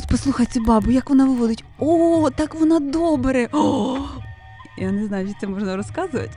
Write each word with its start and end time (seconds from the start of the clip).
Ось 0.00 0.06
послухай 0.06 0.46
цю 0.46 0.60
бабу, 0.60 0.90
як 0.90 1.10
вона 1.10 1.24
виводить. 1.24 1.64
О, 1.78 2.30
так 2.30 2.54
вона 2.54 2.80
добре. 2.80 3.48
О! 3.52 3.98
Я 4.78 4.92
не 4.92 5.06
знаю, 5.06 5.28
чи 5.28 5.34
це 5.40 5.46
можна 5.46 5.76
розказувати. 5.76 6.30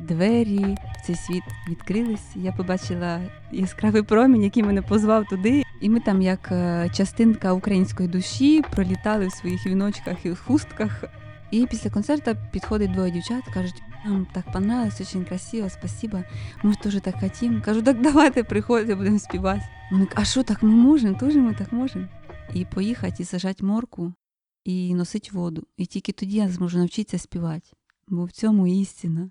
Двері 0.00 0.76
цей 1.06 1.16
світ 1.16 1.42
відкрились. 1.68 2.26
Я 2.34 2.52
побачила 2.52 3.20
яскравий 3.52 4.02
промінь, 4.02 4.42
який 4.42 4.62
мене 4.62 4.82
позвав 4.82 5.24
туди. 5.24 5.62
І 5.80 5.88
ми 5.88 6.00
там, 6.00 6.22
як 6.22 6.48
е, 6.52 6.90
частинка 6.94 7.52
української 7.52 8.08
душі, 8.08 8.62
пролітали 8.70 9.26
в 9.26 9.32
своїх 9.32 9.66
віночках 9.66 10.26
і 10.26 10.34
хустках. 10.34 11.04
І 11.50 11.66
після 11.66 11.90
концерту 11.90 12.36
підходить 12.52 12.92
двоє 12.92 13.10
дівчат, 13.10 13.44
кажуть, 13.54 13.82
нам 14.04 14.26
так 14.32 14.52
понравилось, 14.52 15.00
очень 15.00 15.24
красиво, 15.24 15.70
спасибо. 15.70 16.18
Ми 16.62 16.72
ж 16.72 16.78
теж 16.80 17.00
так 17.00 17.14
хотім. 17.20 17.62
Кажу, 17.64 17.82
так 17.82 18.02
давайте 18.02 18.44
приходьте, 18.44 18.94
будемо 18.94 19.18
співати. 19.18 19.62
Вони 19.90 20.06
кажуть, 20.06 20.18
а 20.22 20.24
що 20.24 20.42
так 20.42 20.62
ми 20.62 20.70
можемо? 20.70 21.14
Теж 21.14 21.36
ми 21.36 21.54
так 21.54 21.72
можемо. 21.72 22.04
І 22.54 22.64
поїхати 22.64 23.22
і 23.22 23.26
сажати 23.26 23.64
морку, 23.64 24.12
і 24.64 24.94
носити 24.94 25.30
воду. 25.32 25.66
І 25.76 25.86
тільки 25.86 26.12
тоді 26.12 26.36
я 26.36 26.48
зможу 26.48 26.78
навчитися 26.78 27.18
співати. 27.18 27.70
Бо 28.08 28.24
в 28.24 28.30
цьому 28.32 28.66
істина. 28.66 29.30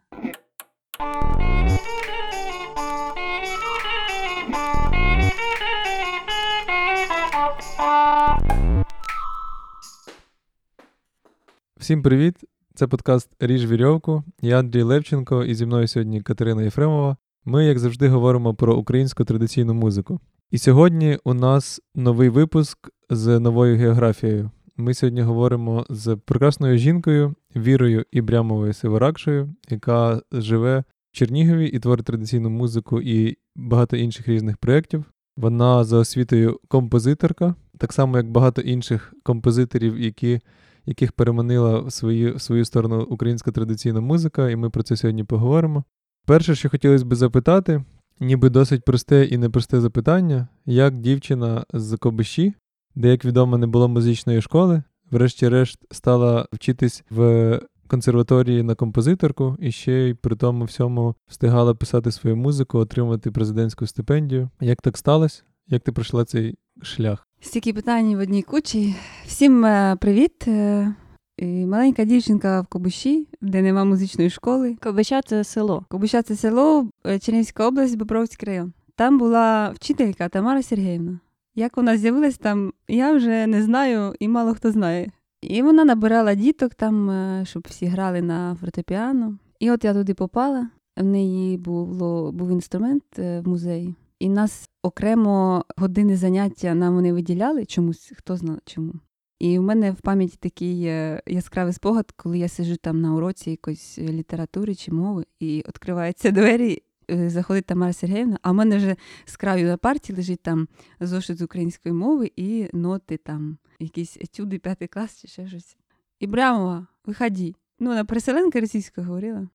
Всім 11.78 12.02
привіт! 12.02 12.36
Це 12.76 12.88
подкаст 12.88 13.30
Ріж 13.40 13.66
вірьовку. 13.66 14.24
Я 14.42 14.60
Андрій 14.60 14.82
Левченко 14.82 15.44
і 15.44 15.56
зі 15.56 15.66
мною 15.66 15.88
сьогодні 15.88 16.22
Катерина 16.22 16.64
Єфремова. 16.64 17.18
Ми, 17.46 17.66
як 17.66 17.80
завжди, 17.80 18.10
говоримо 18.10 18.54
про 18.54 18.76
українську 18.76 19.26
традиційну 19.26 19.74
музику. 19.74 20.20
І 20.52 20.58
сьогодні 20.58 21.20
у 21.24 21.34
нас 21.34 21.82
новий 21.96 22.30
випуск 22.30 22.90
з 23.10 23.40
новою 23.40 23.78
географією. 23.78 24.52
Ми 24.78 24.94
сьогодні 24.94 25.22
говоримо 25.22 25.86
з 25.90 26.16
прекрасною 26.16 26.78
жінкою 26.78 27.36
Вірою 27.56 28.06
Ібрямовою 28.12 28.74
Северакшею, 28.74 29.54
яка 29.70 30.22
живе 30.32 30.84
в 31.12 31.18
Чернігові 31.18 31.68
і 31.68 31.80
творить 31.80 32.06
традиційну 32.06 32.50
музику 32.50 33.02
і 33.02 33.38
багато 33.56 33.98
інших 33.98 34.28
різних 34.28 34.58
проєктів. 34.58 35.06
Вона 35.38 35.84
за 35.84 35.98
освітою 35.98 36.60
композиторка, 36.68 37.56
так 37.78 37.94
само 37.94 38.18
як 38.18 38.32
багато 38.32 38.62
інших 38.62 39.14
композиторів, 39.24 40.00
які 40.00 40.40
яких 40.86 41.12
переманила 41.12 41.80
в 41.80 41.92
свою, 41.92 42.36
в 42.36 42.42
свою 42.42 42.66
сторону 42.66 43.02
українська 43.02 43.52
традиційна 43.52 44.02
музика, 44.02 44.50
і 44.50 44.56
ми 44.56 44.70
про 44.70 44.84
це 44.84 44.96
сьогодні 44.96 45.24
поговоримо. 45.24 45.84
Перше, 46.26 46.56
що 46.56 46.70
хотілося 46.70 47.06
б 47.06 47.16
запитати, 47.16 47.84
ніби 48.20 48.50
досить 48.50 48.86
просте 48.86 49.26
і 49.26 49.38
непросте 49.38 49.82
запитання, 49.82 50.48
як 50.66 50.98
дівчина 50.98 51.66
з 51.74 51.98
Кобиші, 51.98 52.54
де, 52.98 53.10
як 53.10 53.26
відомо, 53.26 53.58
не 53.58 53.68
було 53.68 53.88
музичної 53.88 54.42
школи, 54.42 54.84
врешті-решт 55.12 55.80
стала 55.92 56.48
вчитись 56.54 57.04
в 57.10 57.60
консерваторії 57.88 58.64
на 58.64 58.76
композиторку 58.76 59.58
і 59.60 59.72
ще 59.72 59.94
й 59.94 60.14
при 60.14 60.36
тому 60.36 60.66
всьому 60.66 61.16
встигала 61.28 61.76
писати 61.76 62.12
свою 62.12 62.36
музику, 62.36 62.78
отримати 62.78 63.32
президентську 63.32 63.88
стипендію. 63.88 64.50
Як 64.62 64.82
так 64.82 64.98
сталося? 64.98 65.44
Як 65.68 65.84
ти 65.84 65.92
пройшла 65.92 66.26
цей 66.26 66.56
шлях? 66.82 67.28
Стільки 67.42 67.74
питань 67.74 68.16
в 68.16 68.20
одній 68.20 68.42
кучі. 68.42 68.96
Всім 69.26 69.66
е, 69.66 69.98
привіт. 70.02 70.48
Е, 70.48 70.94
і 71.38 71.66
Маленька 71.66 72.06
дівчинка 72.06 72.62
в 72.62 72.68
Кобиші, 72.68 73.28
де 73.42 73.62
нема 73.62 73.84
музичної 73.84 74.30
школи. 74.30 74.78
Ковбича 74.84 75.22
це 75.22 75.44
село. 75.44 75.86
Кобища 75.90 76.22
це 76.22 76.36
село, 76.36 76.90
е, 77.06 77.20
Чернівська 77.20 77.68
область, 77.68 77.98
Бобровський 77.98 78.48
район. 78.48 78.74
Там 78.96 79.18
була 79.18 79.70
вчителька 79.70 80.30
Тамара 80.30 80.64
Сергіївна. 80.64 81.20
Як 81.60 81.78
вона 81.78 81.98
з'явилась 81.98 82.38
там, 82.38 82.74
я 82.88 83.14
вже 83.14 83.48
не 83.48 83.64
знаю 83.64 84.14
і 84.20 84.28
мало 84.28 84.54
хто 84.54 84.72
знає. 84.72 85.12
І 85.42 85.62
вона 85.62 85.86
набирала 85.86 86.36
діток 86.36 86.74
там, 86.76 87.10
е, 87.10 87.46
щоб 87.46 87.68
всі 87.70 87.86
грали 87.86 88.22
на 88.22 88.56
фортепіано. 88.56 89.38
І 89.60 89.72
от 89.72 89.84
я 89.84 89.94
туди 89.94 90.14
попала. 90.14 90.70
В 90.98 91.04
неї 91.04 91.58
було, 91.58 92.32
був 92.32 92.50
інструмент 92.50 93.04
е, 93.20 93.40
в 93.40 93.48
музеї. 93.48 93.96
І 94.20 94.30
нас 94.30 94.70
окремо 94.84 95.66
години 95.78 96.16
заняття 96.16 96.74
нам 96.74 96.96
вони 96.96 97.14
виділяли 97.14 97.66
чомусь, 97.66 98.14
хто 98.16 98.38
знає 98.38 98.60
чому. 98.66 98.94
І 99.40 99.60
в 99.60 99.62
мене 99.62 99.92
в 99.92 100.02
пам'яті 100.02 100.38
такий 100.40 100.86
е, 100.86 101.22
яскравий 101.28 101.74
спогад, 101.74 102.12
коли 102.16 102.40
я 102.40 102.48
сиджу 102.48 102.76
там 102.76 103.02
на 103.02 103.16
уроці 103.16 103.52
якоїсь 103.52 104.00
літератури 104.00 104.76
чи 104.76 104.92
мови, 104.92 105.26
і 105.40 105.64
відкриваються 105.68 106.32
двері, 106.32 106.84
заходить 107.10 107.66
Тамара 107.66 107.94
Сергіївна, 107.94 108.40
а 108.42 108.52
в 108.52 108.56
мене 108.56 108.78
вже 108.78 108.96
з 109.26 109.38
краю 109.38 109.68
на 109.68 109.78
парті 109.78 110.14
лежить 110.14 110.42
там 110.42 110.68
зошит 111.00 111.38
з 111.38 111.42
української 111.42 111.94
мови 111.94 112.32
і 112.36 112.68
ноти 112.74 113.18
там, 113.18 113.58
якісь 113.80 114.18
етюди, 114.18 114.60
п'ятий 114.60 114.88
клас 114.88 115.22
чи 115.22 115.28
ще 115.28 115.48
щось. 115.48 115.78
Ібрямова, 116.20 116.88
виходи. 117.06 117.56
Ну, 117.80 117.90
вона 117.90 118.06
переселенка 118.06 118.60
російська 118.60 119.02
говорила. 119.02 119.48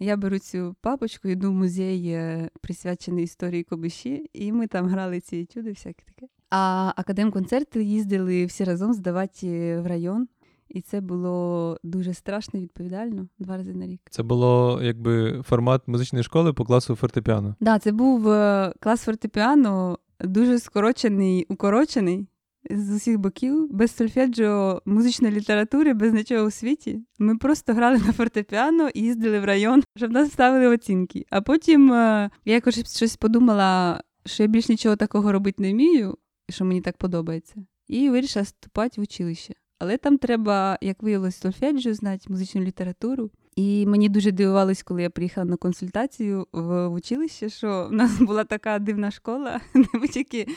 Я 0.00 0.16
беру 0.16 0.38
цю 0.38 0.76
папочку, 0.80 1.28
йду 1.28 1.50
в 1.50 1.54
музей, 1.54 2.08
е, 2.08 2.50
присвячений 2.60 3.24
історії 3.24 3.62
Кобиші, 3.62 4.30
і 4.32 4.52
ми 4.52 4.66
там 4.66 4.86
грали 4.86 5.20
ці 5.20 5.36
етюди, 5.36 5.70
всяке 5.70 6.04
таке. 6.04 6.26
А 6.50 6.92
академ-концерти 6.96 7.82
їздили 7.82 8.46
всі 8.46 8.64
разом 8.64 8.94
здавати 8.94 9.80
в 9.80 9.86
район. 9.86 10.28
І 10.68 10.80
це 10.80 11.00
було 11.00 11.76
дуже 11.82 12.14
страшно 12.14 12.60
і 12.60 12.62
відповідально 12.62 13.28
два 13.38 13.56
рази 13.56 13.74
на 13.74 13.86
рік. 13.86 14.00
Це 14.10 14.22
було 14.22 14.80
якби 14.82 15.42
формат 15.42 15.88
музичної 15.88 16.22
школи 16.22 16.52
по 16.52 16.64
класу 16.64 16.94
фортепіано. 16.94 17.48
Так, 17.48 17.56
да, 17.60 17.78
це 17.78 17.92
був 17.92 18.28
е, 18.28 18.72
клас 18.80 19.02
фортепіано, 19.02 19.98
дуже 20.20 20.58
скорочений, 20.58 21.46
укорочений 21.48 22.26
з 22.70 22.90
усіх 22.90 23.18
боків, 23.18 23.68
без 23.74 23.96
сольфеджіо, 23.96 24.82
музичної 24.84 25.34
літератури, 25.34 25.94
без 25.94 26.12
нічого 26.12 26.46
у 26.46 26.50
світі. 26.50 27.00
Ми 27.18 27.36
просто 27.36 27.74
грали 27.74 27.98
на 27.98 28.12
фортепіано 28.12 28.88
і 28.88 29.00
їздили 29.00 29.40
в 29.40 29.44
район, 29.44 29.82
щоб 29.96 30.10
нас 30.10 30.32
ставили 30.32 30.66
оцінки. 30.66 31.26
А 31.30 31.40
потім 31.40 31.92
е, 31.92 32.30
я 32.44 32.54
якось 32.54 32.96
щось 32.96 33.16
подумала, 33.16 34.02
що 34.26 34.42
я 34.42 34.46
більш 34.46 34.68
нічого 34.68 34.96
такого 34.96 35.32
робити 35.32 35.62
не 35.62 35.72
вмію, 35.72 36.18
що 36.48 36.64
мені 36.64 36.80
так 36.80 36.96
подобається. 36.96 37.54
І 37.88 38.10
вирішила 38.10 38.42
вступати 38.42 39.00
в 39.00 39.04
училище. 39.04 39.54
Але 39.78 39.96
там 39.96 40.18
треба, 40.18 40.78
як 40.80 41.02
виявилось, 41.02 41.36
сольфеджіо, 41.36 41.94
знати 41.94 42.26
музичну 42.28 42.60
літературу. 42.60 43.30
І 43.56 43.86
мені 43.86 44.08
дуже 44.08 44.32
дивувалось, 44.32 44.82
коли 44.82 45.02
я 45.02 45.10
приїхала 45.10 45.44
на 45.44 45.56
консультацію 45.56 46.46
в 46.52 46.88
училище, 46.88 47.48
що 47.48 47.88
в 47.90 47.92
нас 47.92 48.20
була 48.20 48.44
така 48.44 48.78
дивна 48.78 49.10
школа, 49.10 49.60
де 49.74 49.86
ми 49.94 50.08
тільки 50.08 50.48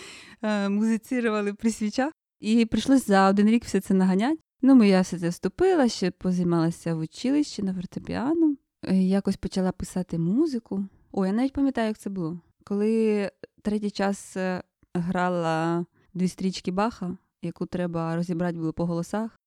е, 0.41 0.69
музицирували 0.69 1.53
при 1.53 1.71
свічах. 1.71 2.13
І 2.39 2.65
прийшлося 2.65 3.05
за 3.05 3.29
один 3.29 3.47
рік 3.47 3.65
все 3.65 3.79
це 3.79 3.93
наганяти. 3.93 4.39
Ну, 4.61 4.75
ми 4.75 4.87
я 4.87 5.01
все 5.01 5.19
це 5.19 5.29
вступила, 5.29 5.87
ще 5.87 6.11
позаймалася 6.11 6.95
в 6.95 6.99
училищі 6.99 7.63
на 7.63 7.73
фортепіано. 7.73 8.55
Е, 8.83 8.95
Якось 8.95 9.37
почала 9.37 9.71
писати 9.71 10.17
музику. 10.17 10.85
Ой, 11.11 11.27
я 11.27 11.33
навіть 11.33 11.53
пам'ятаю, 11.53 11.87
як 11.87 11.97
це 11.97 12.09
було. 12.09 12.39
Коли 12.63 13.31
третій 13.61 13.91
час 13.91 14.37
е, 14.37 14.63
грала 14.93 15.85
дві 16.13 16.27
стрічки 16.27 16.71
Баха, 16.71 17.17
яку 17.41 17.65
треба 17.65 18.15
розібрати 18.15 18.57
було 18.57 18.73
по 18.73 18.85
голосах. 18.85 19.39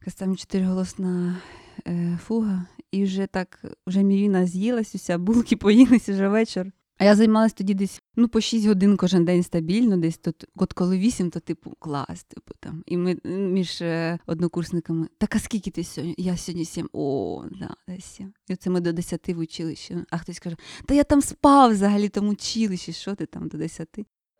Якась 0.00 0.14
там 0.14 0.36
чотириголосна 0.36 1.36
е, 1.86 2.18
фуга, 2.22 2.66
і 2.92 3.04
вже 3.04 3.26
так, 3.26 3.64
вже 3.86 4.02
мівіна 4.02 4.46
з'їлась, 4.46 4.94
уся, 4.94 5.18
булки 5.18 5.56
поїлись 5.56 6.08
вже 6.08 6.28
вечір. 6.28 6.72
А 6.98 7.04
я 7.04 7.16
займалась 7.16 7.52
тоді 7.52 7.74
десь 7.74 8.02
ну, 8.16 8.28
по 8.28 8.40
6 8.40 8.66
годин 8.66 8.96
кожен 8.96 9.24
день 9.24 9.42
стабільно, 9.42 9.96
десь 9.96 10.18
тут, 10.18 10.44
от 10.56 10.72
коли 10.72 10.98
8, 10.98 11.30
то 11.30 11.40
типу 11.40 11.74
клас, 11.78 12.24
типу 12.24 12.54
там. 12.60 12.82
І 12.86 12.96
ми 12.96 13.16
між 13.24 13.82
е, 13.82 14.18
однокурсниками, 14.26 15.08
так 15.18 15.36
а 15.36 15.38
скільки 15.38 15.70
ти 15.70 15.84
сьогодні? 15.84 16.14
Я 16.18 16.36
сьогодні 16.36 16.64
7. 16.64 16.88
О, 16.92 17.44
да, 17.60 17.76
десь 17.88 18.04
7. 18.04 18.32
І 18.48 18.52
оце 18.52 18.70
ми 18.70 18.80
до 18.80 18.92
10 18.92 19.28
в 19.28 19.38
училищі. 19.38 19.96
А 20.10 20.18
хтось 20.18 20.38
каже, 20.38 20.56
та 20.86 20.94
я 20.94 21.04
там 21.04 21.22
спав 21.22 21.70
взагалі 21.70 22.08
там 22.08 22.28
училищі, 22.28 22.92
що 22.92 23.14
ти 23.14 23.26
там 23.26 23.48
до 23.48 23.58
10? 23.58 23.88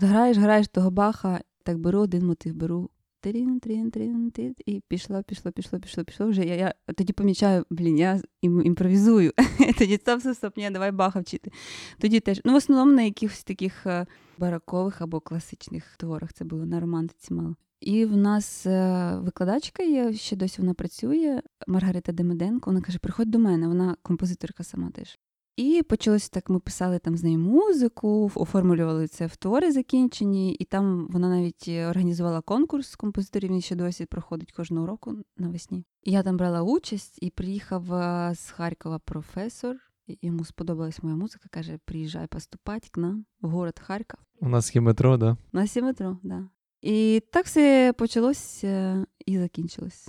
Граєш, 0.00 0.36
граєш 0.36 0.68
того 0.68 0.90
баха, 0.90 1.40
так 1.62 1.78
беру 1.78 2.00
один 2.00 2.26
мотив, 2.26 2.54
беру 2.54 2.90
трін, 3.20 3.60
трін, 3.60 3.90
трін, 3.90 4.30
трін, 4.30 4.54
і 4.66 4.82
пішло, 4.88 5.22
пішло, 5.22 5.52
пішло, 5.52 5.80
пішло, 5.80 6.04
пішло. 6.04 6.26
Вже 6.26 6.44
я, 6.44 6.54
я 6.54 6.74
тоді 6.96 7.12
помічаю, 7.12 7.64
блін, 7.70 7.98
я 7.98 8.20
ім, 8.42 8.66
імпровізую. 8.66 9.32
тоді 9.78 9.96
стоп, 9.96 10.20
стоп, 10.20 10.36
стоп, 10.36 10.56
ні, 10.56 10.70
давай 10.70 10.92
баха 10.92 11.20
вчити. 11.20 11.50
Тоді 11.98 12.20
теж, 12.20 12.40
ну 12.44 12.52
в 12.52 12.56
основному 12.56 12.92
на 12.92 13.02
якихось 13.02 13.44
таких 13.44 13.86
е, 13.86 14.06
баракових 14.38 15.00
або 15.00 15.20
класичних 15.20 15.96
творах 15.96 16.32
це 16.32 16.44
було 16.44 16.66
на 16.66 16.80
романтиці 16.80 17.34
мало. 17.34 17.56
І 17.80 18.04
в 18.04 18.16
нас 18.16 18.66
е, 18.66 19.16
викладачка 19.22 19.82
є, 19.82 20.12
ще 20.12 20.36
досі 20.36 20.60
вона 20.60 20.74
працює, 20.74 21.42
Маргарита 21.66 22.12
Демиденко. 22.12 22.70
Вона 22.70 22.80
каже: 22.80 22.98
приходь 22.98 23.30
до 23.30 23.38
мене, 23.38 23.68
вона 23.68 23.96
композиторка 24.02 24.64
сама 24.64 24.90
теж. 24.90 25.18
І 25.58 25.82
почалося 25.82 26.28
так, 26.32 26.50
ми 26.50 26.60
писали 26.60 26.98
там 26.98 27.16
з 27.16 27.22
нею 27.22 27.38
музику, 27.38 28.30
оформлювали 28.34 29.08
це 29.08 29.26
в 29.26 29.36
твори 29.36 29.72
закінчені, 29.72 30.54
і 30.54 30.64
там 30.64 31.08
вона 31.10 31.28
навіть 31.28 31.68
організувала 31.68 32.40
конкурс 32.40 32.96
композиторів, 32.96 33.50
він 33.50 33.60
ще 33.60 33.74
досі 33.74 34.06
проходить 34.06 34.52
кожного 34.52 34.86
року 34.86 35.16
навесні. 35.36 35.84
І 36.02 36.12
я 36.12 36.22
там 36.22 36.36
брала 36.36 36.62
участь 36.62 37.18
і 37.22 37.30
приїхав 37.30 37.94
е, 37.94 38.34
з 38.34 38.50
Харкова 38.50 38.98
професор. 38.98 39.76
Йому 40.22 40.44
сподобалась 40.44 41.02
моя 41.02 41.16
музика, 41.16 41.48
каже: 41.50 41.78
приїжджай 41.84 42.26
поступати 42.26 42.88
к 42.90 43.00
нам 43.00 43.24
в 43.40 43.48
город 43.48 43.78
Харків. 43.78 44.18
У 44.40 44.48
нас 44.48 44.74
є 44.74 44.80
метро, 44.80 45.16
да? 45.16 45.36
У 45.52 45.56
нас 45.56 45.76
є 45.76 45.82
метро, 45.82 46.18
да. 46.22 46.48
І 46.82 47.22
так 47.32 47.46
все 47.46 47.94
почалося 47.98 49.06
і 49.26 49.38
закінчилось 49.38 50.08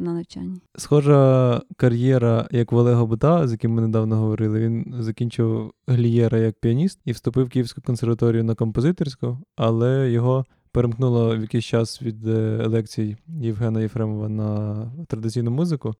на 0.00 0.12
навчанні. 0.12 0.60
Схожа 0.76 1.62
кар'єра, 1.76 2.48
як 2.50 2.72
в 2.72 2.76
Олега 2.76 3.04
Бута, 3.04 3.48
з 3.48 3.52
яким 3.52 3.72
ми 3.72 3.82
недавно 3.82 4.16
говорили. 4.16 4.60
Він 4.60 4.94
закінчив 4.98 5.72
глієра 5.86 6.38
як 6.38 6.60
піаніст 6.60 7.00
і 7.04 7.12
вступив 7.12 7.46
в 7.46 7.48
Київську 7.48 7.80
консерваторію 7.82 8.44
на 8.44 8.54
композиторську, 8.54 9.38
але 9.56 10.10
його 10.10 10.44
перемкнуло 10.72 11.36
в 11.36 11.40
якийсь 11.40 11.64
час 11.64 12.02
від 12.02 12.26
е, 12.26 12.66
лекцій 12.66 13.16
Євгена 13.28 13.80
Єфремова 13.80 14.28
на 14.28 14.92
традиційну 15.08 15.50
музику. 15.50 15.94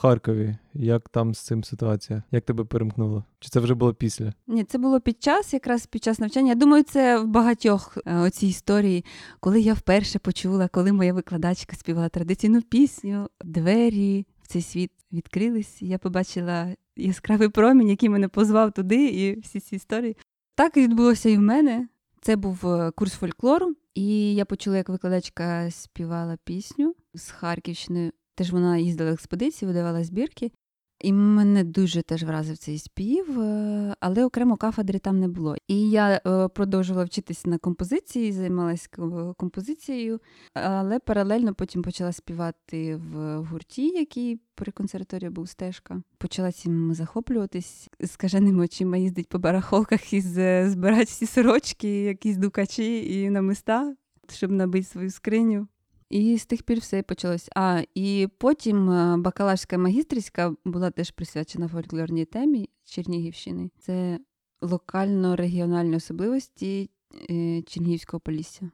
Харкові, 0.00 0.56
як 0.74 1.08
там 1.08 1.34
з 1.34 1.40
цим 1.40 1.64
ситуація? 1.64 2.22
Як 2.30 2.44
тебе 2.44 2.64
перемкнуло? 2.64 3.24
Чи 3.40 3.48
це 3.48 3.60
вже 3.60 3.74
було 3.74 3.94
після? 3.94 4.32
Ні, 4.46 4.64
це 4.64 4.78
було 4.78 5.00
під 5.00 5.22
час, 5.22 5.52
якраз 5.52 5.86
під 5.86 6.04
час 6.04 6.18
навчання. 6.18 6.48
Я 6.48 6.54
думаю, 6.54 6.82
це 6.82 7.18
в 7.18 7.26
багатьох 7.26 7.98
е, 8.06 8.16
оцій 8.16 8.46
історії, 8.46 9.04
коли 9.40 9.60
я 9.60 9.74
вперше 9.74 10.18
почула, 10.18 10.68
коли 10.68 10.92
моя 10.92 11.12
викладачка 11.12 11.76
співала 11.76 12.08
традиційну 12.08 12.62
пісню, 12.62 13.28
двері 13.44 14.26
в 14.42 14.46
цей 14.46 14.62
світ 14.62 14.90
відкрились. 15.12 15.82
Я 15.82 15.98
побачила 15.98 16.74
яскравий 16.96 17.48
промінь, 17.48 17.88
який 17.88 18.08
мене 18.08 18.28
позвав 18.28 18.72
туди, 18.72 19.06
і 19.06 19.40
всі 19.40 19.60
ці 19.60 19.76
історії. 19.76 20.16
Так 20.54 20.76
відбулося 20.76 21.28
і 21.28 21.36
в 21.36 21.40
мене. 21.40 21.88
Це 22.20 22.36
був 22.36 22.66
е, 22.66 22.90
курс 22.90 23.12
фольклору, 23.12 23.74
і 23.94 24.34
я 24.34 24.44
почула, 24.44 24.76
як 24.76 24.88
викладачка 24.88 25.70
співала 25.70 26.38
пісню 26.44 26.94
з 27.14 27.30
Харківщини. 27.30 28.12
Теж 28.40 28.52
вона 28.52 28.76
їздила 28.76 29.10
в 29.10 29.14
експедиції, 29.14 29.66
видавала 29.66 30.04
збірки. 30.04 30.52
І 31.00 31.12
мене 31.12 31.64
дуже 31.64 32.02
теж 32.02 32.24
вразив 32.24 32.58
цей 32.58 32.78
спів, 32.78 33.40
е, 33.40 33.94
але 34.00 34.24
окремо 34.24 34.56
кафедри 34.56 34.98
там 34.98 35.20
не 35.20 35.28
було. 35.28 35.56
І 35.68 35.90
я 35.90 36.20
е, 36.26 36.48
продовжувала 36.48 37.04
вчитися 37.04 37.50
на 37.50 37.58
композиції, 37.58 38.32
займалася 38.32 38.88
композицією, 39.36 40.20
але 40.54 40.98
паралельно 40.98 41.54
потім 41.54 41.82
почала 41.82 42.12
співати 42.12 42.96
в 42.96 43.36
гурті, 43.36 43.88
який 43.88 44.40
при 44.54 44.72
консерваторії 44.72 45.30
був 45.30 45.48
стежка. 45.48 46.02
Почала 46.18 46.52
цим 46.52 46.94
захоплюватись 46.94 47.88
скаженими 48.06 48.64
очима 48.64 48.96
їздить 48.96 49.28
по 49.28 49.38
барахолках 49.38 50.12
і 50.12 50.20
збирати 50.20 51.04
всі 51.04 51.26
сорочки, 51.26 52.02
якісь 52.02 52.36
дукачі 52.36 53.20
і 53.20 53.30
намиста, 53.30 53.94
щоб 54.28 54.50
набити 54.50 54.86
свою 54.86 55.10
скриню. 55.10 55.68
І 56.10 56.38
з 56.38 56.46
тих 56.46 56.62
пір 56.62 56.78
все 56.78 57.02
почалось. 57.02 57.48
А 57.56 57.82
і 57.94 58.28
потім 58.38 58.90
е, 58.90 59.16
бакалаврська 59.16 59.78
магістрська 59.78 60.54
була 60.64 60.90
теж 60.90 61.10
присвячена 61.10 61.68
фольклорній 61.68 62.24
темі 62.24 62.68
Чернігівщини. 62.84 63.70
Це 63.78 64.18
локально-регіональні 64.60 65.96
особливості 65.96 66.90
е, 67.30 67.62
Чернігівського 67.62 68.20
полісся. 68.20 68.70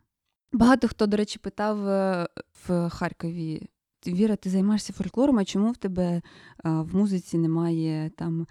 Багато 0.53 0.88
хто, 0.88 1.06
до 1.06 1.17
речі, 1.17 1.38
питав 1.38 1.88
е, 1.88 2.29
в 2.69 2.88
Харкові, 2.88 3.69
Віра, 4.12 4.37
ти 4.37 4.50
займаєшся 4.50 4.93
фольклором, 4.93 5.38
а 5.38 5.44
чому 5.44 5.70
в 5.70 5.76
тебе 5.76 6.23
в 6.64 6.97
музиці 6.97 7.38
немає 7.38 8.11
там 8.17 8.47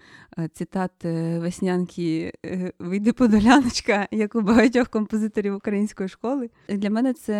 цитат 0.52 1.04
е, 1.04 1.38
веснянки 1.38 2.32
е, 2.44 2.72
Вийди 2.78 3.12
подоляночка, 3.12 4.08
як 4.10 4.34
у 4.34 4.40
багатьох 4.40 4.88
композиторів 4.88 5.54
української 5.54 6.08
школи? 6.08 6.50
Для 6.68 6.90
мене 6.90 7.14
це 7.14 7.34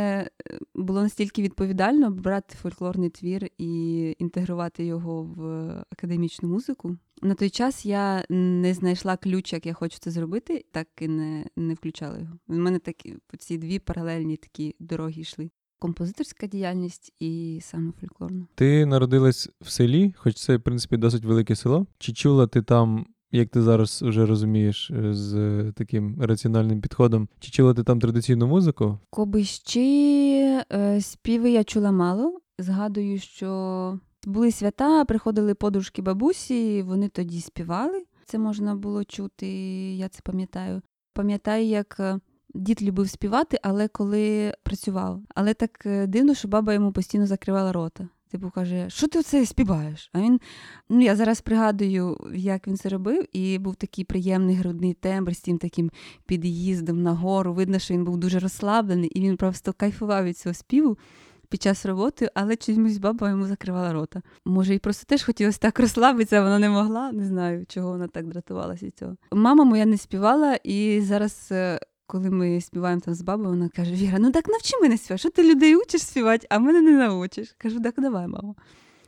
е, 0.50 0.58
було 0.74 1.02
настільки 1.02 1.42
відповідально 1.42 2.10
брати 2.10 2.56
фольклорний 2.62 3.10
твір 3.10 3.48
і 3.58 4.16
інтегрувати 4.18 4.84
його 4.84 5.22
в 5.22 5.44
академічну 5.90 6.48
музику. 6.48 6.96
На 7.22 7.34
той 7.34 7.50
час 7.50 7.86
я 7.86 8.24
не 8.28 8.74
знайшла 8.74 9.16
ключ, 9.16 9.52
як 9.52 9.66
я 9.66 9.72
хочу 9.72 9.98
це 9.98 10.10
зробити, 10.10 10.64
так 10.72 10.88
і 11.00 11.08
не 11.08 11.44
не 11.56 11.74
включала 11.74 12.18
його. 12.18 12.38
У 12.48 12.54
мене 12.54 12.78
такі 12.78 13.16
ці 13.38 13.58
дві 13.58 13.78
паралельні 13.78 14.36
такі 14.36 14.74
дороги 14.80 15.20
йшли 15.20 15.50
композиторська 15.78 16.46
діяльність 16.46 17.12
і 17.20 17.58
саме 17.62 17.92
фольклорна. 18.00 18.46
Ти 18.54 18.86
народилась 18.86 19.48
в 19.60 19.70
селі, 19.70 20.14
хоч 20.16 20.34
це, 20.34 20.56
в 20.56 20.62
принципі, 20.62 20.96
досить 20.96 21.24
велике 21.24 21.56
село. 21.56 21.86
Чи 21.98 22.12
чула 22.12 22.46
ти 22.46 22.62
там, 22.62 23.06
як 23.32 23.48
ти 23.48 23.62
зараз 23.62 24.02
вже 24.02 24.26
розумієш, 24.26 24.90
е, 24.90 25.14
з 25.14 25.32
таким 25.76 26.22
раціональним 26.22 26.80
підходом, 26.80 27.28
чи 27.40 27.50
чула 27.50 27.74
ти 27.74 27.84
там 27.84 28.00
традиційну 28.00 28.46
музику? 28.46 28.98
Кобищі 29.10 30.60
е, 30.72 31.00
співи 31.00 31.50
я 31.50 31.64
чула 31.64 31.92
мало. 31.92 32.40
Згадую, 32.58 33.18
що 33.18 33.98
були 34.26 34.52
свята, 34.52 35.04
приходили 35.04 35.54
подружки 35.54 36.02
бабусі, 36.02 36.82
вони 36.82 37.08
тоді 37.08 37.40
співали. 37.40 38.04
Це 38.24 38.38
можна 38.38 38.74
було 38.74 39.04
чути, 39.04 39.48
я 39.94 40.08
це 40.08 40.20
пам'ятаю. 40.24 40.82
Пам'ятаю, 41.14 41.66
як 41.66 41.96
е, 42.00 42.18
Дід 42.56 42.82
любив 42.82 43.08
співати, 43.08 43.58
але 43.62 43.88
коли 43.88 44.54
працював. 44.62 45.22
Але 45.34 45.54
так 45.54 45.86
е, 45.86 46.06
дивно, 46.06 46.34
що 46.34 46.48
баба 46.48 46.74
йому 46.74 46.92
постійно 46.92 47.26
закривала 47.26 47.72
рота. 47.72 48.08
Типу 48.30 48.50
каже, 48.50 48.90
що 48.90 49.08
ти 49.08 49.18
оце 49.18 49.46
співаєш? 49.46 50.10
А 50.12 50.20
він, 50.20 50.40
ну 50.88 51.02
я 51.02 51.16
зараз 51.16 51.40
пригадую, 51.40 52.30
як 52.34 52.68
він 52.68 52.76
це 52.76 52.88
робив, 52.88 53.36
і 53.36 53.58
був 53.58 53.76
такий 53.76 54.04
приємний 54.04 54.56
грудний 54.56 54.94
тембр 54.94 55.36
з 55.36 55.40
тим 55.40 55.58
таким 55.58 55.90
під'їздом 56.26 57.02
на 57.02 57.12
гору. 57.12 57.54
Видно, 57.54 57.78
що 57.78 57.94
він 57.94 58.04
був 58.04 58.16
дуже 58.16 58.38
розслаблений, 58.38 59.08
і 59.08 59.20
він 59.20 59.36
просто 59.36 59.72
кайфував 59.72 60.24
від 60.24 60.38
цього 60.38 60.54
співу 60.54 60.98
під 61.48 61.62
час 61.62 61.86
роботи, 61.86 62.30
але 62.34 62.56
чомусь 62.56 62.98
баба 62.98 63.30
йому 63.30 63.46
закривала 63.46 63.92
рота. 63.92 64.22
Може, 64.44 64.74
і 64.74 64.78
просто 64.78 65.04
теж 65.06 65.24
хотілося 65.24 65.58
так 65.58 65.80
розслабитися, 65.80 66.42
вона 66.42 66.58
не 66.58 66.68
могла. 66.68 67.12
Не 67.12 67.24
знаю, 67.24 67.66
чого 67.68 67.88
вона 67.88 68.08
так 68.08 68.26
дратувалася 68.28 68.90
цього. 68.90 69.16
Мама 69.32 69.64
моя 69.64 69.86
не 69.86 69.98
співала, 69.98 70.54
і 70.64 71.00
зараз 71.00 71.48
е, 71.50 71.80
коли 72.06 72.30
ми 72.30 72.60
співаємо 72.60 73.00
там 73.00 73.14
з 73.14 73.22
бабою, 73.22 73.48
вона 73.48 73.68
каже: 73.68 73.94
Віра, 73.94 74.18
ну 74.18 74.30
так 74.30 74.48
навчи 74.48 74.76
мене 74.82 74.98
співати. 74.98 75.18
Що 75.18 75.30
ти 75.30 75.50
людей 75.50 75.76
учиш 75.76 76.02
співати, 76.02 76.46
а 76.50 76.58
мене 76.58 76.80
не 76.80 76.90
навчиш. 76.90 77.54
Кажу, 77.58 77.80
так 77.80 77.94
давай, 77.98 78.26
мамо. 78.26 78.54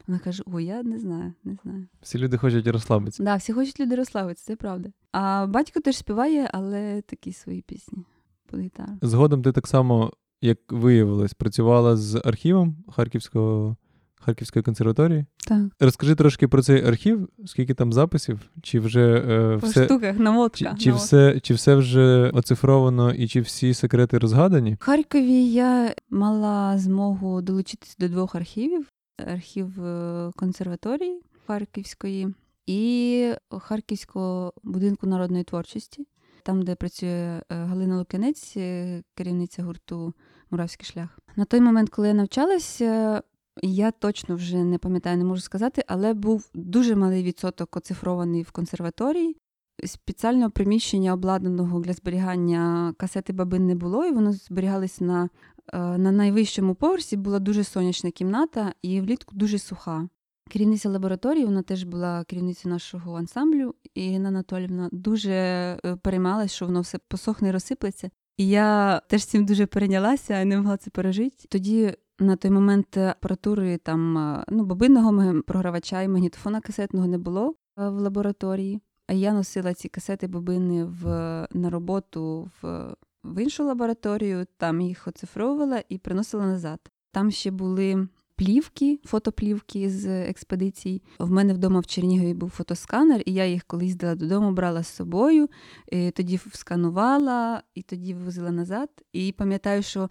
Вона 0.06 0.20
каже: 0.20 0.42
О, 0.52 0.60
я 0.60 0.82
не 0.82 0.98
знаю, 0.98 1.32
не 1.44 1.56
знаю. 1.62 1.86
Всі 2.02 2.18
люди 2.18 2.36
хочуть 2.36 2.66
розслабитися. 2.66 3.16
Так, 3.16 3.26
да, 3.26 3.36
всі 3.36 3.52
хочуть 3.52 3.80
люди 3.80 3.94
розслабитися, 3.94 4.46
це 4.46 4.56
правда. 4.56 4.88
А 5.12 5.46
батько 5.46 5.80
теж 5.80 5.96
співає, 5.96 6.50
але 6.52 7.02
такі 7.06 7.32
свої 7.32 7.62
пісні 7.62 8.04
під 8.50 8.60
гітару. 8.60 8.92
Згодом 9.02 9.42
ти 9.42 9.52
так 9.52 9.66
само, 9.66 10.12
як 10.40 10.58
виявилось, 10.68 11.34
працювала 11.34 11.96
з 11.96 12.20
архівом 12.24 12.76
Харківського 12.96 13.76
Харківської 14.20 14.62
консерваторії. 14.62 15.25
Так. 15.47 15.62
Розкажи 15.81 16.15
трошки 16.15 16.49
про 16.49 16.62
цей 16.62 16.87
архів, 16.87 17.29
скільки 17.47 17.75
там 17.75 17.93
записів, 17.93 18.41
чи 18.62 18.81
вже 18.81 19.25
е, 19.29 19.59
По 19.59 19.67
все 19.67 19.85
штуках, 19.85 20.19
наводка. 20.19 20.75
Чи, 20.79 20.85
чи, 20.85 20.93
все, 20.93 21.41
чи 21.41 21.55
все 21.55 21.75
вже 21.75 22.31
оцифровано 22.35 23.15
і 23.15 23.29
чи 23.29 23.41
всі 23.41 23.75
секрети 23.75 24.19
розгадані? 24.19 24.76
В 24.81 24.85
Харкові 24.85 25.50
я 25.50 25.94
мала 26.11 26.79
змогу 26.79 27.43
долучитися 27.43 27.97
до 27.99 28.09
двох 28.09 28.35
архівів: 28.35 28.87
архів 29.26 29.84
е, 29.84 30.31
консерваторії 30.37 31.20
Харківської 31.46 32.34
і 32.67 33.32
Харківського 33.51 34.53
будинку 34.63 35.06
народної 35.06 35.44
творчості. 35.44 36.06
Там, 36.43 36.63
де 36.63 36.75
працює 36.75 37.08
е, 37.08 37.43
Галина 37.48 37.98
Лук'янець, 37.98 38.55
е, 38.56 39.03
керівниця 39.15 39.63
гурту 39.63 40.15
Муравський 40.51 40.87
шлях. 40.87 41.19
На 41.37 41.44
той 41.44 41.60
момент, 41.60 41.91
коли 41.91 42.08
я 42.08 42.15
навчалася, 42.15 43.22
я 43.62 43.91
точно 43.91 44.36
вже 44.36 44.65
не 44.65 44.79
пам'ятаю, 44.79 45.19
не 45.19 45.24
можу 45.24 45.41
сказати, 45.41 45.84
але 45.86 46.15
був 46.15 46.50
дуже 46.55 46.96
малий 46.96 47.22
відсоток 47.22 47.77
оцифрований 47.77 48.43
в 48.43 48.50
консерваторії. 48.50 49.36
Спеціального 49.84 50.50
приміщення, 50.50 51.12
обладнаного 51.12 51.81
для 51.81 51.93
зберігання 51.93 52.94
касети 52.98 53.32
бабин 53.32 53.67
не 53.67 53.74
було, 53.74 54.05
і 54.05 54.12
воно 54.12 54.32
зберігалось 54.32 55.00
на 55.00 55.29
е, 55.72 55.79
на 55.98 56.12
найвищому 56.12 56.74
поверсі. 56.74 57.17
Була 57.17 57.38
дуже 57.38 57.65
сонячна 57.65 58.10
кімната 58.10 58.72
і 58.82 59.00
влітку 59.00 59.36
дуже 59.36 59.58
суха. 59.58 60.08
Керівниця 60.50 60.88
лабораторії, 60.88 61.44
вона 61.44 61.62
теж 61.62 61.84
була 61.84 62.24
керівницею 62.24 62.72
нашого 62.72 63.15
ансамблю, 63.15 63.74
і 63.94 64.06
Інна 64.06 64.44
дуже 64.93 65.32
е, 65.32 65.96
переймалась, 66.03 66.53
що 66.53 66.67
воно 66.67 66.81
все 66.81 66.98
посохне 67.08 67.48
і 67.48 67.53
розсиплеться. 67.53 68.10
І 68.36 68.48
я 68.48 69.00
теж 69.08 69.24
цим 69.24 69.46
дуже 69.46 69.67
перейнялася 69.67 70.41
і 70.41 70.44
не 70.44 70.56
могла 70.56 70.77
це 70.77 70.91
пережити. 70.91 71.46
Тоді 71.48 71.94
на 72.19 72.37
той 72.37 72.51
момент 72.51 72.96
апаратури 72.96 73.79
там 73.79 74.19
е, 74.19 74.44
ну, 74.48 74.65
бобинного 74.65 75.43
програвача 75.43 76.03
і 76.03 76.08
магнітофона 76.08 76.60
касетного 76.60 77.06
не 77.06 77.19
було 77.19 77.55
е, 77.79 77.89
в 77.89 77.94
лабораторії. 77.94 78.81
А 79.06 79.13
я 79.13 79.32
носила 79.32 79.75
ці 79.75 79.89
касети 79.89 80.27
бобини 80.27 80.84
в, 80.84 81.05
на 81.53 81.70
роботу 81.70 82.51
в, 82.63 82.94
в 83.25 83.43
іншу 83.43 83.65
лабораторію, 83.65 84.46
там 84.56 84.81
їх 84.81 85.08
оцифровувала 85.08 85.82
і 85.89 85.98
приносила 85.98 86.46
назад. 86.46 86.81
Там 87.13 87.31
ще 87.31 87.51
були 87.51 88.08
плівки, 88.37 89.01
фотоплівки 89.05 89.91
з 89.91 90.06
експедицій. 90.29 91.03
В 91.19 91.31
мене 91.31 91.55
вдома 91.55 91.81
в 91.81 91.87
Чернігові 91.87 92.34
був 92.34 92.51
фотосканер, 92.51 93.22
і 93.27 93.32
я 93.32 93.46
їх 93.46 93.65
коли 93.65 93.84
їздила 93.84 94.15
додому, 94.15 94.53
брала 94.53 94.82
з 94.82 94.89
собою, 94.89 95.48
і 95.93 96.10
тоді 96.10 96.41
сканувала 96.53 97.63
і 97.75 97.82
тоді 97.82 98.15
вивозила 98.15 98.51
назад. 98.51 98.89
І 99.13 99.32
пам'ятаю, 99.32 99.82
що 99.82 100.10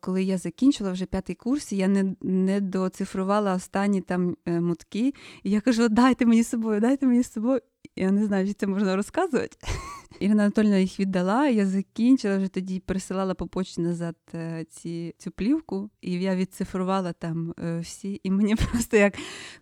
Коли 0.00 0.22
я 0.22 0.38
закінчила 0.38 0.92
вже 0.92 1.06
п'ятий 1.06 1.36
курс, 1.36 1.72
я 1.72 1.88
не 1.88 2.14
не 2.22 2.60
доцифрувала 2.60 3.54
останні 3.54 4.00
там 4.00 4.36
е, 4.46 4.60
мотки. 4.60 5.14
І 5.42 5.50
я 5.50 5.60
кажу: 5.60 5.88
дайте 5.88 6.26
мені 6.26 6.42
з 6.42 6.48
собою, 6.48 6.80
дайте 6.80 7.06
мені 7.06 7.22
з 7.22 7.32
собою. 7.32 7.60
Я 7.96 8.10
не 8.10 8.26
знаю, 8.26 8.46
чи 8.46 8.52
це 8.52 8.66
можна 8.66 8.96
розказувати. 8.96 9.56
Ірина 10.20 10.42
Анатольовна 10.42 10.78
їх 10.78 11.00
віддала, 11.00 11.48
я 11.48 11.66
закінчила 11.66 12.36
вже 12.36 12.48
тоді 12.48 12.80
пересилала 12.80 13.34
по 13.34 13.46
почті 13.46 13.80
назад 13.80 14.16
е, 14.34 14.66
ці, 14.70 15.14
цю 15.18 15.30
плівку, 15.30 15.90
і 16.00 16.12
я 16.12 16.36
відцифрувала 16.36 17.12
там 17.12 17.54
е, 17.64 17.80
всі. 17.80 18.20
І 18.22 18.30
мені 18.30 18.54
просто 18.72 18.96
як 18.96 19.14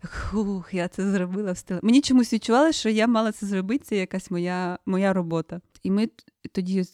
хух, 0.03 0.75
я 0.75 0.89
це 0.89 1.11
зробила 1.11 1.53
встигла. 1.53 1.81
Мені 1.83 2.01
чомусь 2.01 2.33
відчувала, 2.33 2.73
що 2.73 2.89
я 2.89 3.07
мала 3.07 3.33
це 3.33 3.47
зробити, 3.47 3.85
це 3.85 3.97
якась 3.97 4.31
моя, 4.31 4.79
моя 4.87 5.13
робота. 5.13 5.61
І 5.83 5.91
ми 5.91 6.09
тоді 6.53 6.85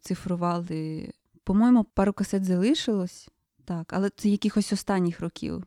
цифрували. 0.00 1.12
По-моєму, 1.48 1.84
пару 1.84 2.12
касет 2.12 2.44
залишилось, 2.44 3.28
так, 3.64 3.92
але 3.92 4.10
це 4.16 4.28
якихось 4.28 4.72
останніх 4.72 5.20
років. 5.20 5.64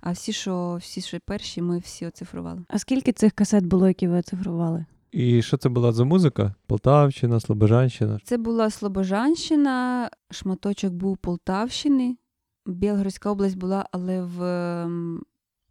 А 0.00 0.12
всі, 0.12 0.32
що 0.32 0.78
всі, 0.80 1.00
що 1.00 1.18
перші, 1.24 1.62
ми 1.62 1.78
всі 1.78 2.06
оцифрували. 2.06 2.64
А 2.68 2.78
скільки 2.78 3.12
цих 3.12 3.32
касет 3.32 3.66
було, 3.66 3.88
які 3.88 4.08
ви 4.08 4.18
оцифрували? 4.18 4.84
І 5.12 5.42
що 5.42 5.56
це 5.56 5.68
була 5.68 5.92
за 5.92 6.04
музика? 6.04 6.54
Полтавщина, 6.66 7.40
Слобожанщина? 7.40 8.18
Це 8.24 8.38
була 8.38 8.70
Слобожанщина, 8.70 10.10
шматочок 10.30 10.92
був 10.92 11.16
Полтавщини. 11.16 12.16
Білгородська 12.66 13.30
область 13.30 13.56
була, 13.56 13.88
але 13.92 14.22
в 14.22 14.38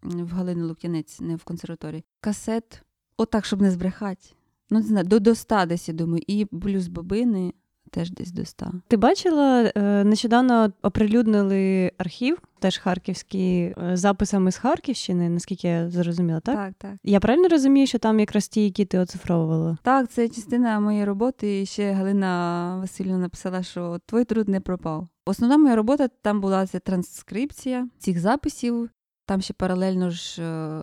в 0.04 0.32
Галини 0.32 0.64
Лук'янець, 0.64 1.20
не 1.20 1.36
в 1.36 1.44
консерваторії. 1.44 2.04
Касет, 2.20 2.82
отак, 3.18 3.46
щоб 3.46 3.62
не 3.62 3.72
збрехати. 3.72 4.28
Ну, 4.70 4.80
не 4.80 4.86
знаю, 4.86 5.06
до, 5.06 5.20
до 5.20 5.36
100 5.36 5.66
десь, 5.66 5.88
я 5.88 5.94
думаю, 5.94 6.24
і 6.28 6.46
плюс 6.46 6.88
бобини 6.88 7.54
теж 7.88 8.12
десь 8.12 8.32
до 8.32 8.46
100. 8.46 8.72
Ти 8.88 8.98
бачила, 8.98 9.72
е, 9.76 10.04
нещодавно 10.04 10.72
оприлюднили 10.82 11.92
архів, 11.98 12.38
теж 12.60 12.78
харківський, 12.78 13.62
е, 13.62 13.74
записами 13.94 14.52
з 14.52 14.58
Харківщини, 14.58 15.30
наскільки 15.30 15.68
я 15.68 15.90
зрозуміла, 15.90 16.40
так? 16.40 16.56
Так, 16.56 16.74
так. 16.78 16.92
Я 17.04 17.20
правильно 17.20 17.48
розумію, 17.48 17.88
що 17.88 18.00
там 18.00 18.20
якраз 18.20 18.48
ті, 18.48 18.64
які 18.64 18.86
ти 18.86 19.00
оцифровувала? 19.00 19.78
Так, 19.84 20.10
це 20.10 20.30
частина 20.30 20.80
моєї 20.80 21.06
роботи. 21.06 21.62
І 21.62 21.66
ще 21.66 21.92
Галина 21.92 22.78
Васильівна 22.82 23.18
написала, 23.18 23.64
що 23.64 24.00
твій 24.06 24.24
труд 24.24 24.50
не 24.50 24.60
пропав. 24.60 25.08
Основна 25.26 25.58
моя 25.58 25.76
робота 25.76 26.08
там 26.08 26.42
була 26.42 26.68
це 26.68 26.80
транскрипція 26.80 27.88
цих 28.00 28.20
записів. 28.20 28.90
Там 29.26 29.42
ще 29.42 29.54
паралельно 29.54 30.10
ж 30.10 30.44
е, 30.44 30.82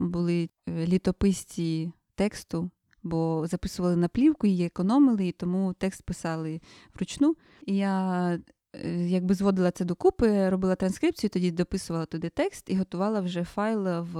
були 0.00 0.48
літописці 0.68 1.92
тексту 2.14 2.70
бо 3.02 3.46
записували 3.46 3.96
на 3.96 4.08
плівку, 4.08 4.46
її 4.46 4.66
економили, 4.66 5.26
і 5.26 5.32
тому 5.32 5.74
текст 5.78 6.02
писали 6.02 6.60
вручну. 6.94 7.36
І 7.66 7.76
я 7.76 8.38
е, 8.72 9.06
якби 9.06 9.34
зводила 9.34 9.70
це 9.70 9.84
докупи, 9.84 10.48
робила 10.48 10.74
транскрипцію, 10.74 11.30
тоді 11.30 11.50
дописувала 11.50 12.06
туди 12.06 12.28
текст 12.28 12.70
і 12.70 12.76
готувала 12.76 13.20
вже 13.20 13.44
файл 13.44 14.00
в 14.00 14.16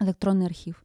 електронний 0.00 0.46
архів. 0.46 0.84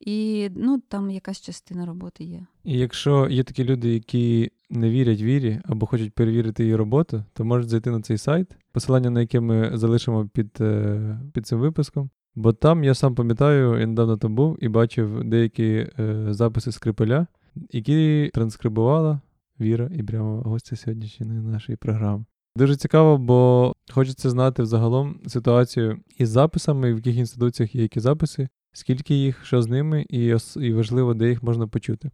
І 0.00 0.48
ну, 0.56 0.82
там 0.88 1.10
якась 1.10 1.40
частина 1.40 1.86
роботи 1.86 2.24
є. 2.24 2.46
І 2.64 2.78
якщо 2.78 3.28
є 3.28 3.44
такі 3.44 3.64
люди, 3.64 3.92
які 3.92 4.52
не 4.70 4.90
вірять 4.90 5.20
вірі 5.20 5.60
або 5.64 5.86
хочуть 5.86 6.12
перевірити 6.12 6.62
її 6.62 6.76
роботу, 6.76 7.24
то 7.32 7.44
можуть 7.44 7.68
зайти 7.68 7.90
на 7.90 8.00
цей 8.00 8.18
сайт, 8.18 8.56
посилання 8.72 9.10
на 9.10 9.20
яке 9.20 9.40
ми 9.40 9.70
залишимо 9.74 10.28
під, 10.32 10.50
е, 10.60 11.20
під 11.32 11.46
цим 11.46 11.58
випуском. 11.58 12.10
Бо 12.40 12.52
там 12.52 12.84
я 12.84 12.94
сам 12.94 13.14
пам'ятаю, 13.14 13.78
я 13.78 13.86
недавно 13.86 14.16
там 14.16 14.34
був 14.34 14.56
і 14.60 14.68
бачив 14.68 15.24
деякі 15.24 15.88
е, 15.98 16.26
записи 16.30 16.72
скрипеля, 16.72 17.26
які 17.70 18.30
транскрибувала 18.34 19.20
Віра 19.60 19.90
Ібрямова, 19.94 20.42
гостя 20.42 20.76
сьогоднішньої 20.76 21.40
нашої 21.40 21.76
програми. 21.76 22.24
Дуже 22.56 22.76
цікаво, 22.76 23.18
бо 23.18 23.72
хочеться 23.90 24.30
знати 24.30 24.62
взагалом 24.62 25.20
ситуацію 25.26 25.98
із 26.18 26.28
записами, 26.28 26.92
в 26.92 26.96
яких 26.96 27.16
інституціях 27.16 27.74
є 27.74 27.82
які 27.82 28.00
записи, 28.00 28.48
скільки 28.72 29.14
їх, 29.14 29.44
що 29.44 29.62
з 29.62 29.66
ними, 29.68 30.06
і 30.08 30.36
і 30.56 30.72
важливо, 30.72 31.14
де 31.14 31.28
їх 31.28 31.42
можна 31.42 31.66
почути. 31.66 32.10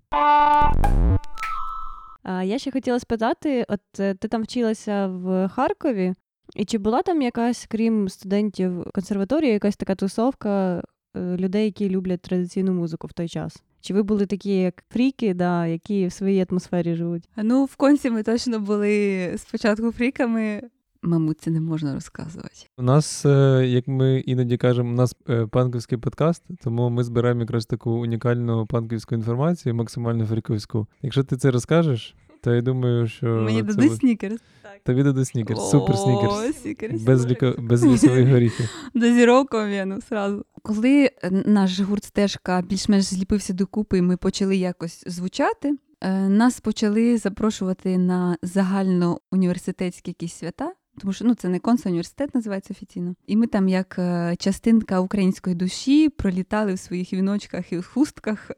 Я 2.45 2.59
ще 2.59 2.71
хотіла 2.71 3.01
спитати: 3.01 3.67
от 3.69 4.01
е, 4.01 4.15
ти 4.15 4.29
там 4.29 4.43
вчилася 4.43 5.07
в 5.07 5.49
Харкові, 5.49 6.15
і 6.55 6.65
чи 6.65 6.79
була 6.79 7.03
там 7.03 7.23
якась, 7.23 7.67
крім 7.71 8.09
студентів 8.09 8.85
консерваторії, 8.95 9.53
якась 9.53 9.77
така 9.77 9.95
тусовка 9.95 10.83
е, 11.17 11.37
людей, 11.37 11.65
які 11.65 11.89
люблять 11.89 12.21
традиційну 12.21 12.73
музику 12.73 13.07
в 13.07 13.13
той 13.13 13.29
час? 13.29 13.63
Чи 13.81 13.95
ви 13.95 14.03
були 14.03 14.27
такі, 14.27 14.57
як 14.57 14.85
фріки, 14.91 15.35
да, 15.35 15.67
які 15.67 16.07
в 16.07 16.13
своїй 16.13 16.47
атмосфері 16.51 16.95
живуть? 16.95 17.29
Ну, 17.37 17.65
в 17.65 17.77
конці 17.77 18.11
ми 18.11 18.23
точно 18.23 18.61
були 18.61 19.35
спочатку 19.37 19.93
фріками. 19.93 20.63
Мабуть, 21.03 21.41
це 21.41 21.51
не 21.51 21.61
можна 21.61 21.95
розказувати. 21.95 22.55
У 22.79 22.83
нас, 22.83 23.27
е, 23.27 23.67
як 23.67 23.89
ми 23.89 24.21
іноді 24.21 24.57
кажемо, 24.57 24.91
у 24.91 24.95
нас 24.95 25.17
е, 25.29 25.47
панківський 25.47 25.99
подкаст, 25.99 26.43
тому 26.63 26.91
ми 26.91 27.05
збираємо 27.05 27.41
якраз 27.41 27.67
таку 27.67 27.91
унікальну 27.91 28.67
панківську 28.67 29.15
інформацію, 29.15 29.75
максимально 29.75 30.27
фріковську. 30.27 30.87
Якщо 31.03 31.25
ти 31.25 31.37
це 31.37 31.51
розкажеш, 31.51 32.15
то 32.47 32.55
я 32.55 32.63
думаю, 32.63 33.09
що. 33.09 33.27
Мені 33.27 33.63
дадуть 33.63 33.77
буде... 33.77 33.97
снікерс. 33.97 34.41
Тобі 34.85 35.03
дадуть 35.03 35.29
снікерс. 35.29 35.71
Супер 35.71 35.97
снікерс. 35.97 37.03
Без 37.03 37.27
ліко... 37.27 37.55
без 37.59 37.87
лісових 37.87 38.29
горіхів. 38.29 38.71
Дозіровка 38.95 39.65
вену 39.65 40.01
сразу. 40.09 40.45
Коли 40.63 41.05
е, 41.05 41.31
наш 41.31 41.81
гурт 41.81 42.05
стежка 42.05 42.63
більш-менш 42.63 43.05
зліпився 43.05 43.53
докупи, 43.53 43.99
і 43.99 44.03
ми 44.03 44.17
почали 44.17 44.57
якось 44.57 45.05
звучати. 45.07 45.77
Е, 46.01 46.29
нас 46.29 46.61
почали 46.61 47.19
запрошувати 47.19 47.99
на 47.99 48.37
загальноуніверситетські 48.43 50.11
якісь 50.11 50.35
свята. 50.35 50.73
Тому 51.01 51.13
що 51.13 51.25
ну 51.25 51.35
це 51.35 51.49
не 51.49 51.59
конса 51.59 51.89
університет 51.89 52.35
називається 52.35 52.75
офіційно. 52.75 53.15
І 53.27 53.37
ми 53.37 53.47
там, 53.47 53.69
як 53.69 53.97
е, 53.99 54.37
частинка 54.39 55.01
української 55.01 55.57
душі, 55.57 56.09
пролітали 56.09 56.75
в 56.75 56.79
своїх 56.79 57.13
віночках 57.13 57.73
і 57.73 57.83
хустках 57.83 58.51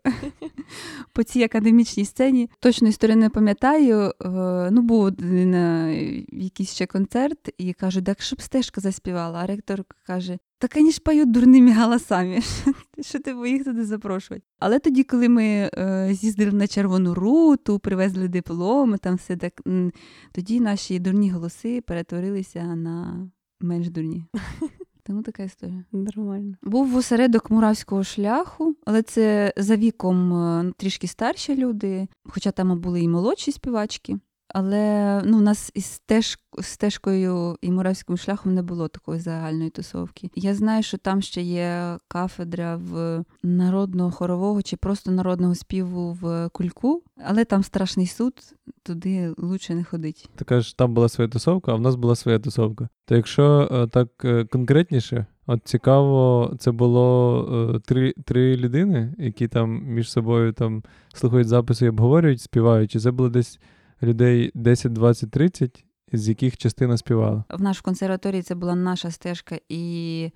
по 1.12 1.22
цій 1.22 1.42
академічній 1.42 2.04
сцені. 2.04 2.50
Точно 2.60 2.88
історію 2.88 3.16
не 3.16 3.30
пам'ятаю. 3.30 4.12
Е, 4.24 4.28
ну, 4.70 4.82
був 4.82 5.22
на 5.22 5.88
якийсь 6.32 6.74
ще 6.74 6.86
концерт, 6.86 7.50
і 7.58 7.72
кажу, 7.72 8.02
так 8.02 8.22
щоб 8.22 8.42
стежка 8.42 8.80
заспівала. 8.80 9.38
А 9.38 9.46
ректор 9.46 9.84
каже: 10.06 10.38
так 10.58 10.76
вони 10.76 10.90
ж 10.90 11.00
поють 11.00 11.30
дурними 11.30 11.72
голосами. 11.72 12.40
Що 13.00 13.18
ти 13.18 13.36
їх 13.46 13.64
туди 13.64 13.84
запрошувати? 13.84 14.44
Але 14.58 14.78
тоді, 14.78 15.04
коли 15.04 15.28
ми 15.28 15.70
е, 15.74 16.08
з'їздили 16.14 16.52
на 16.52 16.66
червону 16.66 17.14
руту, 17.14 17.78
привезли 17.78 18.28
дипломи, 18.28 18.98
там 18.98 19.14
все 19.14 19.36
так, 19.36 19.62
тоді 20.32 20.60
наші 20.60 20.98
дурні 20.98 21.30
голоси 21.30 21.80
перетворилися 21.80 22.64
на 22.64 23.26
менш 23.60 23.90
дурні. 23.90 24.24
Тому 25.06 25.22
така 25.22 25.42
історія. 25.42 25.84
Нормально. 25.92 26.56
Був 26.62 26.96
осередок 26.96 27.50
муравського 27.50 28.04
шляху, 28.04 28.76
але 28.86 29.02
це 29.02 29.52
за 29.56 29.76
віком 29.76 30.32
е, 30.32 30.72
трішки 30.76 31.06
старші 31.06 31.56
люди, 31.56 32.08
хоча 32.24 32.50
там 32.50 32.80
були 32.80 33.00
і 33.00 33.08
молодші 33.08 33.52
співачки. 33.52 34.18
Але 34.48 35.22
ну, 35.24 35.38
у 35.38 35.40
нас 35.40 35.70
із 35.74 35.84
стеж, 35.84 36.38
стежкою 36.60 37.56
і 37.60 37.70
муравським 37.70 38.16
шляхом 38.16 38.54
не 38.54 38.62
було 38.62 38.88
такої 38.88 39.20
загальної 39.20 39.70
тусовки. 39.70 40.30
Я 40.34 40.54
знаю, 40.54 40.82
що 40.82 40.98
там 40.98 41.22
ще 41.22 41.42
є 41.42 41.98
кафедра 42.08 42.76
в 42.76 43.24
народного 43.42 44.10
хорового 44.10 44.62
чи 44.62 44.76
просто 44.76 45.10
народного 45.10 45.54
співу 45.54 46.18
в 46.20 46.48
кульку, 46.52 47.02
але 47.24 47.44
там 47.44 47.62
страшний 47.62 48.06
суд, 48.06 48.34
туди 48.82 49.34
лучше 49.38 49.74
не 49.74 49.84
ходить. 49.84 50.30
Така 50.36 50.60
ж 50.60 50.76
там 50.76 50.94
була 50.94 51.08
своя 51.08 51.28
тусовка, 51.28 51.72
а 51.72 51.74
в 51.74 51.80
нас 51.80 51.94
була 51.94 52.16
своя 52.16 52.38
тусовка. 52.38 52.88
То 53.04 53.16
якщо 53.16 53.68
е, 53.72 53.86
так 53.86 54.08
е, 54.24 54.44
конкретніше, 54.44 55.26
от 55.46 55.60
цікаво, 55.64 56.52
це 56.58 56.70
було 56.70 57.74
е, 57.74 57.80
три 57.80 58.14
три 58.24 58.56
людини, 58.56 59.14
які 59.18 59.48
там 59.48 59.82
між 59.84 60.10
собою 60.10 60.52
там 60.52 60.82
слухають 61.14 61.48
записи 61.48 61.86
і 61.86 61.88
обговорюють, 61.88 62.40
співають, 62.40 62.90
чи 62.90 63.00
це 63.00 63.10
було 63.10 63.28
десь 63.28 63.60
людей 64.02 64.50
10, 64.54 64.92
20, 64.92 65.30
30, 65.30 65.84
з 66.12 66.28
яких 66.28 66.56
частина 66.56 66.96
співала. 66.96 67.44
В 67.50 67.62
нашій 67.62 67.82
консерваторії 67.82 68.42
це 68.42 68.54
була 68.54 68.74
наша 68.74 69.10
стежка 69.10 69.58
і 69.68 70.30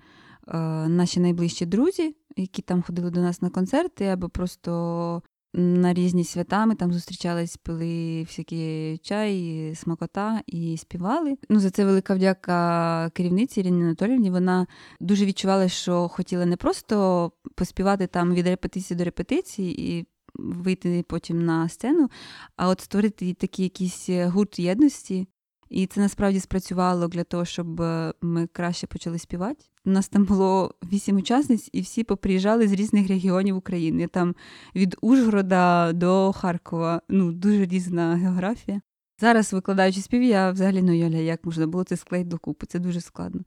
е, 0.47 0.57
наші 0.87 1.19
найближчі 1.19 1.65
друзі, 1.65 2.15
які 2.37 2.61
там 2.61 2.81
ходили 2.81 3.11
до 3.11 3.21
нас 3.21 3.41
на 3.41 3.49
концерти, 3.49 4.05
або 4.05 4.29
просто 4.29 5.21
на 5.55 5.93
різні 5.93 6.23
свята 6.23 6.65
ми 6.65 6.75
там 6.75 6.93
зустрічались, 6.93 7.57
пили 7.57 8.23
всякі 8.23 8.97
чай, 9.03 9.73
смакота 9.75 10.41
і 10.47 10.77
співали. 10.77 11.37
Ну 11.49 11.59
за 11.59 11.69
це 11.69 11.85
велика 11.85 12.15
вдяка 12.15 13.09
керівниці 13.13 13.59
Ірині 13.59 13.83
Анатоліївні. 13.83 14.31
Вона 14.31 14.67
дуже 14.99 15.25
відчувала, 15.25 15.69
що 15.69 16.07
хотіла 16.07 16.45
не 16.45 16.55
просто 16.57 17.31
поспівати 17.55 18.07
там 18.07 18.33
від 18.33 18.47
репетиції 18.47 18.97
до 18.97 19.03
репетиції 19.03 19.81
і 19.81 20.05
вийти 20.35 21.05
потім 21.07 21.45
на 21.45 21.69
сцену, 21.69 22.09
а 22.55 22.69
от 22.69 22.81
створити 22.81 23.33
такий 23.33 23.63
якийсь 23.63 24.09
е, 24.09 24.27
гурт 24.27 24.59
єдності. 24.59 25.27
І 25.69 25.85
це 25.85 26.01
насправді 26.01 26.39
спрацювало 26.39 27.07
для 27.07 27.23
того, 27.23 27.45
щоб 27.45 27.81
е, 27.81 28.13
ми 28.21 28.47
краще 28.47 28.87
почали 28.87 29.19
співати. 29.19 29.65
У 29.85 29.89
нас 29.89 30.09
там 30.09 30.25
було 30.25 30.75
вісім 30.91 31.17
учасниць, 31.17 31.69
і 31.73 31.81
всі 31.81 32.03
поприїжджали 32.03 32.67
з 32.67 32.71
різних 32.71 33.07
регіонів 33.07 33.57
України. 33.57 34.07
Там 34.07 34.35
від 34.75 34.95
Ужгорода 35.01 35.93
до 35.93 36.31
Харкова. 36.31 37.01
Ну, 37.09 37.31
дуже 37.31 37.65
різна 37.65 38.15
географія. 38.15 38.81
Зараз, 39.19 39.53
викладаючи 39.53 40.01
спів, 40.01 40.23
я 40.23 40.51
взагалі 40.51 40.81
не 40.81 40.91
уявляю, 40.91 41.25
як 41.25 41.45
можна 41.45 41.67
було 41.67 41.83
це 41.83 41.97
склеїти 41.97 42.29
докупи. 42.29 42.65
Це 42.65 42.79
дуже 42.79 43.01
складно, 43.01 43.41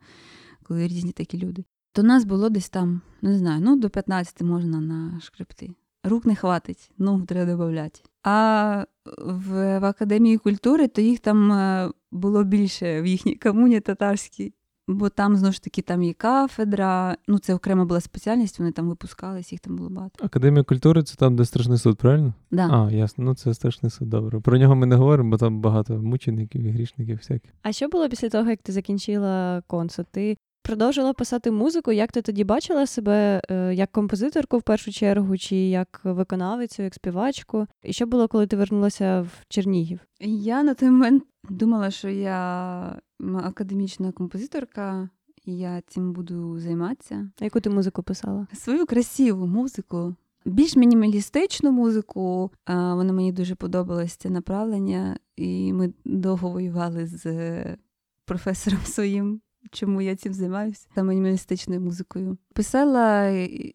коли 0.62 0.88
різні 0.88 1.12
такі 1.12 1.38
люди. 1.38 1.64
То 1.93 2.02
нас 2.02 2.25
було 2.25 2.49
десь 2.49 2.69
там, 2.69 3.00
не 3.23 3.38
знаю, 3.38 3.61
ну 3.64 3.76
до 3.76 3.90
15 3.90 4.43
можна 4.43 4.81
на 4.81 5.21
шкрипти. 5.21 5.71
Рук 6.09 6.25
не 6.25 6.35
хватить, 6.35 6.91
ногу 6.99 7.23
треба 7.27 7.55
додати. 7.55 8.01
А 8.23 8.85
в, 9.19 9.79
в 9.79 9.85
академії 9.85 10.39
культури 10.39 10.89
то 10.89 11.01
їх 11.01 11.21
там 11.21 11.53
е, 11.53 11.91
було 12.13 12.45
більше 12.45 13.03
в 13.03 13.07
їхній 13.07 13.35
комуні 13.37 13.81
татарській. 13.81 14.53
Бо 14.89 15.09
там 15.09 15.37
знову 15.37 15.53
ж 15.53 15.63
таки 15.63 15.83
там 15.83 16.03
є 16.03 16.13
кафедра, 16.13 17.17
ну 17.29 17.39
це 17.39 17.55
окрема 17.55 17.85
була 17.85 18.01
спеціальність, 18.01 18.59
вони 18.59 18.73
там 18.73 18.89
випускались, 18.89 19.53
їх 19.53 19.61
там 19.61 19.77
було 19.77 19.91
багато. 19.91 20.25
Академія 20.25 20.65
культури 20.65 21.03
це 21.03 21.17
там, 21.17 21.37
де 21.37 21.45
страшний 21.45 21.79
суд, 21.79 21.99
правильно? 21.99 22.35
Да. 22.51 22.69
А, 22.71 22.93
ясно. 22.93 23.25
Ну 23.25 23.35
це 23.35 23.55
страшний 23.55 23.91
суд, 23.91 24.11
добре. 24.11 24.41
Про 24.41 24.59
нього 24.59 24.77
ми 24.77 24.87
не 24.87 24.97
говоримо, 24.97 25.31
бо 25.31 25.37
там 25.37 25.61
багато 25.61 25.95
мучеників 25.95 26.63
і 26.63 26.71
грішників 26.71 27.17
всяких. 27.17 27.51
А 27.63 27.73
що 27.73 27.89
було 27.89 28.09
після 28.09 28.29
того, 28.29 28.51
як 28.51 28.63
ти 28.63 28.73
закінчила 28.73 29.63
консу? 29.67 30.05
Ти 30.11 30.37
продовжила 30.66 31.12
писати 31.12 31.50
музику? 31.50 31.92
Як 31.92 32.12
ти 32.12 32.23
тоді 32.23 32.44
бачила 32.44 32.87
себе 32.87 33.42
е, 33.50 33.75
як 33.75 33.92
композиторку 33.92 34.58
в 34.58 34.62
першу 34.62 34.92
чергу, 34.92 35.38
чи 35.38 35.56
як 35.56 36.00
виконавицю, 36.04 36.82
як 36.82 36.94
співачку? 36.94 37.66
І 37.82 37.92
що 37.92 38.06
було, 38.06 38.28
коли 38.28 38.46
ти 38.46 38.56
вернулася 38.56 39.20
в 39.20 39.30
Чернігів? 39.49 40.00
Я 40.20 40.62
на 40.62 40.75
той 40.75 40.90
момент 40.90 41.25
думала, 41.50 41.90
що 41.90 42.08
я 42.08 43.00
академічна 43.42 44.12
композиторка, 44.12 45.08
і 45.44 45.58
я 45.58 45.82
цим 45.87 46.12
буду 46.12 46.61
займатися. 46.61 47.30
А 47.40 47.44
яку 47.44 47.61
ти 47.61 47.70
музику 47.70 48.02
писала? 48.02 48.46
Свою 48.52 48.87
красиву 48.87 49.46
музику, 49.46 50.14
більш 50.44 50.76
мінімалістичну 50.76 51.73
музику. 51.73 52.50
Вона 52.66 53.12
мені 53.12 53.32
дуже 53.32 53.54
подобалось 53.54 54.16
це 54.16 54.30
направлення, 54.30 55.18
і 55.37 55.73
ми 55.73 55.92
довго 56.04 56.50
воювали 56.50 57.06
з 57.06 57.26
е, 57.26 57.76
професором 58.25 58.80
своїм. 58.85 59.40
Чому 59.70 60.02
я 60.02 60.16
цим 60.16 60.35
займаюся 60.35 60.88
саме 60.94 61.08
мінімалістичною 61.08 61.80
музикою? 61.80 62.38
Писала 62.54 63.28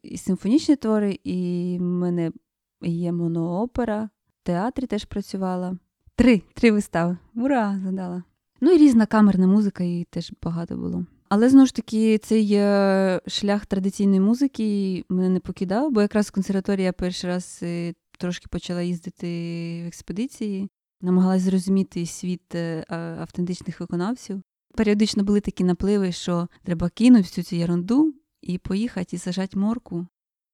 і 0.04 0.18
симфонічні 0.18 0.76
твори, 0.76 1.20
і 1.24 1.78
в 1.80 1.84
мене 1.84 2.32
є 2.82 3.12
моноопера, 3.12 4.10
в 4.30 4.46
театрі 4.46 4.86
теж 4.86 5.06
працювала. 5.06 5.78
Три, 6.16 6.42
три 6.54 6.72
вистави. 6.72 7.18
Ура! 7.36 7.80
Задала. 7.86 8.24
Ну 8.62 8.72
і 8.72 8.78
різна 8.78 9.06
камерна 9.06 9.48
музика, 9.48 9.84
її 9.84 10.04
теж 10.04 10.34
багато 10.44 10.76
було. 10.76 11.06
Але 11.30 11.50
знову 11.50 11.66
ж 11.66 11.76
таки, 11.76 12.18
цей 12.18 12.48
шлях 13.28 13.66
традиційної 13.66 14.20
музики 14.20 15.04
мене 15.10 15.30
не 15.30 15.40
покидав, 15.40 15.92
бо 15.92 16.02
якраз 16.02 16.28
в 16.28 16.32
консерваторії 16.32 16.86
я 16.86 16.94
перший 16.94 17.30
раз 17.30 17.60
е, 17.64 17.94
трошки 18.20 18.48
почала 18.50 18.82
їздити 18.82 19.28
в 19.84 19.88
експедиції, 19.88 20.70
намагалась 21.02 21.42
зрозуміти 21.42 22.06
світ 22.06 22.56
е, 22.56 22.86
автентичних 23.20 23.80
виконавців. 23.80 24.42
Періодично 24.76 25.24
були 25.24 25.42
такі 25.42 25.64
напливи, 25.64 26.12
що 26.12 26.48
треба 26.64 26.90
кинути 26.90 27.22
всю 27.22 27.46
цю 27.46 27.56
ерунду 27.56 28.14
і 28.42 28.58
поїхати 28.58 29.16
і 29.16 29.20
сажати 29.20 29.60
морку 29.60 30.08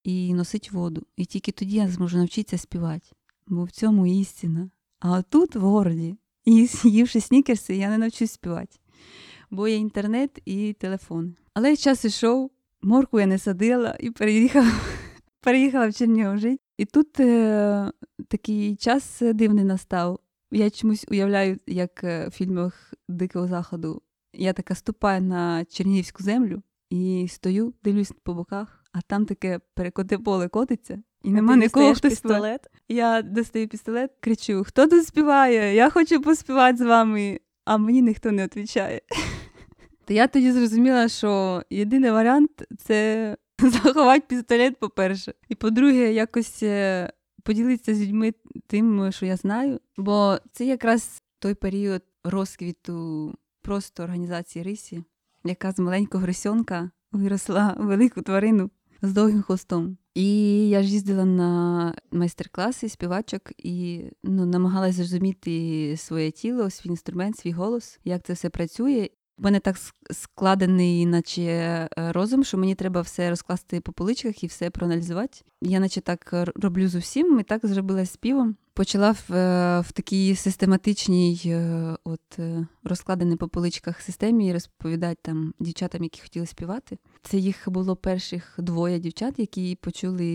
і 0.03 0.33
носити 0.33 0.69
воду. 0.71 1.05
І 1.17 1.25
тільки 1.25 1.51
тоді 1.51 1.75
я 1.75 1.87
зможу 1.87 2.17
навчитися 2.17 2.57
співати. 2.57 3.09
Бо 3.47 3.63
в 3.63 3.71
цьому 3.71 4.07
істина. 4.07 4.69
А 4.99 5.21
тут, 5.21 5.55
в 5.55 5.61
городі, 5.61 6.17
і 6.45 6.65
з'ївши 6.65 7.21
снікерси, 7.21 7.75
я 7.75 7.89
не 7.89 7.97
навчусь 7.97 8.31
співати. 8.31 8.77
Бо 9.49 9.67
є 9.67 9.75
інтернет 9.75 10.41
і 10.45 10.73
телефон. 10.73 11.35
Але 11.53 11.75
час 11.75 12.05
ішов, 12.05 12.51
морку 12.81 13.19
я 13.19 13.25
не 13.25 13.37
садила 13.37 13.97
і 13.99 14.11
переїхала, 14.11 14.71
переїхала 15.41 15.87
в 15.87 15.93
Чернігів. 15.93 16.59
І 16.77 16.85
тут 16.85 17.19
е, 17.19 17.91
такий 18.27 18.75
час 18.75 19.21
дивний 19.21 19.63
настав. 19.63 20.19
Я 20.51 20.69
чомусь 20.69 21.05
уявляю, 21.11 21.57
як 21.67 22.03
е, 22.03 22.27
в 22.27 22.31
фільмах 22.31 22.93
Дикого 23.07 23.47
Заходу. 23.47 24.01
Я 24.39 24.53
така 24.53 24.75
ступаю 24.75 25.21
на 25.21 25.65
чернігівську 25.65 26.23
землю 26.23 26.61
і 26.89 27.27
стою, 27.29 27.73
дивлюсь 27.83 28.11
по 28.23 28.33
боках, 28.33 28.83
а 28.91 29.01
там 29.01 29.25
таке 29.25 29.59
перекоте 29.73 30.17
поле 30.17 30.47
котиться, 30.47 31.01
і 31.23 31.29
нема 31.29 31.53
Ти 31.53 31.59
нікого, 31.59 31.93
хто 31.93 32.09
пістолет. 32.09 32.67
Я 32.87 33.21
достаю 33.21 33.67
пістолет, 33.67 34.11
кричу: 34.19 34.63
Хто 34.67 34.87
тут 34.87 35.07
співає? 35.07 35.75
Я 35.75 35.89
хочу 35.89 36.21
поспівати 36.21 36.77
з 36.77 36.81
вами, 36.81 37.39
а 37.65 37.77
мені 37.77 38.01
ніхто 38.01 38.31
не 38.31 38.43
відповідає. 38.43 39.01
То 40.05 40.13
я 40.13 40.27
тоді 40.27 40.51
зрозуміла, 40.51 41.09
що 41.09 41.63
єдиний 41.69 42.11
варіант 42.11 42.51
це 42.77 43.37
заховати 43.59 44.25
пістолет, 44.27 44.79
по-перше. 44.79 45.33
І 45.49 45.55
по-друге, 45.55 46.13
якось 46.13 46.63
е, 46.63 47.11
поділитися 47.43 47.95
з 47.95 48.01
людьми 48.01 48.33
тим, 48.67 49.11
що 49.11 49.25
я 49.25 49.35
знаю. 49.35 49.79
Бо 49.97 50.37
це 50.51 50.65
якраз 50.65 51.21
той 51.39 51.53
період 51.53 52.03
розквіту 52.23 53.33
просто 53.67 54.03
організації 54.03 54.63
Рисі, 54.63 55.03
яка 55.43 55.71
з 55.71 55.79
маленького 55.79 56.23
грисьонка 56.23 56.91
виросла 57.11 57.75
велику 57.79 58.21
тварину 58.21 58.69
з 59.01 59.13
довгим 59.13 59.41
хвостом. 59.41 59.97
І 60.13 60.69
я 60.69 60.83
ж 60.83 60.89
їздила 60.89 61.25
на 61.25 61.93
майстер-класи 62.11 62.89
співачок 62.89 63.41
і 63.57 64.03
ну, 64.23 64.45
намагалася 64.45 64.93
зрозуміти 64.93 65.95
своє 65.97 66.31
тіло, 66.31 66.69
свій 66.69 66.89
інструмент, 66.89 67.37
свій 67.37 67.51
голос, 67.51 67.99
як 68.03 68.23
це 68.23 68.33
все 68.33 68.49
працює. 68.49 69.09
У 69.37 69.43
мене 69.43 69.59
так 69.59 69.75
складений, 70.11 71.05
наче 71.05 71.41
е, 71.41 71.89
розум, 72.11 72.43
що 72.43 72.57
мені 72.57 72.75
треба 72.75 73.01
все 73.01 73.29
розкласти 73.29 73.81
по 73.81 73.91
поличках 73.91 74.43
і 74.43 74.47
все 74.47 74.69
проаналізувати. 74.69 75.41
Я, 75.61 75.79
наче 75.79 76.01
так 76.01 76.33
роблю 76.55 76.87
з 76.87 76.95
усім, 76.95 77.39
і 77.39 77.43
так 77.43 77.65
зробила 77.65 78.05
співом. 78.05 78.55
Почала 78.77 79.11
в, 79.11 79.33
е, 79.33 79.79
в 79.79 79.91
такій 79.91 80.35
систематичній, 80.35 81.41
е, 81.45 81.95
от 82.03 82.39
е, 82.39 82.67
розкладеній 82.83 83.35
по 83.35 83.47
поличках 83.47 84.01
системі 84.01 84.53
розповідати 84.53 85.19
там 85.21 85.53
дівчатам, 85.59 86.03
які 86.03 86.21
хотіли 86.21 86.45
співати. 86.45 86.97
Це 87.21 87.37
їх 87.37 87.63
було 87.67 87.95
перших 87.95 88.55
двоє 88.57 88.99
дівчат, 88.99 89.39
які 89.39 89.75
почули, 89.81 90.25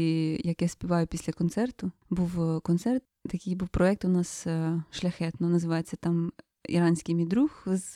як 0.44 0.62
я 0.62 0.68
співаю 0.68 1.06
після 1.06 1.32
концерту. 1.32 1.90
Був 2.10 2.60
концерт, 2.60 3.02
такий 3.30 3.54
був 3.54 3.68
проєкт 3.68 4.04
у 4.04 4.08
нас 4.08 4.46
шляхетно, 4.90 5.48
називається 5.48 5.96
там 5.96 6.32
іранський 6.68 7.14
мій 7.14 7.26
друг 7.26 7.62
з, 7.66 7.94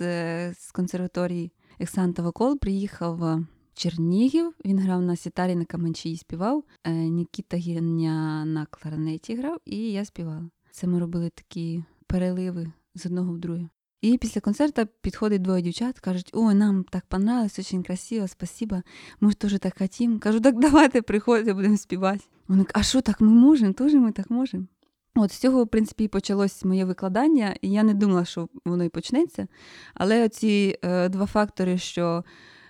з 0.55 0.73
консерваторії 0.73 1.53
Ексан 1.79 2.13
Тавакол 2.13 2.59
приїхав 2.59 3.41
Чернігів. 3.77 4.55
Він 4.65 4.79
грав 4.79 5.03
на 5.03 5.17
сітарі 5.17 5.55
на 5.55 5.65
каманчі 5.65 6.11
і 6.11 6.17
співав. 6.17 6.65
Е, 6.85 6.93
Нікіта 6.93 7.57
Гірня 7.57 8.45
на 8.45 8.67
кларнеті 8.67 9.35
грав, 9.35 9.59
і 9.65 9.93
я 9.93 10.05
співала. 10.05 10.51
Це 10.71 10.87
ми 10.87 10.99
робили 10.99 11.31
такі 11.35 11.85
переливи 12.07 12.73
з 12.95 13.07
одного 13.07 13.33
в 13.33 13.39
друге. 13.39 13.69
І 14.01 14.19
після 14.19 14.41
концерту 14.41 14.83
підходить 15.01 15.43
двоє 15.43 15.62
дівчат, 15.62 16.01
кажуть, 16.01 16.31
ой, 16.33 16.55
нам 16.55 16.85
так 16.91 17.05
понравилось, 17.07 17.59
очень 17.59 17.83
красиво, 17.83 18.29
спасибо. 18.29 18.83
Ми 19.21 19.31
ж 19.31 19.37
теж 19.39 19.59
так 19.59 19.79
хотім. 19.79 20.19
Кажу, 20.19 20.41
так 20.41 20.61
давайте 20.61 21.03
приходьте, 21.03 21.55
будемо 21.55 21.77
співати. 21.77 22.25
Вони 22.49 22.65
а 22.73 22.83
що 22.83 23.01
так 23.01 23.21
ми 23.21 23.29
можемо? 23.29 23.73
Теж 23.73 23.95
ми 23.95 24.12
так 24.12 24.31
можемо. 24.31 24.65
От 25.15 25.33
з 25.33 25.39
цього, 25.39 25.65
в 25.65 25.69
принципі, 25.69 26.05
і 26.05 26.09
почалось 26.09 26.65
моє 26.65 26.85
викладання, 26.85 27.57
і 27.61 27.71
я 27.71 27.83
не 27.83 27.95
думала, 27.95 28.25
що 28.25 28.49
воно 28.65 28.85
і 28.85 28.89
почнеться. 28.89 29.47
Але 29.95 30.29
ці 30.29 30.79
е, 30.83 31.09
два 31.09 31.27
фактори, 31.27 31.79
що, 31.79 32.25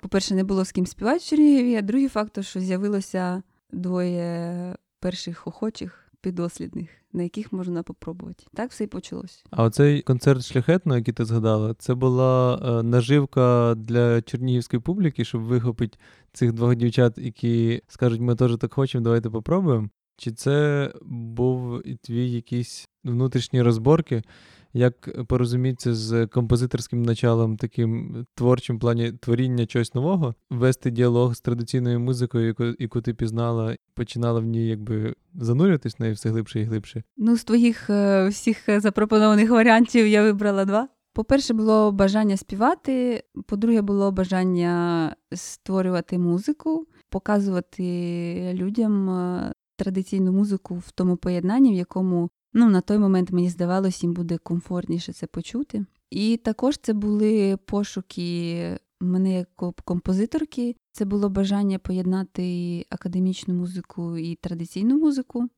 по-перше, 0.06 0.34
не 0.34 0.44
було 0.44 0.64
з 0.64 0.72
ким 0.72 0.86
співати 0.86 1.18
в 1.18 1.22
Чернігові, 1.22 1.76
а 1.76 1.82
другий 1.82 2.08
фактор, 2.08 2.44
що 2.44 2.60
з'явилося 2.60 3.42
двоє 3.72 4.74
перших 5.00 5.46
охочих 5.46 6.12
піддослідних, 6.20 6.88
на 7.12 7.22
яких 7.22 7.52
можна 7.52 7.82
попробувати. 7.82 8.44
Так 8.54 8.70
все 8.70 8.84
і 8.84 8.86
почалось. 8.86 9.44
А 9.50 9.64
оцей 9.64 10.02
концерт 10.02 10.44
шляхетно, 10.44 10.96
який 10.96 11.14
ти 11.14 11.24
згадала, 11.24 11.74
це 11.78 11.94
була 11.94 12.60
е, 12.62 12.82
наживка 12.82 13.74
для 13.76 14.22
чернігівської 14.22 14.80
публіки, 14.80 15.24
щоб 15.24 15.42
вихопити 15.42 15.98
цих 16.32 16.52
двох 16.52 16.76
дівчат, 16.76 17.18
які 17.18 17.82
скажуть, 17.88 18.20
ми 18.20 18.34
теж 18.34 18.56
так 18.56 18.74
хочемо, 18.74 19.04
давайте 19.04 19.30
попробуємо. 19.30 19.88
Чи 20.16 20.32
це 20.32 20.92
був 21.10 21.88
і 21.88 21.94
твій 21.94 22.30
якісь 22.30 22.88
внутрішні 23.04 23.62
розборки, 23.62 24.22
як 24.76 25.26
порозумітися 25.26 25.94
з 25.94 26.26
композиторським 26.26 27.02
началом, 27.02 27.56
таким 27.56 28.24
творчим 28.34 28.78
плані 28.78 29.12
творіння 29.12 29.66
чогось 29.66 29.94
нового, 29.94 30.34
вести 30.50 30.90
діалог 30.90 31.34
з 31.34 31.40
традиційною 31.40 32.00
музикою, 32.00 32.46
яку, 32.46 32.64
яку 32.78 33.00
ти 33.00 33.14
пізнала, 33.14 33.76
починала 33.94 34.40
в 34.40 34.44
ній 34.44 34.66
якби 34.66 35.14
занурюватись 35.34 35.98
в 35.98 36.02
неї 36.02 36.14
все 36.14 36.28
глибше 36.28 36.60
і 36.60 36.64
глибше? 36.64 37.02
Ну, 37.16 37.36
з 37.36 37.44
твоїх 37.44 37.90
е, 37.90 38.28
всіх 38.28 38.80
запропонованих 38.80 39.50
варіантів 39.50 40.06
я 40.06 40.22
вибрала 40.22 40.64
два. 40.64 40.88
По-перше, 41.12 41.54
було 41.54 41.92
бажання 41.92 42.36
співати. 42.36 43.22
По-друге, 43.46 43.82
було 43.82 44.12
бажання 44.12 45.14
створювати 45.32 46.18
музику, 46.18 46.86
показувати 47.10 48.52
людям 48.54 49.10
е, 49.10 49.52
традиційну 49.76 50.32
музику 50.32 50.74
в 50.74 50.90
тому 50.90 51.16
поєднанні, 51.16 51.72
в 51.72 51.76
якому 51.76 52.30
ну, 52.56 52.70
на 52.70 52.80
той 52.80 52.98
момент 52.98 53.32
мені 53.32 53.50
здавалось, 53.50 54.02
їм 54.02 54.12
буде 54.12 54.38
комфортніше 54.38 55.12
це 55.12 55.26
почути. 55.26 55.84
І 56.10 56.36
також 56.36 56.78
це 56.78 56.92
були 56.92 57.56
пошуки 57.56 58.78
мене 59.00 59.32
як 59.32 59.48
композиторки. 59.84 60.76
Це 60.92 61.04
було 61.04 61.28
бажання 61.28 61.78
поєднати 61.78 62.86
академічну 62.90 63.54
музику 63.54 64.18
і 64.18 64.34
традиційну 64.34 64.98
музику. 64.98 65.48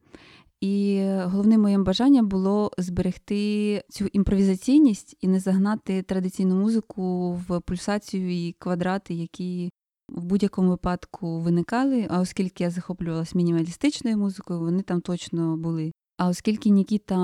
І 0.60 1.04
головним 1.24 1.60
моїм 1.60 1.84
бажанням 1.84 2.28
було 2.28 2.70
зберегти 2.78 3.82
цю 3.88 4.06
імпровізаційність 4.06 5.16
і 5.20 5.28
не 5.28 5.40
загнати 5.40 6.02
традиційну 6.02 6.54
музику 6.54 7.32
в 7.32 7.60
пульсацію 7.60 8.30
і 8.30 8.52
квадрати, 8.58 9.14
які 9.14 9.70
в 10.08 10.24
будь-якому 10.24 10.68
випадку 10.68 11.40
виникали. 11.40 12.06
А 12.10 12.20
оскільки 12.20 12.64
я 12.64 12.70
захоплювалася 12.70 13.32
мінімалістичною 13.34 14.18
музикою, 14.18 14.60
вони 14.60 14.82
там 14.82 15.00
точно 15.00 15.56
були. 15.56 15.92
А 16.18 16.28
оскільки 16.28 16.70
Нікіта, 16.70 17.16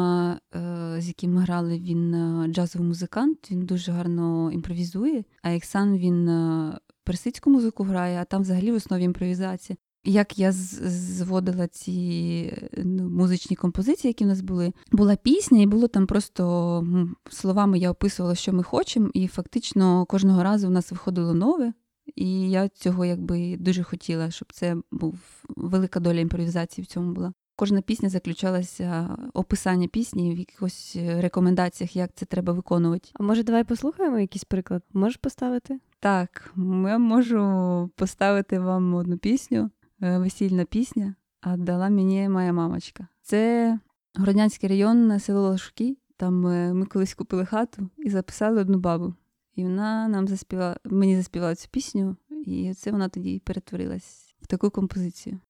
е, 0.54 0.96
з 1.00 1.08
яким 1.08 1.34
ми 1.34 1.40
грали, 1.40 1.78
він 1.78 2.14
е, 2.14 2.48
джазовий 2.48 2.88
музикант, 2.88 3.50
він 3.50 3.66
дуже 3.66 3.92
гарно 3.92 4.50
імпровізує. 4.52 5.24
А 5.42 5.54
Ексан 5.54 5.98
він 5.98 6.28
е, 6.28 6.78
персидську 7.04 7.50
музику 7.50 7.84
грає, 7.84 8.18
а 8.20 8.24
там 8.24 8.42
взагалі 8.42 8.72
в 8.72 8.74
основі 8.74 9.02
імпровізація. 9.02 9.76
Як 10.04 10.38
я 10.38 10.52
зводила 10.52 11.68
ці 11.68 12.68
ну, 12.84 13.08
музичні 13.08 13.56
композиції, 13.56 14.08
які 14.08 14.24
в 14.24 14.26
нас 14.26 14.40
були, 14.40 14.72
була 14.92 15.16
пісня, 15.16 15.62
і 15.62 15.66
було 15.66 15.88
там 15.88 16.06
просто 16.06 16.86
словами 17.30 17.78
я 17.78 17.90
описувала, 17.90 18.34
що 18.34 18.52
ми 18.52 18.62
хочемо, 18.62 19.10
і 19.14 19.26
фактично 19.26 20.06
кожного 20.06 20.42
разу 20.42 20.68
в 20.68 20.70
нас 20.70 20.92
виходило 20.92 21.34
нове. 21.34 21.72
І 22.14 22.50
я 22.50 22.68
цього 22.68 23.04
якби 23.04 23.56
дуже 23.56 23.82
хотіла, 23.82 24.30
щоб 24.30 24.52
це 24.52 24.76
був 24.92 25.18
велика 25.48 26.00
доля 26.00 26.20
імпровізації 26.20 26.82
в 26.82 26.86
цьому 26.86 27.12
була. 27.12 27.32
Кожна 27.56 27.80
пісня 27.80 28.08
заключалася 28.08 29.16
описання 29.34 29.88
пісні 29.88 30.34
в 30.34 30.38
якихось 30.38 30.96
рекомендаціях, 30.96 31.96
як 31.96 32.10
це 32.14 32.26
треба 32.26 32.52
виконувати. 32.52 33.08
А 33.14 33.22
може, 33.22 33.42
давай 33.42 33.64
послухаємо 33.64 34.18
якийсь 34.18 34.44
приклад? 34.44 34.82
Можеш 34.92 35.16
поставити? 35.16 35.80
Так, 36.00 36.54
я 36.86 36.98
можу 36.98 37.90
поставити 37.96 38.58
вам 38.58 38.94
одну 38.94 39.18
пісню, 39.18 39.70
е, 40.02 40.18
весільна 40.18 40.64
пісня, 40.64 41.14
а 41.40 41.56
дала 41.56 41.88
мені 41.88 42.28
моя 42.28 42.52
мамочка. 42.52 43.08
Це 43.22 43.78
Городнянський 44.16 44.68
район, 44.68 45.20
село 45.20 45.40
Лошуки. 45.40 45.96
Там 46.16 46.46
е, 46.46 46.74
ми 46.74 46.86
колись 46.86 47.14
купили 47.14 47.46
хату 47.46 47.90
і 47.98 48.10
записали 48.10 48.60
одну 48.60 48.78
бабу. 48.78 49.14
І 49.54 49.62
вона 49.62 50.08
нам 50.08 50.28
заспівала, 50.28 50.76
мені 50.84 51.16
заспівала 51.16 51.54
цю 51.54 51.68
пісню, 51.70 52.16
і 52.46 52.74
це 52.74 52.90
вона 52.90 53.08
тоді 53.08 53.38
перетворилась 53.38 54.34
в 54.42 54.46
таку 54.46 54.70
композицію. 54.70 55.40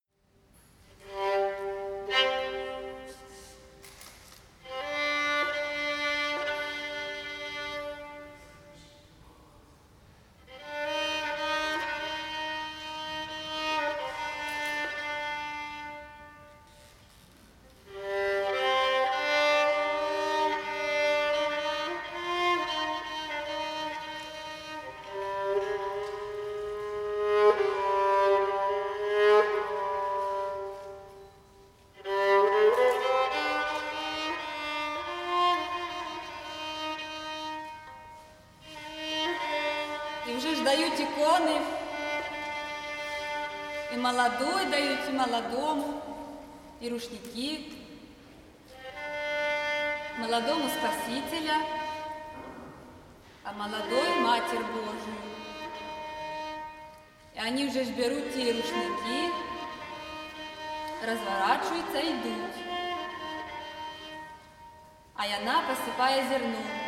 Дають 40.41 41.01
иконы, 41.01 41.61
и 43.93 43.97
молодой 43.97 44.67
дают, 44.67 45.09
и 45.09 45.13
молодому, 45.13 46.03
и 46.81 46.89
рушники, 46.89 47.73
молодому 50.19 50.69
Спасителя, 50.69 51.59
а 53.45 53.53
молодой 53.53 54.15
Матерь 54.21 54.59
Божию. 54.59 55.21
И 57.35 57.39
они 57.39 57.67
уже 57.67 57.85
ж 57.85 57.89
берут 57.89 58.33
те 58.33 58.53
рушники, 58.53 59.31
разворачиваются 61.05 61.99
и 61.99 62.11
идут. 62.13 62.51
А 65.17 65.27
яна 65.27 65.63
посыпая 65.69 66.29
зерном. 66.29 66.84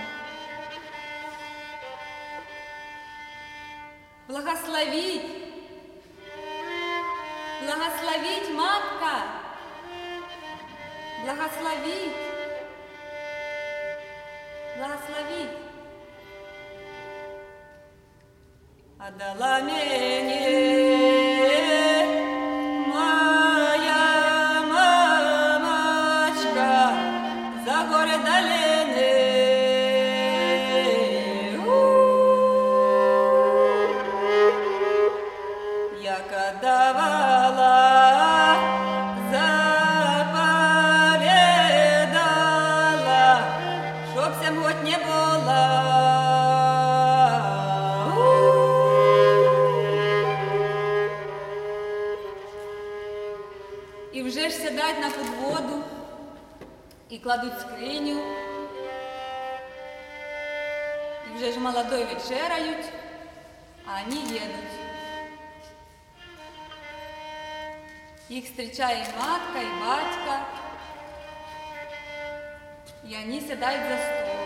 Благословить, 4.77 5.23
благословить, 7.63 8.51
матка, 8.51 9.23
благословить, 11.25 12.13
благословить. 14.77 15.51
Отдала 18.99 19.61
мне 19.61 20.66
кладуть 57.36 57.60
скриню. 57.60 58.22
І 61.28 61.38
вже 61.38 61.52
ж 61.52 61.60
молодой 61.60 62.04
вечеряють, 62.04 62.86
а 63.86 64.04
вони 64.04 64.16
їдуть. 64.16 64.72
Їх 68.30 68.46
зустрічає 68.46 69.06
матка 69.20 69.60
і 69.60 69.86
батька, 69.86 70.46
і 73.10 73.16
вони 73.16 73.42
сідають 73.42 73.90
за 73.90 73.98
стол. 73.98 74.46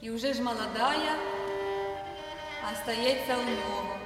І 0.00 0.10
вже 0.10 0.32
ж 0.32 0.42
молодая 0.42 1.14
остається 2.72 3.36
у 3.36 3.50
нього. 3.50 3.96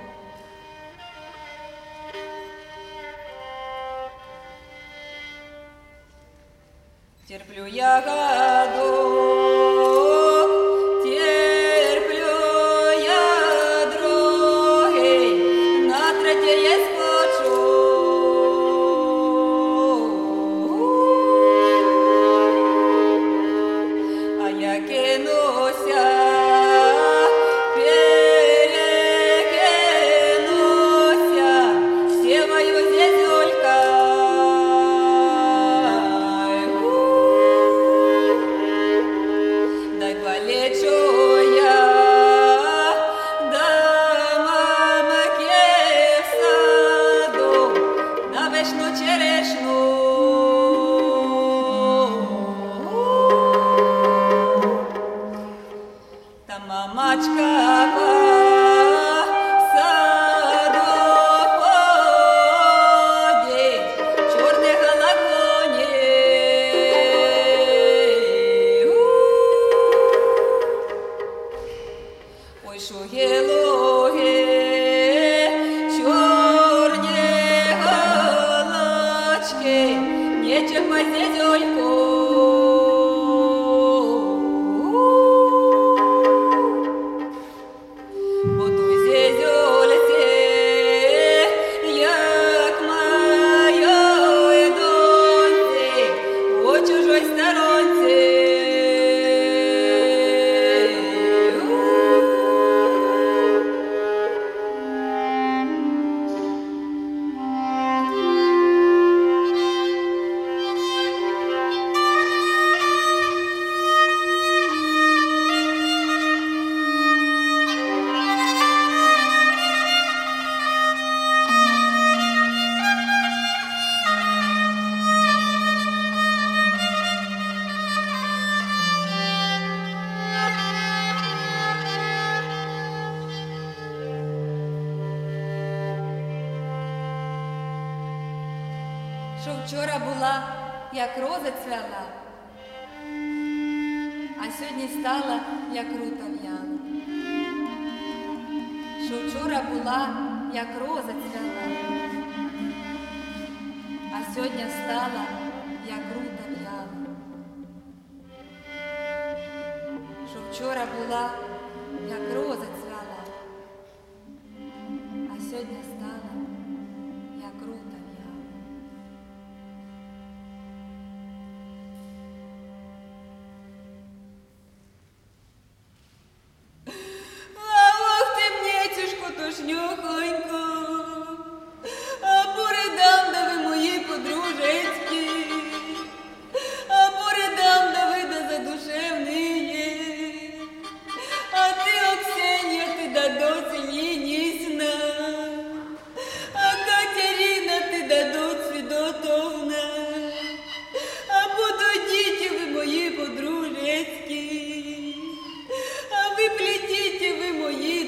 Yuyaga. 7.62 8.51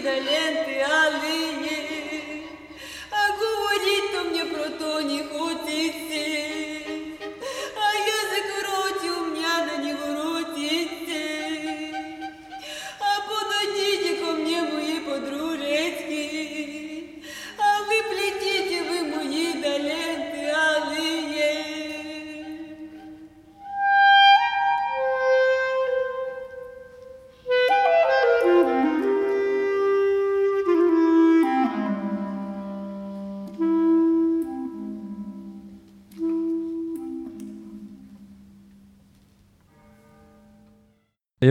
Да 0.03 0.11
ленти 0.15 0.85
алині, 0.89 2.47
а 3.09 3.31
говорить-то 3.31 4.23
мені 4.23 4.43
про 4.43 4.63
то 4.63 5.01
не 5.01 5.23
хочеться, 5.23 5.72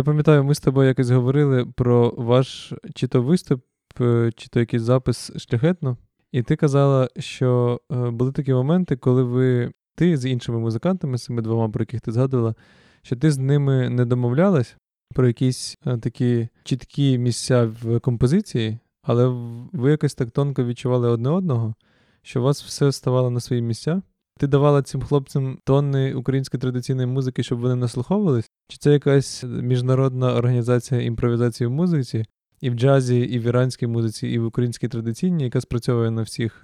Я 0.02 0.06
пам'ятаю, 0.06 0.44
ми 0.44 0.54
з 0.54 0.60
тобою 0.60 0.88
якось 0.88 1.10
говорили 1.10 1.66
про 1.66 2.14
ваш 2.16 2.72
чи 2.94 3.06
то 3.06 3.22
виступ, 3.22 3.62
е, 4.00 4.32
чи 4.36 4.48
то 4.48 4.60
якийсь 4.60 4.82
запис 4.82 5.32
шляхетно, 5.36 5.96
і 6.32 6.42
ти 6.42 6.56
казала, 6.56 7.08
що 7.18 7.80
е, 7.92 8.10
були 8.10 8.32
такі 8.32 8.52
моменти, 8.52 8.96
коли 8.96 9.22
ви, 9.22 9.72
ти 9.96 10.16
з 10.16 10.26
іншими 10.26 10.58
музикантами, 10.58 11.18
з 11.18 11.24
цими 11.24 11.42
двома, 11.42 11.68
про 11.68 11.82
яких 11.82 12.00
ти 12.00 12.12
згадувала, 12.12 12.54
що 13.02 13.16
ти 13.16 13.30
з 13.30 13.38
ними 13.38 13.88
не 13.88 14.04
домовлялась 14.04 14.76
про 15.14 15.26
якісь 15.26 15.78
е, 15.86 15.98
такі 15.98 16.48
чіткі 16.64 17.18
місця 17.18 17.72
в 17.82 18.00
композиції, 18.00 18.78
але 19.02 19.28
ви 19.72 19.90
якось 19.90 20.14
так 20.14 20.30
тонко 20.30 20.64
відчували 20.64 21.08
одне 21.08 21.28
одного, 21.28 21.74
що 22.22 22.40
у 22.40 22.44
вас 22.44 22.62
все 22.62 22.92
ставало 22.92 23.30
на 23.30 23.40
свої 23.40 23.62
місця. 23.62 24.02
Ти 24.38 24.46
давала 24.46 24.82
цим 24.82 25.02
хлопцям 25.02 25.58
тонни 25.64 26.14
української 26.14 26.60
традиційної 26.60 27.06
музики, 27.06 27.42
щоб 27.42 27.58
вони 27.58 27.74
наслуховувались? 27.74 28.50
Чи 28.72 28.78
це 28.78 28.92
якась 28.92 29.44
міжнародна 29.44 30.34
організація 30.34 31.00
імпровізації 31.00 31.68
в 31.68 31.70
музиці, 31.70 32.24
і 32.60 32.70
в 32.70 32.74
джазі, 32.74 33.18
і 33.18 33.38
в 33.38 33.42
іранській 33.42 33.86
музиці, 33.86 34.28
і 34.28 34.38
в 34.38 34.44
українській 34.44 34.88
традиційній, 34.88 35.44
яка 35.44 35.60
спрацьовує 35.60 36.10
на 36.10 36.22
всіх 36.22 36.62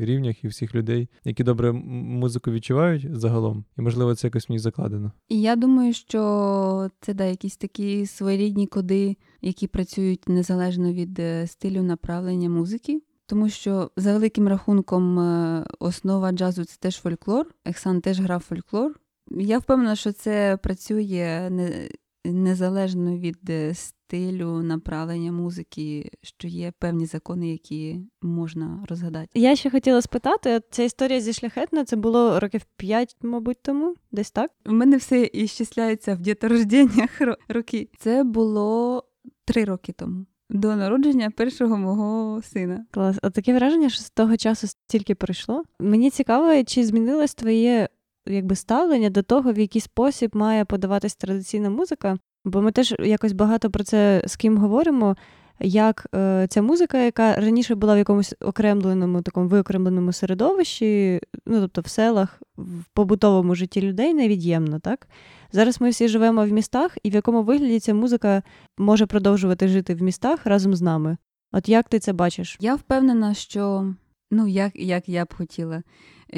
рівнях 0.00 0.44
і 0.44 0.48
всіх 0.48 0.74
людей, 0.74 1.08
які 1.24 1.44
добре 1.44 1.72
музику 1.72 2.50
відчувають 2.50 3.16
загалом, 3.16 3.64
і 3.78 3.82
можливо 3.82 4.14
це 4.14 4.26
якось 4.26 4.48
в 4.48 4.52
них 4.52 4.60
закладено. 4.60 5.12
Я 5.28 5.56
думаю, 5.56 5.92
що 5.92 6.90
це 7.00 7.14
да, 7.14 7.24
якісь 7.24 7.56
такі 7.56 8.06
своєрідні 8.06 8.66
коди, 8.66 9.16
які 9.40 9.66
працюють 9.66 10.28
незалежно 10.28 10.92
від 10.92 11.18
е, 11.18 11.46
стилю 11.46 11.82
направлення 11.82 12.50
музики. 12.50 13.02
Тому 13.26 13.48
що 13.48 13.90
за 13.96 14.12
великим 14.12 14.48
рахунком 14.48 15.18
е, 15.18 15.64
основа 15.78 16.32
джазу 16.32 16.64
це 16.64 16.76
теж 16.80 16.96
фольклор. 16.96 17.46
Ексан 17.64 18.00
теж 18.00 18.20
грав 18.20 18.40
фольклор. 18.40 18.94
Я 19.30 19.58
впевнена, 19.58 19.96
що 19.96 20.12
це 20.12 20.58
працює 20.62 21.48
не, 21.50 21.88
незалежно 22.24 23.18
від 23.18 23.50
е, 23.50 23.74
стилю 23.74 24.62
направлення 24.62 25.32
музики, 25.32 26.10
що 26.22 26.48
є 26.48 26.72
певні 26.78 27.06
закони, 27.06 27.50
які 27.50 28.00
можна 28.22 28.84
розгадати. 28.88 29.28
Я 29.34 29.56
ще 29.56 29.70
хотіла 29.70 30.02
спитати, 30.02 30.60
ця 30.70 30.82
історія 30.82 31.20
зі 31.20 31.32
шляхетно, 31.32 31.84
це 31.84 31.96
було 31.96 32.40
років 32.40 32.62
5, 32.76 33.16
мабуть, 33.22 33.62
тому, 33.62 33.94
десь 34.12 34.30
так? 34.30 34.50
У 34.66 34.72
мене 34.72 34.96
все 34.96 35.30
іщисляється 35.32 36.14
в 36.14 36.18
діторожденнях 36.18 37.20
роки. 37.48 37.88
Це 37.98 38.24
було 38.24 39.04
три 39.44 39.64
роки 39.64 39.92
тому. 39.92 40.26
До 40.50 40.76
народження 40.76 41.30
першого 41.30 41.76
мого 41.76 42.42
сина. 42.42 42.86
Клас. 42.90 43.18
От 43.22 43.32
таке 43.32 43.54
враження, 43.54 43.88
що 43.88 44.00
з 44.02 44.10
того 44.10 44.36
часу 44.36 44.66
стільки 44.66 45.14
пройшло. 45.14 45.62
Мені 45.80 46.10
цікаво, 46.10 46.64
чи 46.64 46.84
змінилось 46.84 47.34
твоє 47.34 47.88
якби 48.30 48.56
ставлення 48.56 49.10
до 49.10 49.22
того, 49.22 49.52
в 49.52 49.58
який 49.58 49.80
спосіб 49.80 50.36
має 50.36 50.64
подаватись 50.64 51.16
традиційна 51.16 51.70
музика. 51.70 52.18
Бо 52.44 52.62
ми 52.62 52.72
теж 52.72 52.94
якось 52.98 53.32
багато 53.32 53.70
про 53.70 53.84
це 53.84 54.22
з 54.26 54.36
ким 54.36 54.58
говоримо. 54.58 55.16
Як 55.60 56.06
е, 56.14 56.46
ця 56.50 56.62
музика, 56.62 56.98
яка 56.98 57.34
раніше 57.34 57.74
була 57.74 57.94
в 57.94 57.98
якомусь 57.98 58.34
окремленому 58.40 59.22
такому 59.22 59.48
виокремленому 59.48 60.12
середовищі, 60.12 61.20
ну 61.46 61.60
тобто 61.60 61.80
в 61.80 61.86
селах, 61.86 62.42
в 62.56 62.84
побутовому 62.92 63.54
житті 63.54 63.80
людей 63.80 64.14
невід'ємна, 64.14 64.78
так? 64.78 65.08
Зараз 65.52 65.80
ми 65.80 65.90
всі 65.90 66.08
живемо 66.08 66.46
в 66.46 66.48
містах, 66.48 66.98
і 67.02 67.10
в 67.10 67.14
якому 67.14 67.42
вигляді 67.42 67.80
ця 67.80 67.94
музика 67.94 68.42
може 68.78 69.06
продовжувати 69.06 69.68
жити 69.68 69.94
в 69.94 70.02
містах 70.02 70.46
разом 70.46 70.74
з 70.74 70.82
нами. 70.82 71.16
От 71.52 71.68
як 71.68 71.88
ти 71.88 71.98
це 71.98 72.12
бачиш? 72.12 72.56
Я 72.60 72.74
впевнена, 72.74 73.34
що 73.34 73.94
ну 74.30 74.46
як, 74.46 74.76
як 74.76 75.08
я 75.08 75.24
б 75.24 75.34
хотіла, 75.34 75.82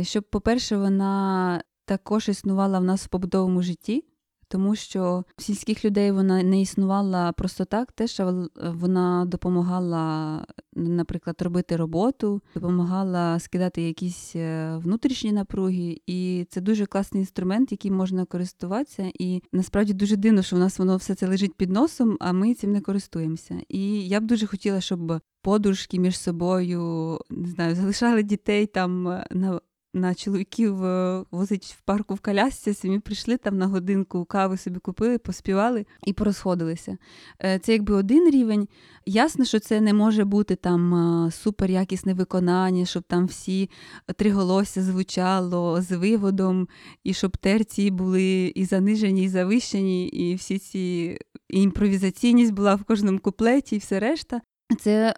щоб, 0.03 0.24
по-перше, 0.24 0.76
вона 0.76 1.62
також 1.90 2.29
існувала 2.29 2.79
в 2.79 2.85
нас 2.85 3.05
в 3.05 3.09
побутовому 3.09 3.62
житті, 3.62 4.05
тому 4.48 4.76
що 4.76 5.24
сільських 5.38 5.85
людей 5.85 6.11
вона 6.11 6.42
не 6.42 6.61
існувала 6.61 7.33
просто 7.33 7.64
так, 7.64 7.92
те, 7.92 8.05
вл- 8.05 8.48
вона 8.72 9.24
допомагала, 9.24 10.46
наприклад, 10.72 11.42
робити 11.42 11.76
роботу, 11.76 12.42
допомагала 12.55 13.38
скидати 13.38 13.83
якісь 13.83 14.33
е, 14.37 14.76
внутрішні 14.76 15.33
напруги, 15.33 16.00
і 16.07 16.46
це 16.50 16.61
дуже 16.61 16.87
класний 16.87 17.22
інструмент, 17.22 17.72
яким 17.72 17.94
можна 17.94 18.24
користуватися. 18.24 19.11
І 19.18 19.42
насправді 19.53 19.92
дуже 19.92 20.16
дивно, 20.16 20.42
що 20.42 20.57
в 20.57 20.59
нас 20.59 20.79
воно 20.79 20.96
все 20.96 21.14
це 21.14 21.26
лежить 21.29 21.55
під 21.55 21.70
носом, 21.70 22.16
а 22.20 22.33
ми 22.33 22.55
цим 22.55 22.72
не 22.72 22.81
користуємося. 22.81 23.61
І 23.68 24.09
я 24.09 24.20
б 24.20 24.24
дуже 24.24 24.46
хотіла, 24.46 24.81
щоб 24.81 25.20
подружки 25.42 25.98
між 25.98 26.18
собою 26.18 27.18
не 27.31 27.48
знаю, 27.48 27.74
залишали 27.74 28.22
дітей 28.22 28.66
там 28.66 29.09
е, 29.09 29.26
на. 29.31 29.61
На 29.94 30.14
чоловіків 30.14 30.85
е, 30.85 31.24
возить 31.31 31.76
в 31.79 31.81
парку 31.81 32.14
в 32.14 32.20
колясці, 32.20 32.74
самі 32.74 32.98
прийшли 32.98 33.37
там 33.37 33.59
на 33.59 33.66
годинку, 33.66 34.24
кави 34.24 34.57
собі 34.57 34.79
купили, 34.79 35.18
поспівали 35.18 35.87
і 36.07 36.12
порозходилися. 36.12 36.96
Е, 37.44 37.59
Це 37.59 37.72
якби 37.72 37.94
один 37.94 38.31
рівень. 38.31 38.68
Ясно, 39.07 39.44
що 39.44 39.59
це 39.59 39.81
не 39.81 39.94
може 39.94 40.24
бути 40.24 40.57
там 40.57 40.94
е, 40.94 41.31
супер 41.31 41.70
якісне 41.70 42.14
виконання, 42.14 42.85
щоб 42.85 43.03
там 43.03 43.26
всі 43.26 43.70
три 44.16 44.31
голося 44.31 44.83
звучало 44.83 45.83
з 45.83 45.96
виводом, 45.96 46.68
і 47.05 47.14
щоб 47.14 47.37
терції 47.37 47.90
були 47.90 48.53
і 48.55 48.64
занижені, 48.64 49.24
і 49.24 49.29
завищені, 49.29 50.07
і 50.09 50.35
всі 50.35 50.59
ці 50.59 51.18
і 51.48 51.62
імпровізаційність 51.62 52.53
була 52.53 52.74
в 52.74 52.85
кожному 52.85 53.18
куплеті, 53.18 53.76
і 53.76 53.79
все 53.79 54.00
решта. 54.00 54.40
Це 54.81 55.14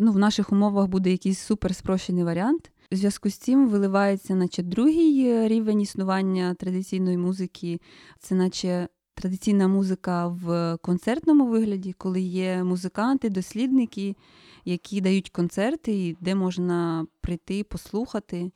ну, 0.00 0.12
в 0.12 0.18
наших 0.18 0.52
умовах 0.52 0.86
буде 0.86 1.10
якийсь 1.10 1.38
супер 1.38 1.74
спрощений 1.74 2.24
варіант. 2.24 2.70
У 2.92 2.96
зв'язку 2.96 3.30
з 3.30 3.34
цим 3.34 3.68
виливається, 3.68 4.34
наче 4.34 4.62
другий 4.62 5.28
е, 5.28 5.48
рівень 5.48 5.80
існування 5.80 6.54
традиційної 6.54 7.16
музики, 7.16 7.80
це 8.18 8.34
наче 8.34 8.88
традиційна 9.14 9.68
музика 9.68 10.26
в 10.28 10.78
концертному 10.82 11.46
вигляді, 11.46 11.92
коли 11.92 12.20
є 12.20 12.64
музиканти, 12.64 13.30
дослідники, 13.30 14.16
які 14.64 15.00
дають 15.00 15.30
концерти, 15.30 16.16
де 16.20 16.34
можна 16.34 17.06
прийти, 17.20 17.64
послухати. 17.64 18.50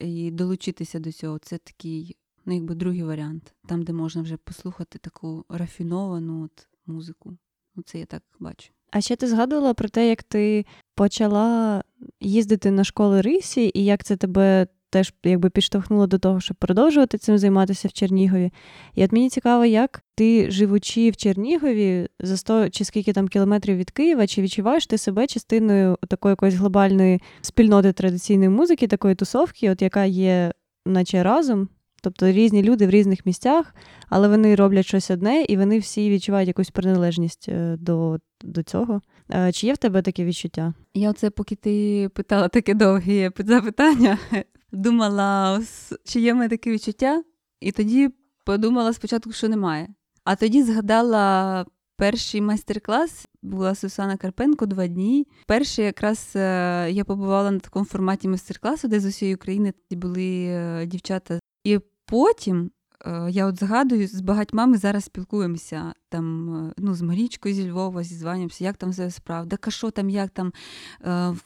і 0.00 0.30
долучитися 0.30 0.98
до 0.98 1.12
цього. 1.12 1.38
Це 1.38 1.58
такий, 1.58 2.16
ну 2.46 2.54
якби 2.54 2.74
другий 2.74 3.02
варіант, 3.02 3.54
там, 3.66 3.82
де 3.82 3.92
можна 3.92 4.22
вже 4.22 4.36
послухати 4.36 4.98
таку 4.98 5.44
рафіновану 5.48 6.42
от 6.44 6.68
музику. 6.86 7.36
Ну, 7.76 7.82
це 7.82 7.98
я 7.98 8.06
так 8.06 8.22
бачу. 8.38 8.73
А 8.94 9.00
ще 9.00 9.16
ти 9.16 9.26
згадувала 9.26 9.74
про 9.74 9.88
те, 9.88 10.08
як 10.08 10.22
ти 10.22 10.66
почала 10.94 11.82
їздити 12.20 12.70
на 12.70 12.84
школи 12.84 13.20
рисі, 13.20 13.70
і 13.74 13.84
як 13.84 14.04
це 14.04 14.16
тебе 14.16 14.66
теж 14.90 15.14
якби 15.24 15.50
підштовхнуло 15.50 16.06
до 16.06 16.18
того, 16.18 16.40
щоб 16.40 16.56
продовжувати 16.56 17.18
цим 17.18 17.38
займатися 17.38 17.88
в 17.88 17.92
Чернігові. 17.92 18.52
І 18.94 19.04
от 19.04 19.12
мені 19.12 19.30
цікаво, 19.30 19.64
як 19.64 20.02
ти, 20.14 20.50
живучи 20.50 21.10
в 21.10 21.16
Чернігові 21.16 22.08
за 22.20 22.36
100 22.36 22.70
чи 22.70 22.84
скільки 22.84 23.12
там 23.12 23.28
кілометрів 23.28 23.76
від 23.76 23.90
Києва, 23.90 24.26
чи 24.26 24.42
відчуваєш 24.42 24.86
ти 24.86 24.98
себе 24.98 25.26
частиною 25.26 25.98
такої 26.08 26.32
якоїсь 26.32 26.54
глобальної 26.54 27.20
спільноти 27.40 27.92
традиційної 27.92 28.48
музики, 28.48 28.86
такої 28.86 29.14
тусовки, 29.14 29.70
от 29.70 29.82
яка 29.82 30.04
є, 30.04 30.52
наче 30.86 31.22
разом. 31.22 31.68
Тобто 32.04 32.32
різні 32.32 32.62
люди 32.62 32.86
в 32.86 32.90
різних 32.90 33.26
місцях, 33.26 33.74
але 34.08 34.28
вони 34.28 34.54
роблять 34.54 34.86
щось 34.86 35.10
одне, 35.10 35.42
і 35.42 35.56
вони 35.56 35.78
всі 35.78 36.10
відчувають 36.10 36.48
якусь 36.48 36.70
приналежність 36.70 37.48
е, 37.48 37.76
до 37.80 38.18
до 38.42 38.62
цього. 38.62 39.00
Е, 39.30 39.52
чи 39.52 39.66
є 39.66 39.72
в 39.72 39.76
тебе 39.76 40.02
таке 40.02 40.24
відчуття? 40.24 40.74
Я 40.94 41.10
оце, 41.10 41.30
поки 41.30 41.54
ти 41.54 42.08
питала 42.14 42.48
таке 42.48 42.74
довге 42.74 43.30
запитання, 43.38 44.18
думала, 44.72 45.60
чи 46.04 46.20
є 46.20 46.32
в 46.32 46.36
мене 46.36 46.48
таке 46.48 46.72
відчуття, 46.72 47.22
і 47.60 47.72
тоді 47.72 48.10
подумала 48.44 48.92
спочатку, 48.92 49.32
що 49.32 49.48
немає. 49.48 49.88
А 50.24 50.36
тоді 50.36 50.62
згадала 50.62 51.66
перший 51.96 52.40
майстер-клас, 52.40 53.26
була 53.42 53.74
Сусана 53.74 54.16
Карпенко 54.16 54.66
два 54.66 54.86
дні. 54.86 55.26
Перший 55.46 55.84
якраз 55.84 56.32
е, 56.36 56.88
я 56.90 57.04
побувала 57.04 57.50
на 57.50 57.58
такому 57.58 57.84
форматі 57.84 58.28
майстер-класу, 58.28 58.88
де 58.88 59.00
з 59.00 59.04
усієї 59.04 59.34
України 59.34 59.72
були 59.90 60.86
дівчата. 60.86 61.40
І 61.64 61.78
потім 62.06 62.70
е, 63.06 63.26
я 63.30 63.46
от 63.46 63.58
згадую, 63.58 64.08
з 64.08 64.20
багатьма 64.20 64.66
ми 64.66 64.76
зараз 64.76 65.04
спілкуємося 65.04 65.94
там, 66.08 66.72
ну, 66.78 66.94
з 66.94 67.02
Марічкою 67.02 67.54
зі 67.54 67.70
Львова, 67.70 68.02
зізванюємося, 68.02 68.64
як 68.64 68.76
там 68.76 68.92
за 68.92 69.10
справа, 69.10 69.46
так 69.46 69.68
а 69.68 69.70
що 69.70 69.90
там, 69.90 70.10
як 70.10 70.30
там 70.30 70.52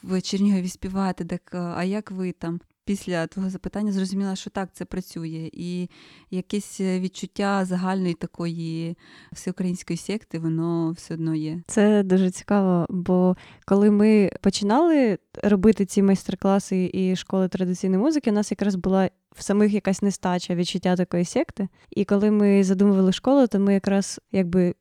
в 0.03 0.21
Чернігові 0.21 0.67
співати, 0.67 1.25
так 1.25 1.41
а 1.53 1.83
як 1.83 2.11
ви 2.11 2.31
там? 2.31 2.59
після 2.89 3.27
твого 3.27 3.49
запитання 3.49 3.91
зрозуміла, 3.91 4.35
що 4.35 4.49
так, 4.49 4.69
це 4.73 4.85
працює. 4.85 5.49
І 5.53 5.89
якесь 6.31 6.79
відчуття 6.79 7.65
загальної 7.65 8.13
такої 8.13 8.97
всеукраїнської 9.31 9.97
секти, 9.97 10.39
воно 10.39 10.91
все 10.91 11.13
одно 11.13 11.35
є. 11.35 11.61
Це 11.67 12.03
дуже 12.03 12.31
цікаво, 12.31 12.85
бо 12.89 13.37
коли 13.65 13.91
ми 13.91 14.31
починали 14.41 15.17
робити 15.43 15.85
ці 15.85 16.01
майстер-класи 16.03 16.91
і 16.93 17.15
школи 17.15 17.47
традиційної 17.47 18.01
музики, 18.01 18.31
у 18.31 18.33
нас 18.33 18.51
якраз 18.51 18.75
була 18.75 19.09
в 19.35 19.43
самих 19.43 19.73
якась 19.73 20.01
нестача 20.01 20.55
відчуття 20.55 20.95
такої 20.95 21.25
секти. 21.25 21.67
І 21.89 22.05
коли 22.05 22.31
ми 22.31 22.63
задумували 22.63 23.11
школу, 23.11 23.47
то 23.47 23.59
ми 23.59 23.73
якраз 23.73 24.19
якби 24.31 24.75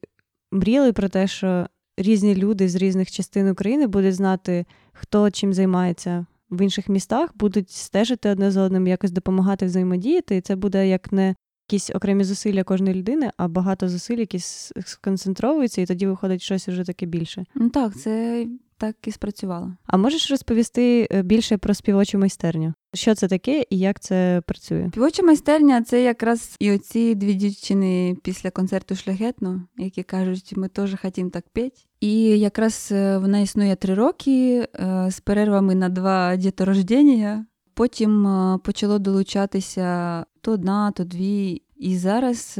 мріяли 0.52 0.92
про 0.92 1.08
те, 1.08 1.26
що 1.26 1.66
різні 1.96 2.34
люди 2.34 2.68
з 2.68 2.74
різних 2.74 3.11
частин 3.11 3.48
України 3.48 3.87
будуть 3.87 4.14
знати, 4.14 4.66
хто 4.92 5.30
чим 5.30 5.54
займається 5.54 6.26
в 6.50 6.62
інших 6.62 6.88
містах 6.88 7.30
будуть 7.37 7.70
стежити 7.70 8.30
одне 8.30 8.50
з 8.50 8.56
одним, 8.56 8.87
якось 8.87 9.11
допомагати 9.11 9.66
взаємодіяти, 9.66 10.37
і 10.37 10.40
це 10.40 10.56
буде 10.56 10.88
як 10.88 11.12
не 11.12 11.34
якісь 11.68 11.90
окремі 11.90 12.24
зусилля 12.24 12.64
кожної 12.64 12.94
людини, 12.94 13.31
а 13.37 13.48
багато 13.48 13.88
зусиль, 13.88 14.18
які 14.18 14.38
сконцентровуються, 14.85 15.81
і 15.81 15.87
тоді 15.87 16.07
виходить 16.07 16.42
щось 16.42 16.68
вже 16.68 16.85
таке 16.85 17.07
більше. 17.07 17.44
Ну 17.54 17.70
так, 17.70 17.96
це 17.96 18.46
так 18.78 18.96
і 19.07 19.12
спрацювало. 19.12 19.72
А 19.87 19.96
можеш 19.96 20.31
розповісти 20.31 21.09
е, 21.11 21.22
більше 21.22 21.57
про 21.57 21.74
співочу 21.74 22.18
майстерню? 22.18 22.74
Що 22.94 23.14
це 23.14 23.28
таке 23.28 23.64
і 23.70 23.78
як 23.78 24.00
це 24.00 24.42
працює? 24.46 24.88
Співоча 24.90 25.22
майстерня 25.22 25.83
це 25.83 26.02
якраз 26.02 26.57
і 26.59 26.72
оці 26.72 27.14
дві 27.14 27.35
дівчини 27.35 28.16
після 28.22 28.50
концерту 28.50 28.96
шляхетно, 28.96 29.62
які 29.76 30.02
кажуть, 30.02 30.52
ми 30.57 30.68
теж 30.68 30.96
хотімо 31.02 31.31
так 31.31 31.44
петь. 31.52 31.87
І 32.00 32.22
якраз 32.22 32.88
е, 32.92 33.18
вона 33.18 33.40
існує 33.40 33.76
три 33.76 33.94
роки 33.94 34.68
е, 34.74 35.09
з 35.11 35.20
перервами 35.20 35.74
на 35.74 35.88
два 35.88 36.37
діторождення. 36.37 37.46
Потім 37.74 38.28
почало 38.64 38.98
долучатися 38.98 40.24
то 40.48 40.52
одна, 40.54 40.90
то 40.90 41.04
дві. 41.04 41.62
І 41.76 41.96
зараз 41.96 42.54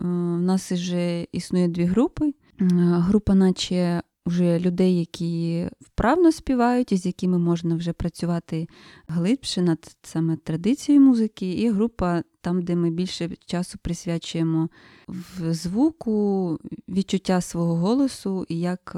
у 0.00 0.06
нас 0.38 0.72
вже 0.72 1.26
існує 1.32 1.68
дві 1.68 1.84
групи. 1.84 2.34
Група, 2.80 3.34
наче 3.34 4.02
вже 4.26 4.58
людей, 4.58 4.98
які 4.98 5.68
вправно 5.80 6.32
співають, 6.32 6.92
і 6.92 6.96
з 6.96 7.06
якими 7.06 7.38
можна 7.38 7.76
вже 7.76 7.92
працювати 7.92 8.66
глибше 9.08 9.62
над 9.62 9.96
саме 10.02 10.36
традицією 10.36 11.04
музики, 11.04 11.52
і 11.52 11.70
група 11.70 12.22
там, 12.40 12.62
де 12.62 12.76
ми 12.76 12.90
більше 12.90 13.30
часу 13.46 13.78
присвячуємо 13.82 14.68
в 15.08 15.54
звуку, 15.54 16.58
відчуття 16.88 17.40
свого 17.40 17.76
голосу 17.76 18.46
і 18.48 18.60
як. 18.60 18.96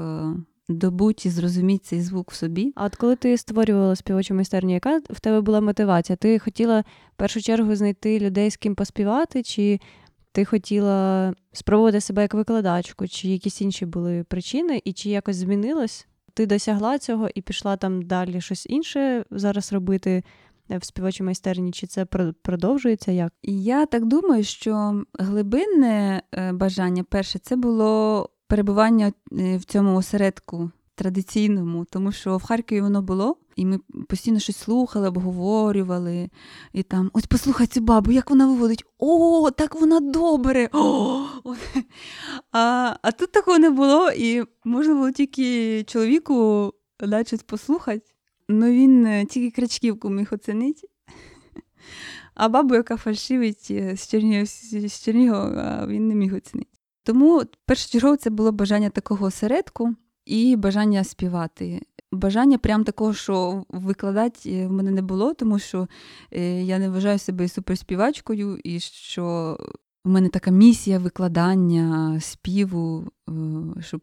Добуть 0.69 1.25
і 1.25 1.29
зрозуміти 1.29 1.83
цей 1.85 2.01
звук 2.01 2.31
в 2.31 2.35
собі. 2.35 2.73
А 2.75 2.85
от 2.85 2.95
коли 2.95 3.15
ти 3.15 3.37
створювала 3.37 3.95
співочу 3.95 4.33
майстерню, 4.33 4.73
яка 4.73 5.01
в 5.09 5.19
тебе 5.19 5.41
була 5.41 5.61
мотивація? 5.61 6.15
Ти 6.15 6.39
хотіла 6.39 6.79
в 7.13 7.15
першу 7.15 7.41
чергу 7.41 7.75
знайти 7.75 8.19
людей, 8.19 8.51
з 8.51 8.57
ким 8.57 8.75
поспівати, 8.75 9.43
чи 9.43 9.79
ти 10.31 10.45
хотіла 10.45 11.33
спробувати 11.51 12.01
себе 12.01 12.21
як 12.21 12.33
викладачку, 12.33 13.07
чи 13.07 13.27
якісь 13.27 13.61
інші 13.61 13.85
були 13.85 14.23
причини, 14.23 14.81
і 14.83 14.93
чи 14.93 15.09
якось 15.09 15.35
змінилось? 15.35 16.07
Ти 16.33 16.45
досягла 16.45 16.99
цього 16.99 17.29
і 17.35 17.41
пішла 17.41 17.77
там 17.77 18.01
далі 18.01 18.41
щось 18.41 18.65
інше 18.69 19.25
зараз 19.31 19.73
робити 19.73 20.23
в 20.69 20.85
співочій 20.85 21.23
майстерні, 21.23 21.71
чи 21.71 21.87
це 21.87 22.05
продовжується 22.41 23.11
як? 23.11 23.33
Я 23.43 23.85
так 23.85 24.05
думаю, 24.05 24.43
що 24.43 25.03
глибинне 25.19 26.21
е, 26.33 26.51
бажання 26.51 27.03
перше 27.03 27.39
це 27.39 27.55
було 27.55 28.29
перебування 28.47 29.13
е, 29.31 29.57
в 29.57 29.63
цьому 29.63 29.95
осередку 29.95 30.71
традиційному, 30.95 31.85
тому 31.85 32.11
що 32.11 32.37
в 32.37 32.43
Харкові 32.43 32.81
воно 32.81 33.01
було, 33.01 33.37
і 33.55 33.65
ми 33.65 33.79
постійно 34.09 34.39
щось 34.39 34.57
слухали, 34.57 35.07
обговорювали. 35.07 36.29
І 36.73 36.83
там, 36.83 37.11
ось 37.13 37.25
послухай 37.25 37.67
цю 37.67 37.81
бабу, 37.81 38.11
як 38.11 38.29
вона 38.29 38.47
виводить, 38.47 38.85
о, 38.97 39.51
так 39.51 39.75
вона 39.75 39.99
добре. 39.99 40.69
О! 40.73 41.25
А 42.51 42.95
а 43.01 43.11
тут 43.11 43.31
такого 43.31 43.59
не 43.59 43.69
було, 43.69 44.11
і 44.11 44.43
можна 44.65 44.93
було 44.93 45.11
тільки 45.11 45.83
чоловіку 45.83 46.73
щось 47.25 47.43
послухати. 47.43 48.11
Ну 48.49 48.71
він 48.71 49.05
е, 49.05 49.25
тільки 49.25 49.55
крачківку 49.55 50.09
міг 50.09 50.27
оцінити. 50.31 50.87
А 52.35 52.49
бабу, 52.49 52.75
яка 52.75 52.97
фальшивить 52.97 53.67
е, 53.71 53.97
з 53.97 55.03
Чернігова, 55.03 55.87
він 55.87 56.07
не 56.07 56.15
міг 56.15 56.35
оцінити. 56.35 56.76
Тому 57.07 57.43
першочергово 57.65 58.15
це 58.15 58.29
було 58.29 58.51
бажання 58.51 58.89
такого 58.89 59.25
осередку 59.25 59.95
і 60.25 60.55
бажання 60.55 61.03
співати. 61.03 61.81
Бажання 62.11 62.57
прям 62.57 62.83
такого, 62.83 63.13
що 63.13 63.63
викладати 63.69 64.51
е, 64.51 64.67
в 64.67 64.71
мене 64.71 64.91
не 64.91 65.01
було, 65.01 65.33
тому 65.33 65.59
що 65.59 65.87
е, 66.31 66.63
я 66.63 66.79
не 66.79 66.89
вважаю 66.89 67.19
себе 67.19 67.47
суперспівачкою, 67.47 68.59
і 68.63 68.79
що 68.79 69.57
в 70.05 70.09
мене 70.09 70.29
така 70.29 70.51
місія 70.51 70.99
викладання 70.99 72.19
співу, 72.19 73.07
е, 73.29 73.33
щоб 73.81 74.01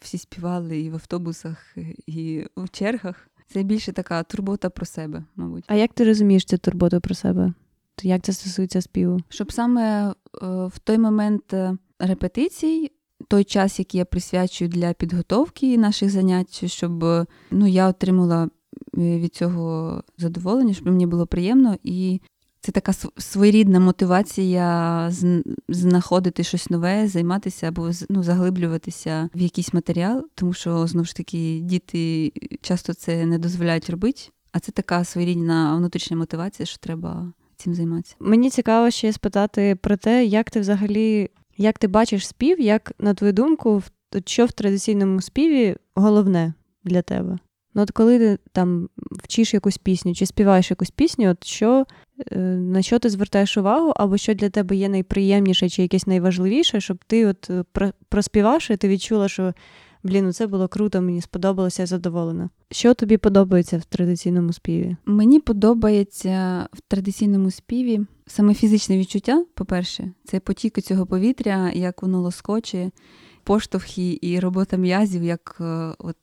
всі 0.00 0.18
співали 0.18 0.80
і 0.80 0.90
в 0.90 0.94
автобусах, 0.94 1.76
і 2.06 2.46
в 2.56 2.68
чергах. 2.70 3.28
Це 3.46 3.62
більше 3.62 3.92
така 3.92 4.22
турбота 4.22 4.70
про 4.70 4.86
себе, 4.86 5.24
мабуть. 5.36 5.64
А 5.66 5.74
як 5.74 5.92
ти 5.92 6.04
розумієш 6.04 6.44
цю 6.44 6.58
турботу 6.58 7.00
про 7.00 7.14
себе? 7.14 7.52
Як 8.02 8.22
це 8.22 8.32
стосується 8.32 8.80
співу? 8.80 9.20
Щоб 9.28 9.52
саме 9.52 10.14
в 10.42 10.78
той 10.84 10.98
момент 10.98 11.54
репетицій 12.06 12.90
той 13.28 13.44
час, 13.44 13.78
який 13.78 13.98
я 13.98 14.04
присвячую 14.04 14.68
для 14.68 14.92
підготовки 14.92 15.78
наших 15.78 16.10
занять, 16.10 16.70
щоб 16.70 17.04
ну, 17.50 17.66
я 17.66 17.88
отримала 17.88 18.48
е, 18.98 19.18
від 19.18 19.34
цього 19.34 20.02
задоволення, 20.18 20.74
щоб 20.74 20.86
мені 20.86 21.06
було 21.06 21.26
приємно. 21.26 21.76
І 21.82 22.20
це 22.60 22.72
така 22.72 22.92
своєрідна 23.18 23.80
мотивація 23.80 25.10
знаходити 25.68 26.44
щось 26.44 26.70
нове, 26.70 27.08
займатися 27.08 27.68
або 27.68 27.90
ну, 28.08 28.22
заглиблюватися 28.22 29.28
в 29.34 29.40
якийсь 29.40 29.74
матеріал, 29.74 30.28
тому 30.34 30.52
що 30.52 30.86
знову 30.86 31.04
ж 31.04 31.16
таки 31.16 31.60
діти 31.62 32.32
часто 32.60 32.94
це 32.94 33.26
не 33.26 33.38
дозволяють 33.38 33.90
робити. 33.90 34.22
А 34.52 34.60
це 34.60 34.72
така 34.72 35.04
своєрідна 35.04 35.76
внутрішня 35.76 36.16
мотивація, 36.16 36.66
що 36.66 36.78
треба 36.78 37.32
цим 37.56 37.74
займатися. 37.74 38.16
Мені 38.20 38.50
цікаво 38.50 38.90
ще 38.90 39.12
спитати 39.12 39.76
про 39.82 39.96
те, 39.96 40.24
як 40.24 40.50
ти 40.50 40.60
взагалі 40.60 41.30
як 41.56 41.78
ти 41.78 41.88
бачиш 41.88 42.26
спів, 42.26 42.60
як, 42.60 42.92
на 42.98 43.14
твою 43.14 43.32
думку, 43.32 43.82
що 44.26 44.46
в 44.46 44.52
традиційному 44.52 45.20
співі 45.20 45.76
головне 45.94 46.54
для 46.84 47.02
тебе? 47.02 47.38
Ну, 47.74 47.82
от 47.82 47.90
коли 47.90 48.18
ти 48.18 48.38
там 48.52 48.88
вчиш 49.10 49.54
якусь 49.54 49.78
пісню 49.78 50.14
чи 50.14 50.26
співаєш 50.26 50.70
якусь 50.70 50.90
пісню, 50.90 51.30
от 51.30 51.44
що, 51.44 51.86
е, 52.32 52.38
на 52.56 52.82
що 52.82 52.98
ти 52.98 53.10
звертаєш 53.10 53.56
увагу, 53.56 53.92
або 53.96 54.16
що 54.16 54.34
для 54.34 54.50
тебе 54.50 54.76
є 54.76 54.88
найприємніше 54.88 55.68
чи 55.68 55.82
якесь 55.82 56.06
найважливіше, 56.06 56.80
щоб 56.80 57.04
ти 57.06 57.26
от 57.26 57.50
е, 57.50 57.64
проспівавши, 58.08 58.76
ти 58.76 58.88
відчула, 58.88 59.28
що 59.28 59.54
блін, 60.02 60.24
ну 60.24 60.32
це 60.32 60.46
було 60.46 60.68
круто, 60.68 61.02
мені 61.02 61.20
сподобалося, 61.20 61.82
я 61.82 61.86
задоволена. 61.86 62.50
Що 62.70 62.94
тобі 62.94 63.16
подобається 63.16 63.78
в 63.78 63.84
традиційному 63.84 64.52
співі? 64.52 64.96
Мені 65.06 65.40
подобається 65.40 66.68
в 66.72 66.80
традиційному 66.80 67.50
співі 67.50 68.00
саме 68.26 68.54
фізичне 68.54 68.98
відчуття, 68.98 69.44
по-перше, 69.54 70.12
це 70.24 70.40
потік 70.40 70.82
цього 70.82 71.06
повітря, 71.06 71.70
як 71.74 72.02
воно 72.02 72.20
лоскоче, 72.20 72.90
поштовхи 73.44 74.18
і 74.22 74.40
робота 74.40 74.76
м'язів, 74.76 75.22
як 75.22 75.56
е, 75.60 75.94
от 75.98 76.16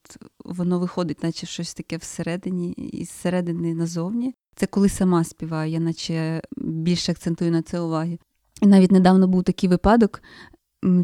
воно 0.46 0.80
виходить, 0.80 1.24
наче 1.24 1.48
щось 1.48 1.74
таке 1.74 1.98
всередині, 1.98 2.72
і 2.72 3.06
зсередини 3.06 3.74
назовні. 3.74 4.36
Це 4.56 4.66
коли 4.66 4.90
сама 4.90 5.24
співаю, 5.24 5.72
я 5.72 5.80
наче 5.80 6.42
більше 6.58 7.12
акцентую 7.12 7.52
на 7.52 7.62
це 7.62 7.80
уваги. 7.80 8.20
Навіть 8.62 8.92
недавно 8.92 9.28
був 9.28 9.44
такий 9.44 9.70
випадок. 9.70 10.22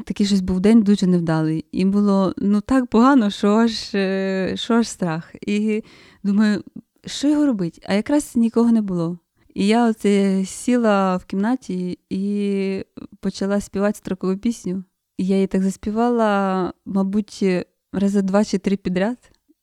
Такий 0.06 0.26
щось 0.26 0.42
був 0.42 0.60
день 0.60 0.82
дуже 0.82 1.08
невдалий. 1.08 1.66
І 1.72 1.86
було 1.86 2.34
ну 2.38 2.62
так 2.62 2.88
погано, 2.88 3.30
що 3.30 3.48
аж, 3.48 3.96
е, 3.96 4.54
що 4.58 4.74
аж 4.74 4.88
страх. 4.88 5.36
І 5.48 5.84
думаю, 6.24 6.64
що 7.06 7.28
його 7.30 7.46
робити? 7.46 7.82
А 7.88 7.94
якраз 7.94 8.36
нікого 8.36 8.72
не 8.72 8.82
було. 8.82 9.18
І 9.54 9.68
я 9.68 9.90
оце 9.90 10.46
сіла 10.46 11.18
в 11.18 11.26
кімнаті 11.26 12.00
і 12.10 12.84
почала 13.20 13.62
співати 13.62 13.98
строкову 13.98 14.38
пісню. 14.38 14.84
І 15.18 15.28
я 15.28 15.36
її 15.36 15.48
так 15.48 15.64
заспівала, 15.64 16.74
мабуть, 16.86 17.46
рази 17.94 18.22
два 18.22 18.44
чи 18.46 18.58
три 18.58 18.78
підряд. 18.78 19.18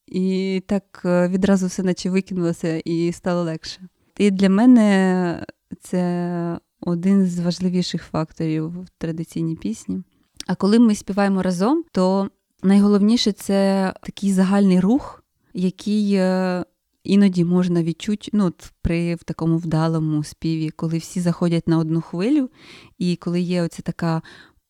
І 0.06 0.62
так 0.66 1.02
е, 1.04 1.28
відразу 1.28 1.66
все 1.66 1.82
наче 1.82 2.10
викинулося 2.10 2.76
і 2.84 3.12
стало 3.12 3.42
легше. 3.42 3.80
І 4.18 4.30
для 4.30 4.48
мене 4.48 5.46
це 5.80 6.58
один 6.82 7.26
з 7.26 7.38
важливіших 7.38 8.02
факторів 8.02 8.68
в 8.68 8.88
традиційній 8.98 9.56
пісні. 9.56 10.02
А 10.46 10.54
коли 10.54 10.78
ми 10.78 10.94
співаємо 10.94 11.42
разом, 11.42 11.84
то 11.92 12.28
найголовніше 12.62 13.32
це 13.32 13.92
такий 14.02 14.32
загальний 14.32 14.80
рух, 14.80 15.24
який 15.54 16.14
е, 16.14 16.64
іноді 17.04 17.44
можна 17.44 17.82
відчути 17.82 18.30
ну, 18.32 18.52
при 18.82 19.14
в 19.14 19.24
такому 19.24 19.56
вдалому 19.56 20.24
співі, 20.24 20.70
коли 20.70 20.98
всі 20.98 21.20
заходять 21.20 21.68
на 21.68 21.78
одну 21.78 22.00
хвилю, 22.00 22.50
і 22.98 23.16
коли 23.16 23.40
є 23.40 23.62
оця 23.62 23.82
така 23.82 24.22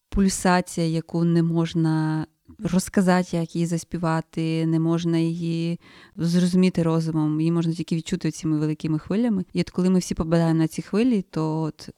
пульсація, 0.08 0.86
яку 0.86 1.24
не 1.24 1.42
можна 1.42 2.26
розказати, 2.58 3.36
як 3.36 3.56
її 3.56 3.66
заспівати, 3.66 4.66
не 4.66 4.80
можна 4.80 5.18
її 5.18 5.80
зрозуміти 6.16 6.82
розумом, 6.82 7.40
її 7.40 7.52
можна 7.52 7.72
тільки 7.72 7.96
відчути 7.96 8.30
цими 8.30 8.58
великими 8.58 8.98
хвилями. 8.98 9.44
І 9.52 9.60
от 9.60 9.70
коли 9.70 9.90
ми 9.90 9.98
всі 9.98 10.14
попадаємо 10.14 10.58
на 10.58 10.68
ці 10.68 10.82
хвилі, 10.82 11.24
то 11.30 11.60
от 11.60 11.88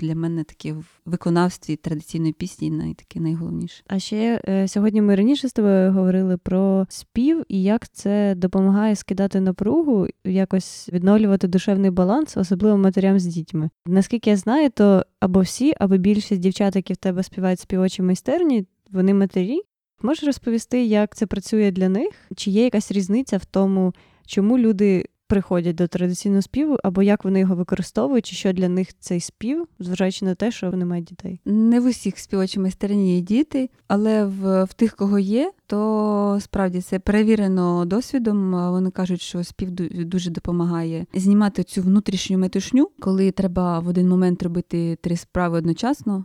для 0.00 0.14
мене 0.14 0.44
таке 0.44 0.72
в 0.72 0.84
виконавстві 1.06 1.76
традиційної 1.76 2.32
пісні 2.32 2.70
най, 2.70 2.94
таке 2.94 3.20
найголовніше. 3.20 3.82
А 3.86 3.98
ще 3.98 4.40
е, 4.48 4.68
сьогодні 4.68 5.02
ми 5.02 5.14
раніше 5.14 5.48
з 5.48 5.52
тобою 5.52 5.92
говорили 5.92 6.36
про 6.36 6.86
спів 6.88 7.44
і 7.48 7.62
як 7.62 7.88
це 7.88 8.34
допомагає 8.34 8.96
скидати 8.96 9.40
напругу, 9.40 10.06
якось 10.24 10.88
відновлювати 10.92 11.48
душевний 11.48 11.90
баланс, 11.90 12.36
особливо 12.36 12.76
матерям 12.76 13.18
з 13.18 13.26
дітьми. 13.26 13.70
Наскільки 13.86 14.30
я 14.30 14.36
знаю, 14.36 14.70
то 14.70 15.04
або 15.20 15.40
всі, 15.40 15.74
або 15.80 15.96
більшість 15.96 16.40
дівчат, 16.40 16.76
які 16.76 16.92
в 16.92 16.96
тебе 16.96 17.22
співають 17.22 17.58
в 17.58 17.62
співочій 17.62 18.02
майстерні, 18.02 18.66
вони 18.90 19.14
матері. 19.14 19.60
Можеш 20.02 20.24
розповісти, 20.24 20.84
як 20.84 21.16
це 21.16 21.26
працює 21.26 21.70
для 21.70 21.88
них? 21.88 22.10
Чи 22.36 22.50
є 22.50 22.64
якась 22.64 22.92
різниця 22.92 23.36
в 23.36 23.44
тому, 23.44 23.94
чому 24.26 24.58
люди 24.58 25.04
приходять 25.32 25.76
до 25.76 25.88
традиційного 25.88 26.42
співу, 26.42 26.78
або 26.84 27.02
як 27.02 27.24
вони 27.24 27.40
його 27.40 27.54
використовують, 27.54 28.26
чи 28.26 28.36
що 28.36 28.52
для 28.52 28.68
них 28.68 28.88
цей 28.98 29.20
спів, 29.20 29.68
зважаючи 29.78 30.24
на 30.24 30.34
те, 30.34 30.50
що 30.50 30.70
вони 30.70 30.84
мають 30.84 31.04
дітей? 31.04 31.40
Не 31.44 31.80
в 31.80 31.86
усіх 31.86 32.18
співочій 32.18 32.60
майстерні 32.60 33.14
є 33.14 33.20
діти, 33.20 33.70
але 33.88 34.24
в, 34.24 34.64
в 34.64 34.72
тих, 34.72 34.96
кого 34.96 35.18
є, 35.18 35.52
то 35.66 36.38
справді 36.42 36.80
це 36.80 36.98
перевірено 36.98 37.84
досвідом. 37.84 38.52
Вони 38.52 38.90
кажуть, 38.90 39.20
що 39.20 39.44
спів 39.44 39.70
дуже 40.06 40.30
допомагає 40.30 41.06
знімати 41.14 41.62
цю 41.62 41.82
внутрішню 41.82 42.38
метушню, 42.38 42.90
коли 43.00 43.30
треба 43.30 43.78
в 43.78 43.88
один 43.88 44.08
момент 44.08 44.42
робити 44.42 44.98
три 45.00 45.16
справи 45.16 45.58
одночасно: 45.58 46.24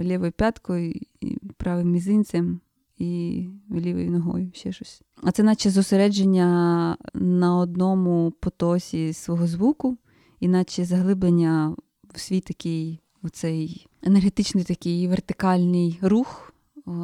лівою 0.00 0.32
п'яткою, 0.32 0.92
і 1.20 1.38
правим 1.56 1.90
мізинцем 1.90 2.60
і 3.00 3.48
лівою 3.70 4.10
ногою, 4.10 4.50
ще 4.54 4.72
щось. 4.72 5.02
А 5.22 5.32
це 5.32 5.42
наче 5.42 5.70
зосередження 5.70 6.96
на 7.14 7.58
одному 7.58 8.32
потосі 8.40 9.12
свого 9.12 9.46
звуку, 9.46 9.98
і 10.40 10.48
наче 10.48 10.84
заглиблення 10.84 11.76
в 12.14 12.20
свій 12.20 12.40
такий 12.40 13.00
оцей 13.22 13.86
енергетичний 14.02 14.64
такий 14.64 15.08
вертикальний 15.08 15.98
рух 16.02 16.54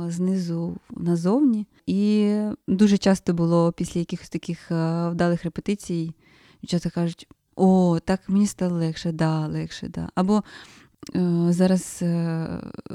знизу 0.08 0.76
назовні. 0.90 1.66
І 1.86 2.38
дуже 2.68 2.98
часто 2.98 3.34
було 3.34 3.72
після 3.72 3.98
якихось 3.98 4.28
таких 4.28 4.70
е, 4.70 5.08
вдалих 5.08 5.44
репетицій, 5.44 6.14
дівчата 6.62 6.90
кажуть: 6.90 7.28
о, 7.56 7.98
так 8.04 8.20
мені 8.28 8.46
стало 8.46 8.76
легше, 8.76 9.12
да, 9.12 9.46
легше, 9.46 9.88
да. 9.88 10.08
Або 10.14 10.42
зараз 11.48 11.98
е, 12.02 12.48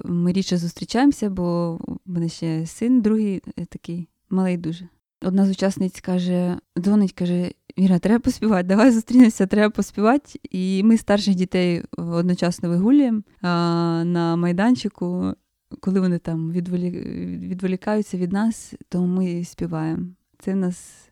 ми 0.06 0.32
рідше 0.32 0.58
зустрічаємося, 0.58 1.30
бо 1.30 1.76
в 1.76 2.00
мене 2.06 2.30
ще 2.30 2.66
син 2.66 3.02
другий 3.02 3.42
е, 3.58 3.66
такий 3.66 4.10
малий 4.30 4.58
дуже. 4.58 4.88
Одна 5.22 5.46
з 5.46 5.50
учасниць 5.50 6.02
каже, 6.02 6.58
дзвонить, 6.80 7.14
каже: 7.14 7.52
Віра, 7.78 8.00
треба 8.00 8.20
поспівати, 8.20 8.68
давай 8.68 8.92
зустрінемося, 8.92 9.48
треба 9.48 9.70
поспівати. 9.70 10.40
І 10.52 10.84
ми 10.84 10.98
старших 10.98 11.36
дітей 11.36 11.84
одночасно 11.98 12.70
вигулюємо 12.70 13.22
на 13.42 14.36
майданчику. 14.36 15.34
Коли 15.80 16.00
вони 16.00 16.18
там 16.18 16.52
відволікаються 16.52 18.18
від 18.18 18.32
нас, 18.32 18.74
то 18.90 19.06
ми 19.06 19.44
співаємо. 19.44 20.06
Це 20.40 20.54
в 20.54 20.56
нас 20.56 21.10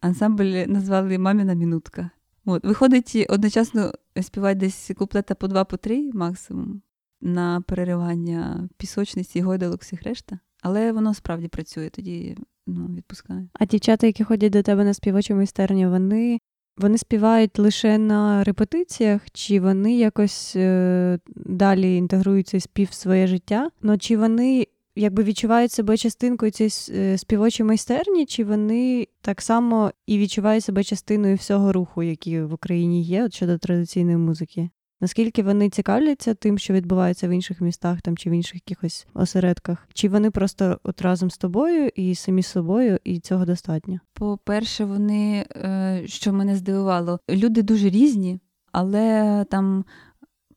ансамбль 0.00 0.64
назвали 0.66 1.18
Маміна 1.18 1.54
мінутка. 1.54 2.10
От, 2.44 2.64
виходить, 2.64 3.26
одночасно 3.28 3.92
співати 4.22 4.60
десь 4.60 4.90
куплета 4.96 5.34
по 5.34 5.48
два, 5.48 5.64
по 5.64 5.76
три 5.76 6.10
максимум 6.14 6.82
на 7.20 7.60
переривання 7.60 8.68
пісочниці, 8.76 9.40
гойдалок, 9.40 9.80
всіх 9.82 10.02
решта. 10.02 10.38
Але 10.62 10.92
воно 10.92 11.14
справді 11.14 11.48
працює, 11.48 11.90
тоді 11.90 12.36
ну, 12.66 12.86
відпускає. 12.86 13.48
А 13.52 13.66
дівчата, 13.66 14.06
які 14.06 14.24
ходять 14.24 14.52
до 14.52 14.62
тебе 14.62 14.84
на 14.84 14.94
співочу 14.94 15.34
майстерню, 15.34 15.90
вони, 15.90 16.38
вони 16.76 16.98
співають 16.98 17.58
лише 17.58 17.98
на 17.98 18.44
репетиціях, 18.44 19.22
чи 19.32 19.60
вони 19.60 19.96
якось 19.96 20.52
е, 20.56 21.18
далі 21.36 21.96
інтегрують 21.96 22.48
цей 22.48 22.60
спів 22.60 22.88
в 22.90 22.94
своє 22.94 23.26
життя? 23.26 23.70
Ну 23.82 23.98
чи 23.98 24.16
вони 24.16 24.66
якби 24.96 25.22
відчувають 25.22 25.72
себе 25.72 25.96
частинкою 25.96 26.52
цієї 26.52 26.72
е, 26.90 27.18
співочої 27.18 27.66
майстерні, 27.68 28.26
чи 28.26 28.44
вони 28.44 29.08
так 29.20 29.42
само 29.42 29.92
і 30.06 30.18
відчувають 30.18 30.64
себе 30.64 30.84
частиною 30.84 31.36
всього 31.36 31.72
руху, 31.72 32.02
який 32.02 32.42
в 32.42 32.52
Україні 32.52 33.02
є 33.02 33.24
от 33.24 33.34
щодо 33.34 33.58
традиційної 33.58 34.16
музики? 34.16 34.70
Наскільки 35.02 35.42
вони 35.42 35.70
цікавляться 35.70 36.34
тим, 36.34 36.58
що 36.58 36.74
відбувається 36.74 37.28
в 37.28 37.30
інших 37.30 37.60
містах 37.60 38.02
там 38.02 38.16
чи 38.16 38.30
в 38.30 38.32
інших 38.32 38.54
якихось 38.54 39.06
осередках? 39.14 39.88
Чи 39.94 40.08
вони 40.08 40.30
просто 40.30 40.80
от 40.82 41.02
разом 41.02 41.30
з 41.30 41.38
тобою 41.38 41.90
і 41.94 42.14
самі 42.14 42.42
з 42.42 42.46
собою, 42.46 42.98
і 43.04 43.20
цього 43.20 43.44
достатньо? 43.44 44.00
По-перше, 44.14 44.84
вони, 44.84 45.46
е, 45.56 46.02
що 46.06 46.32
мене 46.32 46.56
здивувало, 46.56 47.20
люди 47.30 47.62
дуже 47.62 47.90
різні, 47.90 48.40
але 48.72 49.44
там, 49.50 49.84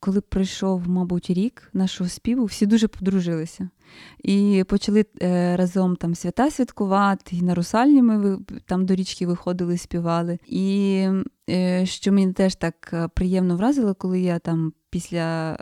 коли 0.05 0.21
пройшов, 0.21 0.89
мабуть, 0.89 1.29
рік 1.29 1.69
нашого 1.73 2.09
співу, 2.09 2.45
всі 2.45 2.65
дуже 2.65 2.87
подружилися. 2.87 3.69
І 4.23 4.63
почали 4.67 5.05
е, 5.21 5.55
разом 5.55 5.95
там 5.95 6.15
свята 6.15 6.51
святкувати, 6.51 7.35
і 7.35 7.41
на 7.41 7.55
русальні 7.55 8.01
ми 8.01 8.39
там 8.65 8.85
до 8.85 8.95
річки 8.95 9.27
виходили, 9.27 9.77
співали. 9.77 10.39
І 10.47 11.07
е, 11.49 11.85
що 11.85 12.11
мені 12.11 12.33
теж 12.33 12.55
так 12.55 12.89
е, 12.93 13.07
приємно 13.07 13.57
вразило, 13.57 13.95
коли 13.95 14.19
я 14.19 14.39
там 14.39 14.73
після 14.89 15.57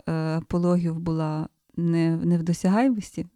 пологів 0.48 0.98
була 0.98 1.48
не, 1.76 2.16
не 2.16 2.38
в 2.38 2.42
досягаємості, 2.42 3.26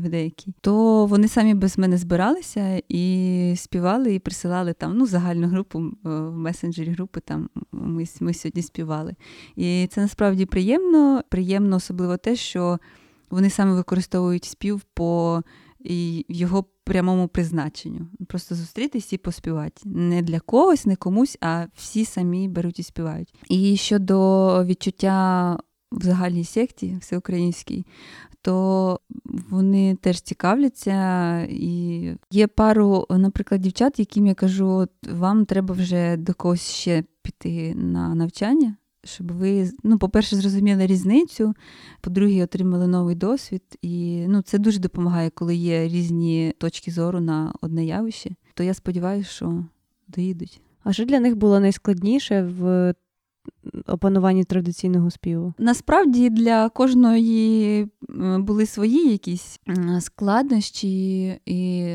в 0.00 0.08
деякій, 0.08 0.54
то 0.60 1.06
вони 1.06 1.28
самі 1.28 1.54
без 1.54 1.78
мене 1.78 1.98
збиралися 1.98 2.82
і 2.88 3.54
співали, 3.56 4.14
і 4.14 4.18
присилали 4.18 4.72
там 4.72 4.98
ну, 4.98 5.06
загальну 5.06 5.48
групу 5.48 5.78
е, 5.78 6.08
в 6.08 6.38
месенджері 6.38 6.90
групи. 6.90 7.20
Там 7.20 7.48
ми, 7.72 8.04
ми 8.20 8.34
сьогодні 8.34 8.62
співали. 8.62 9.14
І 9.56 9.88
це 9.90 10.00
насправді 10.00 10.46
приємно. 10.46 11.22
Приємно, 11.28 11.76
особливо 11.76 12.16
те, 12.16 12.36
що 12.36 12.78
вони 13.30 13.50
саме 13.50 13.74
використовують 13.74 14.44
спів 14.44 14.80
по 14.94 15.42
і 15.80 16.26
його 16.28 16.64
прямому 16.84 17.28
призначенню. 17.28 18.06
Просто 18.28 18.54
зустрітись 18.54 19.12
і 19.12 19.18
поспівати. 19.18 19.82
Не 19.84 20.22
для 20.22 20.40
когось, 20.40 20.86
не 20.86 20.96
комусь, 20.96 21.38
а 21.40 21.66
всі 21.74 22.04
самі 22.04 22.48
беруть 22.48 22.78
і 22.78 22.82
співають. 22.82 23.34
І 23.48 23.76
щодо 23.76 24.64
відчуття 24.64 25.58
в 25.92 26.02
загальній 26.02 26.44
секті 26.44 26.96
всеукраїнській, 27.00 27.86
то 28.46 29.00
вони 29.50 29.94
теж 29.94 30.20
цікавляться. 30.20 31.40
І 31.50 32.10
є 32.30 32.46
пару, 32.46 33.06
наприклад, 33.10 33.60
дівчат, 33.60 33.98
яким 33.98 34.26
я 34.26 34.34
кажу, 34.34 34.68
от 34.68 34.90
вам 35.12 35.44
треба 35.44 35.74
вже 35.74 36.16
до 36.16 36.34
когось 36.34 36.70
ще 36.70 37.04
піти 37.22 37.74
на 37.74 38.14
навчання. 38.14 38.76
щоб 39.04 39.32
ви, 39.32 39.70
ну, 39.82 39.98
по-перше, 39.98 40.36
зрозуміли 40.36 40.86
різницю, 40.86 41.54
по-друге, 42.00 42.44
отримали 42.44 42.86
новий 42.86 43.14
досвід. 43.14 43.62
І 43.82 44.24
ну, 44.28 44.42
це 44.42 44.58
дуже 44.58 44.78
допомагає, 44.78 45.30
коли 45.30 45.56
є 45.56 45.88
різні 45.88 46.54
точки 46.58 46.90
зору 46.90 47.20
на 47.20 47.52
одне 47.60 47.84
явище. 47.84 48.30
То 48.54 48.62
я 48.62 48.74
сподіваюся, 48.74 49.30
що 49.30 49.64
доїдуть. 50.08 50.60
А 50.84 50.92
що 50.92 51.04
для 51.04 51.20
них 51.20 51.36
було 51.36 51.60
найскладніше 51.60 52.42
в 52.42 52.94
опануванні 53.86 54.44
традиційного 54.44 55.10
співу? 55.10 55.54
Насправді 55.58 56.30
для 56.30 56.68
кожної 56.68 57.88
були 58.38 58.66
свої 58.66 59.10
якісь 59.10 59.60
складнощі 60.00 61.26
і 61.46 61.86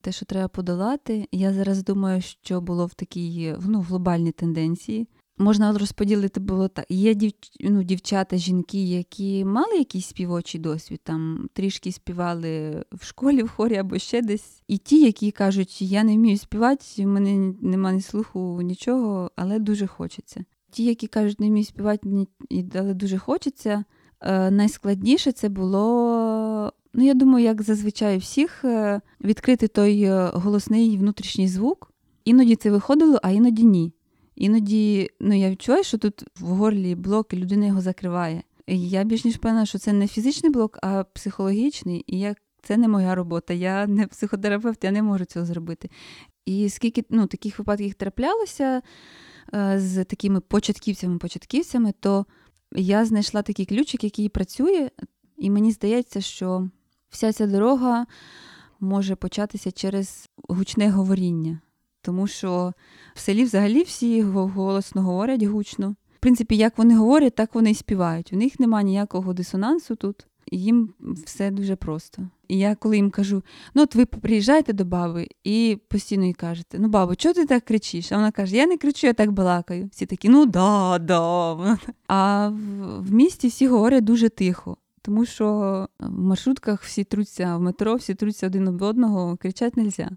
те, 0.00 0.12
що 0.12 0.26
треба 0.26 0.48
подолати. 0.48 1.28
Я 1.32 1.52
зараз 1.52 1.84
думаю, 1.84 2.20
що 2.22 2.60
було 2.60 2.86
в 2.86 2.94
такій 2.94 3.54
ну, 3.66 3.80
глобальній 3.80 4.32
тенденції. 4.32 5.08
Можна 5.38 5.78
розподілити 5.78 6.40
було 6.40 6.68
так. 6.68 6.86
Є 6.88 7.14
дів... 7.14 7.32
ну, 7.60 7.82
дівчата, 7.82 8.36
жінки, 8.36 8.84
які 8.84 9.44
мали 9.44 9.78
якийсь 9.78 10.06
співочий 10.06 10.60
досвід, 10.60 11.00
там 11.04 11.48
трішки 11.52 11.92
співали 11.92 12.84
в 12.92 13.04
школі, 13.04 13.42
в 13.42 13.48
хорі 13.48 13.76
або 13.76 13.98
ще 13.98 14.22
десь. 14.22 14.62
І 14.68 14.78
ті, 14.78 15.04
які 15.04 15.30
кажуть, 15.30 15.82
я 15.82 16.04
не 16.04 16.16
вмію 16.16 16.38
співати, 16.38 16.84
в 16.98 17.06
мене 17.06 17.54
немає 17.60 17.96
ні 17.96 18.02
слуху, 18.02 18.62
нічого, 18.62 19.30
але 19.36 19.58
дуже 19.58 19.86
хочеться. 19.86 20.44
Ті, 20.74 20.84
які 20.84 21.06
кажуть, 21.06 21.40
не 21.40 21.48
вмію 21.48 21.64
співати, 21.64 22.26
але 22.74 22.94
дуже 22.94 23.18
хочеться. 23.18 23.84
Е, 24.20 24.50
найскладніше 24.50 25.32
це 25.32 25.48
було, 25.48 26.72
ну 26.94 27.04
я 27.04 27.14
думаю, 27.14 27.44
як 27.44 27.62
зазвичай 27.62 28.18
всіх, 28.18 28.64
е, 28.64 29.00
відкрити 29.20 29.68
той 29.68 30.02
е, 30.02 30.30
голосний 30.34 30.98
внутрішній 30.98 31.48
звук. 31.48 31.92
Іноді 32.24 32.56
це 32.56 32.70
виходило, 32.70 33.20
а 33.22 33.30
іноді 33.30 33.64
ні. 33.64 33.92
Іноді 34.36 35.10
ну, 35.20 35.38
я 35.38 35.50
відчуваю, 35.50 35.84
що 35.84 35.98
тут 35.98 36.24
в 36.40 36.46
горлі 36.46 36.94
блок, 36.94 37.32
і 37.32 37.36
людина 37.36 37.66
його 37.66 37.80
закриває. 37.80 38.42
Я 38.66 39.04
більш 39.04 39.24
ніж 39.24 39.36
певна, 39.36 39.66
що 39.66 39.78
це 39.78 39.92
не 39.92 40.06
фізичний 40.06 40.52
блок, 40.52 40.78
а 40.82 41.04
психологічний. 41.04 42.04
І 42.06 42.18
як 42.18 42.38
це 42.62 42.76
не 42.76 42.88
моя 42.88 43.14
робота, 43.14 43.54
я 43.54 43.86
не 43.86 44.06
психотерапевт, 44.06 44.84
я 44.84 44.90
не 44.90 45.02
можу 45.02 45.24
цього 45.24 45.46
зробити. 45.46 45.90
І 46.46 46.68
скільки 46.68 47.04
ну, 47.10 47.26
таких 47.26 47.58
випадків 47.58 47.94
траплялося 47.94 48.82
з 49.76 50.04
такими 50.04 50.40
початківцями-початківцями, 50.40 51.92
то 52.00 52.26
я 52.72 53.04
знайшла 53.04 53.42
такий 53.42 53.66
ключик, 53.66 54.04
який 54.04 54.28
працює, 54.28 54.90
і 55.38 55.50
мені 55.50 55.72
здається, 55.72 56.20
що 56.20 56.68
вся 57.08 57.32
ця 57.32 57.46
дорога 57.46 58.06
може 58.80 59.14
початися 59.14 59.72
через 59.72 60.28
гучне 60.48 60.90
говоріння. 60.90 61.60
Тому 62.02 62.26
що 62.26 62.72
в 63.14 63.20
селі 63.20 63.44
взагалі 63.44 63.82
всі 63.82 64.22
голосно 64.22 65.02
говорять 65.02 65.42
гучно. 65.42 65.96
В 66.14 66.18
принципі, 66.18 66.56
як 66.56 66.78
вони 66.78 66.96
говорять, 66.96 67.34
так 67.34 67.54
вони 67.54 67.70
і 67.70 67.74
співають. 67.74 68.32
У 68.32 68.36
них 68.36 68.60
немає 68.60 68.84
ніякого 68.84 69.32
дисонансу 69.32 69.96
тут, 69.96 70.26
їм 70.50 70.94
все 71.00 71.50
дуже 71.50 71.76
просто. 71.76 72.28
І 72.48 72.58
я 72.58 72.74
коли 72.74 72.96
їм 72.96 73.10
кажу: 73.10 73.42
ну 73.74 73.82
от 73.82 73.94
ви 73.94 74.06
приїжджаєте 74.06 74.72
до 74.72 74.84
баби 74.84 75.28
і 75.44 75.78
постійно 75.88 76.24
їй 76.24 76.32
кажете, 76.32 76.78
ну 76.78 76.88
бабу, 76.88 77.14
чого 77.14 77.34
ти 77.34 77.46
так 77.46 77.64
кричиш? 77.64 78.12
А 78.12 78.16
вона 78.16 78.30
каже, 78.30 78.56
я 78.56 78.66
не 78.66 78.76
кричу, 78.76 79.06
я 79.06 79.12
так 79.12 79.32
балакаю. 79.32 79.88
Всі 79.92 80.06
такі, 80.06 80.28
ну 80.28 80.46
да, 80.46 80.98
да. 80.98 81.78
А 82.08 82.48
в, 82.98 83.12
місті 83.12 83.48
всі 83.48 83.68
говорять 83.68 84.04
дуже 84.04 84.28
тихо. 84.28 84.76
Тому 85.02 85.26
що 85.26 85.46
в 86.00 86.20
маршрутках 86.20 86.82
всі 86.82 87.04
труться, 87.04 87.56
в 87.56 87.60
метро 87.60 87.94
всі 87.94 88.14
труться 88.14 88.46
один 88.46 88.68
об 88.68 88.82
одного, 88.82 89.36
кричати 89.36 89.80
не 89.80 89.84
можна. 89.84 90.16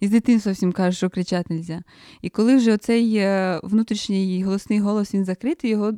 І 0.00 0.06
з 0.06 0.10
дитинства 0.10 0.52
всім 0.52 0.72
кажуть, 0.72 0.96
що 0.96 1.10
кричати 1.10 1.54
не 1.54 1.60
можна. 1.60 1.82
І 2.22 2.28
коли 2.28 2.56
вже 2.56 2.74
оцей 2.74 3.16
е, 3.16 3.60
внутрішній 3.62 4.44
голосний 4.44 4.80
голос 4.80 5.14
він 5.14 5.24
закритий, 5.24 5.70
його 5.70 5.92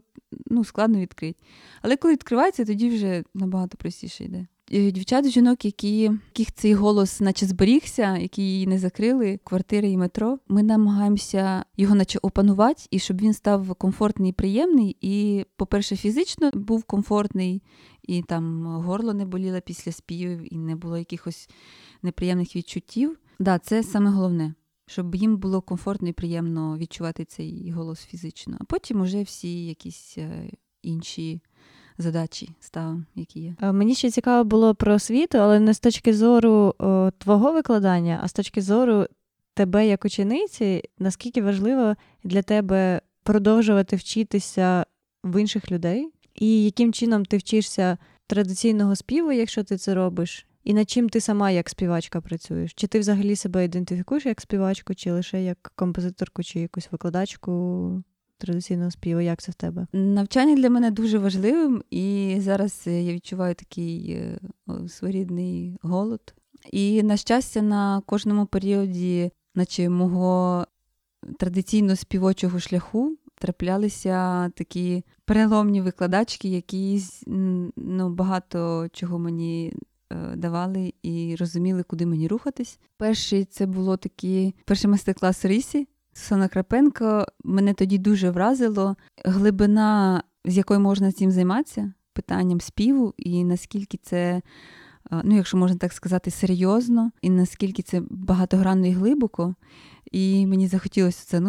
ну, 0.47 0.64
складно 0.64 0.99
відкрити. 0.99 1.39
Але 1.83 1.97
коли 1.97 2.14
відкривається, 2.14 2.64
тоді 2.64 2.89
вже 2.89 3.24
набагато 3.35 3.76
простіше 3.76 4.24
йде. 4.24 4.47
Дівчат, 4.72 5.28
жінок, 5.28 5.64
які, 5.64 5.99
яких 5.99 6.53
цей 6.53 6.74
голос 6.74 7.20
наче 7.20 7.47
зберігся, 7.47 8.16
які 8.16 8.43
її 8.43 8.66
не 8.66 8.78
закрили, 8.78 9.41
квартири 9.45 9.91
і 9.91 9.97
метро. 9.97 10.39
Ми 10.49 10.62
намагаємося 10.62 11.64
його 11.76 11.95
наче 11.95 12.18
опанувати, 12.22 12.83
і 12.91 12.99
щоб 12.99 13.20
він 13.20 13.35
став 13.35 13.74
комфортний 13.74 14.33
приємний. 14.33 14.97
І, 15.01 15.45
по-перше, 15.57 15.97
фізично 15.97 16.51
був 16.55 16.85
комфортний, 16.85 17.62
і 18.03 18.22
там 18.22 18.66
горло 18.66 19.14
не 19.14 19.24
боліло 19.24 19.61
після 19.61 19.93
співів, 19.93 20.55
і 20.55 20.59
не 20.59 20.76
було 20.76 20.99
якихось 20.99 21.49
неприємних 22.03 22.57
відчуттів. 22.57 23.18
Да, 23.39 23.59
це 23.59 23.83
саме 23.83 24.11
головне, 24.11 24.55
щоб 24.87 25.14
їм 25.14 25.37
було 25.37 25.61
комфортно 25.61 26.09
і 26.09 26.12
приємно 26.12 26.78
відчувати 26.78 27.24
цей 27.24 27.70
голос 27.70 28.05
фізично. 28.05 28.57
А 28.61 28.64
потім 28.64 29.01
уже 29.01 29.22
всі 29.22 29.66
якісь 29.66 30.14
е, 30.18 30.51
інші 30.83 31.41
задачі 31.99 32.51
ставимо, 32.61 33.05
які 33.14 33.41
є. 33.41 33.72
Мені 33.72 33.95
ще 33.95 34.11
цікаво 34.11 34.45
було 34.45 34.74
про 34.74 34.95
освіту, 34.95 35.39
але 35.39 35.61
не 35.61 35.74
з 35.74 35.80
точки 35.80 36.14
зору 36.14 36.74
о, 36.78 37.11
твого 37.18 37.53
викладання, 37.53 38.20
а 38.22 38.28
з 38.28 38.33
точки 38.33 38.62
зору 38.62 39.07
тебе 39.55 39.87
як 39.87 40.05
учениці, 40.05 40.83
наскільки 40.99 41.43
важливо 41.43 41.95
для 42.24 42.43
тебе 42.43 43.01
продовжувати 43.22 43.97
вчитися 43.97 44.87
в 45.24 45.41
інших 45.41 45.70
людей, 45.70 46.09
і 46.35 46.64
яким 46.64 46.93
чином 46.93 47.24
ти 47.24 47.37
вчишся 47.37 47.99
традиційного 48.26 48.97
співу, 48.97 49.33
якщо 49.33 49.64
ти 49.64 49.76
це 49.76 49.95
робиш, 49.95 50.47
і 50.64 50.74
над 50.74 50.90
чим 50.90 51.08
ти 51.08 51.20
сама 51.20 51.50
як 51.50 51.68
співачка 51.68 52.20
працюєш? 52.20 52.72
Чи 52.74 52.86
ти 52.86 52.98
взагалі 52.98 53.36
себе 53.36 53.64
ідентифікуєш 53.64 54.26
як 54.26 54.40
співачку, 54.40 54.94
чи 54.94 55.12
лише 55.12 55.42
як 55.42 55.72
композиторку, 55.76 56.42
чи 56.42 56.60
якусь 56.60 56.88
викладачку 56.92 58.02
традиційного 58.38 58.90
співу? 58.90 59.20
Як 59.20 59.42
це 59.42 59.52
в 59.52 59.54
тебе? 59.54 59.86
Навчання 59.92 60.56
для 60.56 60.70
мене 60.70 60.90
дуже 60.90 61.18
важливим, 61.18 61.82
і 61.90 62.36
зараз 62.40 62.82
я 62.86 63.12
відчуваю 63.12 63.54
такий 63.54 64.10
е, 64.10 64.38
своєрідний 64.88 65.76
голод. 65.82 66.34
І, 66.72 67.02
на 67.02 67.16
щастя, 67.16 67.62
на 67.62 68.02
кожному 68.06 68.46
періоді, 68.46 69.30
наче 69.54 69.88
мого 69.88 70.66
традиційно 71.38 71.96
співочого 71.96 72.60
шляху, 72.60 73.16
траплялися 73.38 74.48
такі 74.48 75.04
переломні 75.24 75.80
викладачки, 75.80 76.48
які 76.48 77.02
ну, 77.76 78.10
багато 78.10 78.88
чого 78.92 79.18
мені 79.18 79.74
давали 80.36 80.94
і 81.02 81.36
розуміли, 81.40 81.82
куди 81.82 82.06
мені 82.06 82.28
рухатись. 82.28 82.78
Перший 82.96 83.44
це 83.44 83.66
було 83.66 83.96
такий 83.96 84.54
перший 84.64 84.90
майстер-клас 84.90 85.44
Рисі. 85.44 85.88
Сана 86.12 86.48
Крапенко 86.48 87.26
мене 87.44 87.74
тоді 87.74 87.98
дуже 87.98 88.30
вразило 88.30 88.96
глибина, 89.24 90.22
з 90.44 90.56
якою 90.56 90.80
можна 90.80 91.12
цим 91.12 91.30
займатися, 91.30 91.92
питанням 92.12 92.60
співу, 92.60 93.14
і 93.16 93.44
наскільки 93.44 93.98
це, 94.02 94.42
е, 95.12 95.20
ну, 95.24 95.36
якщо 95.36 95.56
можна 95.56 95.76
так 95.76 95.92
сказати, 95.92 96.30
серйозно, 96.30 97.10
і 97.22 97.30
наскільки 97.30 97.82
це 97.82 98.02
багатогранно 98.10 98.86
і 98.86 98.90
глибоко. 98.90 99.54
І 100.12 100.46
мені 100.46 100.68
захотілося 100.68 101.40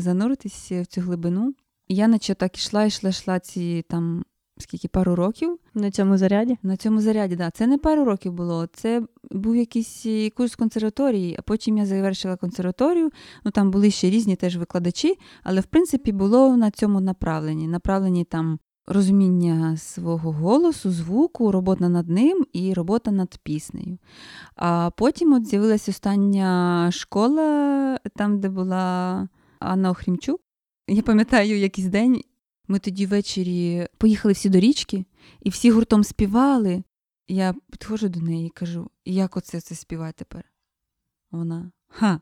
зануритися 0.00 0.82
в 0.82 0.86
цю 0.86 1.00
глибину. 1.00 1.54
Я 1.88 2.08
наче 2.08 2.34
так 2.34 2.56
ішла, 2.56 2.84
йшла, 2.84 3.10
йшла 3.10 3.40
ці 3.40 3.84
там 3.88 4.24
скільки 4.62 4.88
пару 4.88 5.14
років. 5.14 5.58
На 5.74 5.90
цьому 5.90 6.18
заряді? 6.18 6.58
На 6.62 6.76
цьому 6.76 7.00
заряді, 7.00 7.36
так. 7.36 7.46
Да. 7.46 7.50
Це 7.50 7.66
не 7.66 7.78
пару 7.78 8.04
років 8.04 8.32
було. 8.32 8.66
Це 8.72 9.02
був 9.30 9.56
якийсь 9.56 10.06
е, 10.06 10.30
курс 10.30 10.56
консерваторії, 10.56 11.36
а 11.38 11.42
потім 11.42 11.78
я 11.78 11.86
завершила 11.86 12.36
консерваторію. 12.36 13.10
Ну 13.44 13.50
там 13.50 13.70
були 13.70 13.90
ще 13.90 14.10
різні 14.10 14.36
теж 14.36 14.56
викладачі, 14.56 15.18
але 15.42 15.60
в 15.60 15.64
принципі 15.66 16.12
було 16.12 16.56
на 16.56 16.70
цьому 16.70 17.00
направлені. 17.00 17.68
Направлені 17.68 18.24
там 18.24 18.58
розуміння 18.86 19.76
свого 19.76 20.32
голосу, 20.32 20.90
звуку, 20.90 21.52
робота 21.52 21.88
над 21.88 22.08
ним 22.08 22.44
і 22.52 22.74
робота 22.74 23.10
над 23.10 23.38
піснею. 23.42 23.98
А 24.56 24.90
потім 24.96 25.32
от 25.32 25.46
з'явилася 25.46 25.90
остання 25.90 26.88
школа, 26.92 27.98
там, 28.16 28.40
де 28.40 28.48
була 28.48 29.28
Анна 29.58 29.90
Охрімчук. 29.90 30.40
Я 30.88 31.02
пам'ятаю 31.02 31.58
якийсь 31.58 31.88
день. 31.88 32.22
Ми 32.72 32.78
тоді 32.78 33.06
ввечері 33.06 33.88
поїхали 33.98 34.32
всі 34.32 34.48
до 34.48 34.60
річки, 34.60 35.04
і 35.42 35.50
всі 35.50 35.70
гуртом 35.70 36.04
співали. 36.04 36.82
Я 37.28 37.54
підходжу 37.70 38.06
до 38.06 38.20
неї 38.20 38.46
і 38.46 38.50
кажу, 38.50 38.90
як 39.04 39.36
оце 39.36 39.60
це 39.60 39.74
співає 39.74 40.12
тепер? 40.12 40.44
Вона 41.30 41.72
ха, 41.88 42.20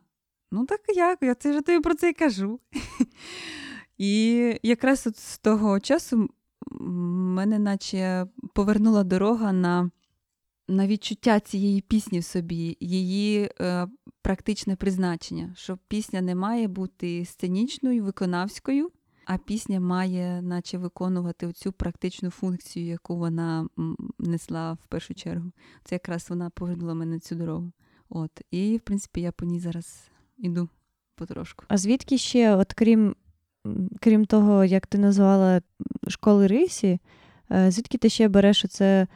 ну 0.52 0.66
так 0.66 0.80
як? 0.88 1.18
Я 1.22 1.34
це 1.34 1.50
вже 1.50 1.60
тобі 1.60 1.80
про 1.80 1.94
це 1.94 2.10
і 2.10 2.12
кажу. 2.12 2.60
І 3.98 4.34
якраз 4.62 5.06
от 5.06 5.18
з 5.18 5.38
того 5.38 5.80
часу 5.80 6.28
мене 6.70 7.58
наче 7.58 8.26
повернула 8.54 9.04
дорога 9.04 9.52
на 9.52 9.90
на 10.68 10.86
відчуття 10.86 11.40
цієї 11.40 11.80
пісні 11.80 12.18
в 12.18 12.24
собі, 12.24 12.76
її 12.80 13.50
е, 13.60 13.88
практичне 14.22 14.76
призначення, 14.76 15.54
що 15.56 15.78
пісня 15.88 16.20
не 16.20 16.34
має 16.34 16.68
бути 16.68 17.24
сценічною, 17.24 18.04
виконавською, 18.04 18.90
а 19.32 19.38
пісня 19.38 19.80
має, 19.80 20.42
наче, 20.42 20.78
виконувати 20.78 21.52
цю 21.52 21.72
практичну 21.72 22.30
функцію, 22.30 22.86
яку 22.86 23.16
вона 23.16 23.68
несла 24.18 24.72
в 24.72 24.86
першу 24.88 25.14
чергу. 25.14 25.52
Це 25.84 25.94
якраз 25.94 26.26
вона 26.30 26.50
повернула 26.50 26.94
мене 26.94 27.18
цю 27.18 27.34
дорогу. 27.34 27.72
От. 28.08 28.30
І, 28.50 28.76
в 28.76 28.80
принципі, 28.80 29.20
я 29.20 29.32
по 29.32 29.44
ній 29.44 29.60
зараз 29.60 30.10
іду 30.38 30.68
потрошку. 31.14 31.64
А 31.68 31.76
звідки 31.76 32.18
ще, 32.18 32.56
от 32.56 32.72
крім 32.72 33.16
крім 34.00 34.24
того, 34.24 34.64
як 34.64 34.86
ти 34.86 34.98
назвала 34.98 35.62
школи 36.08 36.46
рисі, 36.46 37.00
е, 37.50 37.70
звідки 37.70 37.98
ти 37.98 38.08
ще 38.08 38.28
береш 38.28 38.64
оце 38.64 39.06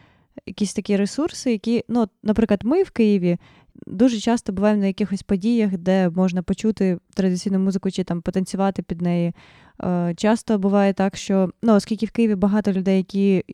якісь 0.46 0.74
такі 0.74 0.96
ресурси, 0.96 1.52
які, 1.52 1.84
ну, 1.88 2.08
наприклад, 2.22 2.60
ми 2.64 2.82
в 2.82 2.90
Києві 2.90 3.38
дуже 3.86 4.20
часто 4.20 4.52
буваємо 4.52 4.80
на 4.80 4.86
якихось 4.86 5.22
подіях, 5.22 5.78
де 5.78 6.10
можна 6.10 6.42
почути 6.42 6.98
традиційну 7.14 7.58
музику 7.58 7.90
чи 7.90 8.04
там 8.04 8.22
потанцювати 8.22 8.82
під 8.82 9.02
неї. 9.02 9.32
Е, 9.82 10.14
часто 10.16 10.58
буває 10.58 10.92
так, 10.92 11.16
що 11.16 11.50
ну, 11.62 11.74
оскільки 11.74 12.06
в 12.06 12.10
Києві 12.10 12.34
багато 12.34 12.72
людей, 12.72 12.96
які 12.96 13.44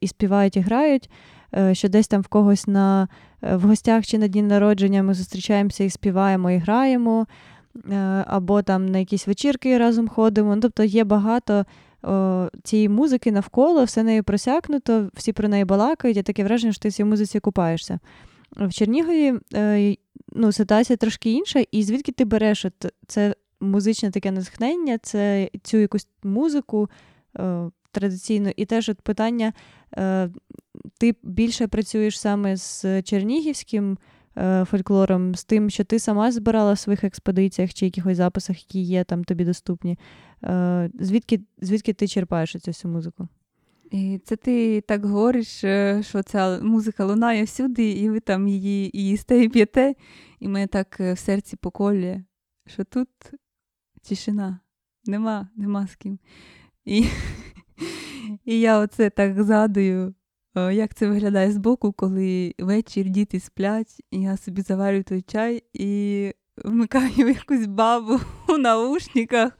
і, 0.00 0.06
співають, 0.06 0.56
і 0.56 0.60
грають, 0.60 1.10
е, 1.54 1.74
що 1.74 1.88
десь 1.88 2.08
там 2.08 2.20
в 2.20 2.26
когось 2.26 2.66
на 2.66 3.08
в 3.42 3.60
гостях 3.60 4.06
чи 4.06 4.18
на 4.18 4.28
дні 4.28 4.42
народження 4.42 5.02
ми 5.02 5.14
зустрічаємося 5.14 5.84
і 5.84 5.90
співаємо, 5.90 6.50
і 6.50 6.56
граємо. 6.56 7.26
Або 8.26 8.62
там 8.62 8.86
на 8.86 8.98
якісь 8.98 9.26
вечірки 9.26 9.78
разом 9.78 10.08
ходимо. 10.08 10.54
Ну, 10.54 10.62
Тобто 10.62 10.84
є 10.84 11.04
багато 11.04 11.64
цієї 12.62 12.88
музики 12.88 13.32
навколо, 13.32 13.84
все 13.84 14.02
нею 14.02 14.24
просякнуто, 14.24 15.10
всі 15.14 15.32
про 15.32 15.48
неї 15.48 15.64
балакають, 15.64 16.16
і 16.16 16.22
таке 16.22 16.44
враження, 16.44 16.72
що 16.72 16.82
ти 16.82 16.88
в 16.88 16.92
цій 16.92 17.04
музиці 17.04 17.40
купаєшся. 17.40 17.98
В 18.50 18.72
Чернігові 18.72 19.34
е, 19.54 19.96
ну, 20.32 20.52
ситуація 20.52 20.96
трошки 20.96 21.32
інша, 21.32 21.64
і 21.72 21.82
звідки 21.82 22.12
ти 22.12 22.24
береш 22.24 22.64
от 22.64 22.92
це 23.06 23.34
музичне 23.60 24.10
таке 24.10 24.30
натхнення, 24.30 24.98
це 24.98 25.50
цю 25.62 25.76
якусь 25.76 26.08
музику 26.22 26.90
е, 27.38 27.70
традиційну, 27.90 28.52
і 28.56 28.64
теж 28.64 28.88
от 28.88 29.00
питання: 29.00 29.52
е, 29.96 30.30
ти 30.98 31.14
більше 31.22 31.66
працюєш 31.66 32.20
саме 32.20 32.56
з 32.56 33.02
чернігівським 33.02 33.98
фольклором, 34.64 35.34
з 35.34 35.44
тим, 35.44 35.70
що 35.70 35.84
ти 35.84 35.98
сама 35.98 36.32
збирала 36.32 36.72
в 36.72 36.78
своїх 36.78 37.04
експедиціях 37.04 37.74
чи 37.74 37.84
якихось 37.84 38.16
записах, 38.16 38.62
які 38.62 38.80
є 38.80 39.04
там 39.04 39.24
тобі 39.24 39.44
доступні. 39.44 39.98
Звідки 41.00 41.40
звідки 41.58 41.92
ти 41.92 42.08
черпаєш 42.08 42.52
цю 42.52 42.70
всю 42.70 42.92
музику? 42.92 43.28
І 43.96 44.20
Це 44.24 44.36
ти 44.36 44.80
так 44.80 45.04
говориш, 45.04 45.64
е, 45.64 46.02
що 46.02 46.22
ця 46.22 46.60
музика 46.62 47.04
лунає 47.04 47.44
всюди, 47.44 47.90
і 47.90 48.10
ви 48.10 48.20
там 48.20 48.48
її 48.48 48.90
їсте, 48.94 49.44
і 49.44 49.48
п'єте, 49.48 49.94
і 50.40 50.48
мене 50.48 50.66
так 50.66 51.00
в 51.00 51.16
серці 51.16 51.56
поколює, 51.56 52.22
що 52.66 52.84
тут 52.84 53.08
тишина, 54.08 54.60
нема, 55.04 55.48
нема 55.56 55.86
з 55.86 55.96
ким. 55.96 56.18
І 56.84 57.06
і 58.44 58.60
я 58.60 58.78
оце 58.78 59.10
так 59.10 59.42
згадую 59.42 60.14
Е, 60.56 60.74
як 60.74 60.94
це 60.94 61.06
виглядає 61.06 61.52
збоку, 61.52 61.92
коли 61.92 62.54
вечір 62.58 63.08
діти 63.08 63.40
сплять, 63.40 64.00
і 64.10 64.20
я 64.20 64.36
собі 64.36 64.62
заварю 64.62 65.02
той 65.02 65.22
чай 65.22 65.62
і 65.72 66.32
вмикаю 66.64 67.10
якусь 67.16 67.66
бабу 67.66 68.20
у 68.48 68.58
наушниках. 68.58 69.58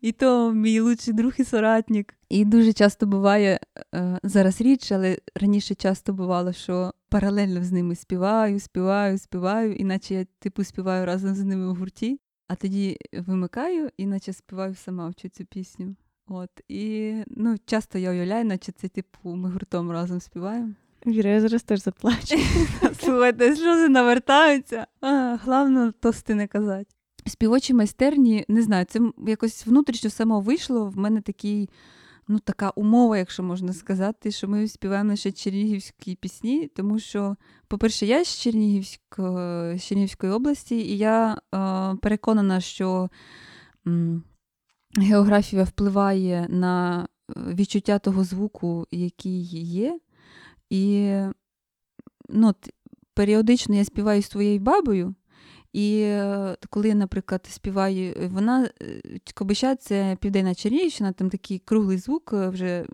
І 0.00 0.12
то 0.12 0.52
мій 0.52 0.80
лучший 0.80 1.14
друг 1.14 1.32
і 1.38 1.44
соратник. 1.44 2.14
І 2.28 2.44
дуже 2.44 2.72
часто 2.72 3.06
буває 3.06 3.60
е, 3.94 4.18
зараз 4.22 4.60
річ, 4.60 4.92
але 4.92 5.18
раніше 5.34 5.74
часто 5.74 6.12
бувало, 6.12 6.52
що 6.52 6.92
паралельно 7.08 7.64
з 7.64 7.72
ними 7.72 7.94
співаю, 7.94 8.60
співаю, 8.60 9.18
співаю, 9.18 9.74
іначе 9.74 10.14
я 10.14 10.26
типу 10.38 10.64
співаю 10.64 11.06
разом 11.06 11.34
з 11.34 11.44
ними 11.44 11.72
в 11.72 11.74
гурті, 11.74 12.20
а 12.48 12.54
тоді 12.54 12.98
вимикаю, 13.12 13.90
іначе 13.96 14.32
співаю 14.32 14.74
сама 14.74 15.08
вчу 15.08 15.28
цю 15.28 15.44
пісню. 15.44 15.96
От, 16.28 16.50
І 16.68 17.14
ну, 17.26 17.56
часто 17.66 17.98
я 17.98 18.10
уявляю, 18.10 18.44
наче 18.44 18.72
це 18.72 18.88
типу 18.88 19.34
ми 19.34 19.50
гуртом 19.50 19.90
разом 19.90 20.20
співаємо. 20.20 20.70
Віра, 21.06 21.30
я 21.30 21.40
зараз 21.40 21.62
теж 21.62 21.82
заплачу. 21.82 22.36
Слухайте, 22.98 23.56
сльози 23.56 23.88
навертаються. 23.88 24.86
А, 25.00 25.38
Головне, 25.44 25.92
тости 26.00 26.34
не 26.34 26.46
казати. 26.46 26.86
Співочі 27.26 27.74
майстерні, 27.74 28.44
не 28.48 28.62
знаю, 28.62 28.84
це 28.88 29.00
якось 29.26 29.66
внутрішньо 29.66 30.10
само 30.10 30.40
вийшло. 30.40 30.86
В 30.86 30.98
мене 30.98 31.20
такий, 31.20 31.70
ну, 32.28 32.38
така 32.38 32.70
умова, 32.70 33.18
якщо 33.18 33.42
можна 33.42 33.72
сказати, 33.72 34.30
що 34.30 34.48
ми 34.48 34.68
співаємо 34.68 35.10
лише 35.10 35.32
чернігівські 35.32 36.14
пісні, 36.14 36.70
тому 36.76 36.98
що, 36.98 37.36
по-перше, 37.68 38.06
я 38.06 38.24
з 38.24 38.38
Чернігівської, 38.38 39.78
з 39.78 39.82
Чернігівської 39.84 40.32
області, 40.32 40.76
і 40.76 40.98
я 40.98 41.38
е, 41.54 41.96
переконана, 42.02 42.60
що. 42.60 43.08
М- 43.86 44.22
географія 44.96 45.64
впливає 45.64 46.46
на 46.50 47.02
е, 47.02 47.34
відчуття 47.54 47.98
того 47.98 48.24
звуку, 48.24 48.86
який 48.90 49.42
є. 49.62 50.00
І 50.70 51.16
ну, 52.28 52.54
періодично 53.14 53.74
я 53.74 53.84
співаю 53.84 54.22
з 54.22 54.28
твоєю 54.28 54.60
бабою. 54.60 55.14
І 55.74 56.00
е, 56.00 56.56
коли, 56.70 56.94
наприклад, 56.94 57.46
співаю, 57.50 58.30
вона 58.32 58.68
е, 58.82 59.00
Кобища 59.34 59.76
це 59.76 60.16
Південна 60.20 60.54
Чернігівщина, 60.54 61.12
там 61.12 61.30
такий 61.30 61.58
круглий 61.58 61.98
звук, 61.98 62.32
вже 62.32 62.86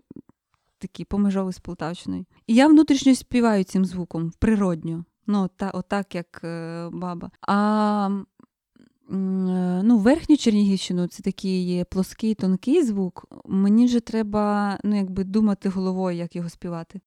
такий 0.77 1.05
помежовий 1.05 1.53
з 1.53 1.59
Полтавщиною. 1.59 2.25
І 2.47 2.55
я 2.55 2.67
внутрішньо 2.67 3.15
співаю 3.15 3.63
цим 3.63 3.85
звуком 3.85 4.33
природньо. 4.39 5.05
Ну, 5.27 5.49
та, 5.55 5.69
отак, 5.69 6.15
як 6.15 6.39
баба. 6.91 7.31
А 7.41 8.23
Е, 9.11 9.81
ну, 9.83 9.97
верхню 9.97 10.37
Чернігівщину 10.37 11.07
це 11.07 11.23
такий 11.23 11.83
плоский, 11.83 12.35
тонкий 12.35 12.83
звук. 12.83 13.25
Мені 13.45 13.85
вже 13.85 13.99
треба 13.99 14.77
ну, 14.83 14.97
якби 14.97 15.23
думати 15.23 15.69
головою, 15.69 16.17
як 16.17 16.35
його 16.35 16.49
співати. 16.49 17.01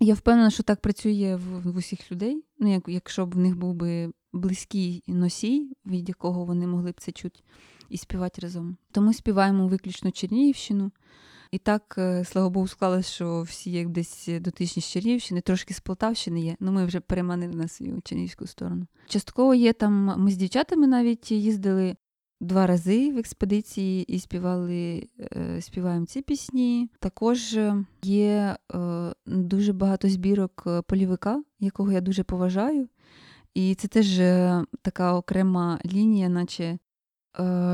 Я 0.00 0.14
впевнена, 0.14 0.50
що 0.50 0.62
так 0.62 0.80
працює 0.80 1.36
в, 1.36 1.72
в 1.72 1.76
усіх 1.76 2.12
людей. 2.12 2.44
Ну, 2.58 2.72
як, 2.72 2.82
Якщо 2.88 3.26
б 3.26 3.34
в 3.34 3.38
них 3.38 3.56
був 3.56 3.74
би 3.74 4.12
близький 4.32 5.02
носій, 5.06 5.76
від 5.86 6.08
якого 6.08 6.44
вони 6.44 6.66
могли 6.66 6.90
б 6.90 7.00
це 7.00 7.12
чути 7.12 7.40
і 7.88 7.96
співати 7.96 8.40
разом. 8.40 8.76
Тому 8.92 9.12
співаємо 9.12 9.68
виключно 9.68 10.10
Чернігівщину. 10.10 10.90
І 11.50 11.58
так, 11.58 11.94
е, 11.98 12.24
слава 12.24 12.48
Богу, 12.48 12.68
склалося, 12.68 13.10
що 13.10 13.42
всі 13.42 13.70
як 13.70 13.88
десь 13.88 14.28
дотичні 14.40 14.82
з 14.82 14.86
Чернігівщини, 14.86 15.40
трошки 15.40 15.74
з 15.74 15.80
Полтавщини 15.80 16.40
є, 16.40 16.56
ну 16.60 16.72
ми 16.72 16.84
вже 16.84 17.00
переманили 17.00 17.54
на 17.54 17.68
свою 17.68 18.00
Чернігівську 18.04 18.46
сторону. 18.46 18.86
Частково 19.06 19.54
є 19.54 19.72
там, 19.72 20.14
ми 20.18 20.30
з 20.30 20.36
дівчатами 20.36 20.86
навіть 20.86 21.30
їздили 21.30 21.96
два 22.40 22.66
рази 22.66 23.12
в 23.12 23.18
експедиції 23.18 24.02
і 24.02 24.18
співали, 24.18 25.08
е, 25.20 25.60
співаємо 25.60 26.06
ці 26.06 26.22
пісні. 26.22 26.90
Також 27.00 27.58
є 28.02 28.56
е, 28.74 29.12
дуже 29.26 29.72
багато 29.72 30.08
збірок 30.08 30.68
полівика, 30.86 31.42
якого 31.60 31.92
я 31.92 32.00
дуже 32.00 32.22
поважаю. 32.22 32.88
І 33.58 33.74
це 33.74 33.88
теж 33.88 34.16
така 34.82 35.14
окрема 35.14 35.80
лінія, 35.86 36.28
наче 36.28 36.78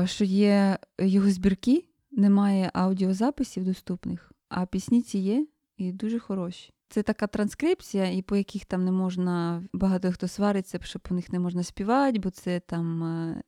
що 0.05 0.23
є 0.23 0.77
його 0.99 1.29
збірки 1.29 1.85
немає 2.11 2.71
аудіозаписів 2.73 3.65
доступних, 3.65 4.31
а 4.49 4.65
пісні 4.65 5.01
ці 5.01 5.17
є 5.17 5.47
і 5.77 5.91
дуже 5.91 6.19
хороші. 6.19 6.73
Це 6.89 7.03
така 7.03 7.27
транскрипція, 7.27 8.11
і 8.11 8.21
по 8.21 8.35
яких 8.35 8.65
там 8.65 8.85
не 8.85 8.91
можна, 8.91 9.63
багато 9.73 10.11
хто 10.11 10.27
свариться, 10.27 10.79
що 10.83 10.99
по 10.99 11.15
них 11.15 11.33
не 11.33 11.39
можна 11.39 11.63
співати, 11.63 12.19
бо 12.19 12.29
це 12.29 12.59
там 12.59 13.03
е, 13.03 13.43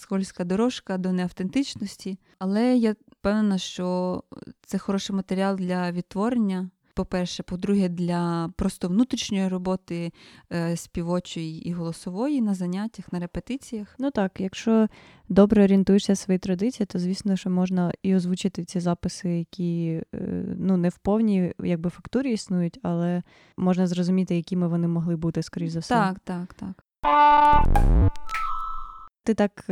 скользька 0.00 0.44
дорожка 0.44 0.98
до 0.98 1.12
неавтентичності. 1.12 2.18
Але 2.38 2.76
я 2.76 2.94
впевнена, 3.12 3.58
що 3.58 4.22
це 4.66 4.78
хороший 4.78 5.16
матеріал 5.16 5.56
для 5.56 5.92
відтворення 5.92 6.70
по-перше, 6.94 7.42
по-друге, 7.42 7.88
для 7.88 8.50
просто 8.56 8.88
внутрішньої 8.88 9.48
роботи 9.48 10.12
е, 10.52 10.76
співочої 10.76 11.68
і 11.68 11.72
голосової 11.72 12.40
на 12.40 12.54
заняттях, 12.54 13.12
на 13.12 13.18
репетиціях. 13.18 13.94
Ну 13.98 14.10
так, 14.10 14.40
якщо 14.40 14.88
добре 15.28 15.64
орієнтуєшся 15.64 16.12
в 16.12 16.16
свої 16.16 16.38
традиції, 16.38 16.86
то 16.86 16.98
звісно, 16.98 17.36
що 17.36 17.50
можна 17.50 17.92
і 18.02 18.16
озвучити 18.16 18.64
ці 18.64 18.80
записи, 18.80 19.28
які 19.28 20.02
е, 20.14 20.44
ну 20.58 20.76
не 20.76 20.88
в 20.88 20.98
повній 20.98 21.52
якби 21.64 21.90
фактурі 21.90 22.32
існують, 22.32 22.78
але 22.82 23.22
можна 23.56 23.86
зрозуміти, 23.86 24.36
якими 24.36 24.68
вони 24.68 24.88
могли 24.88 25.16
бути, 25.16 25.42
скоріш 25.42 25.70
за 25.70 25.78
все. 25.78 25.94
Так, 25.94 26.18
так, 26.24 26.54
так. 26.54 26.84
Ти 29.24 29.34
так. 29.34 29.64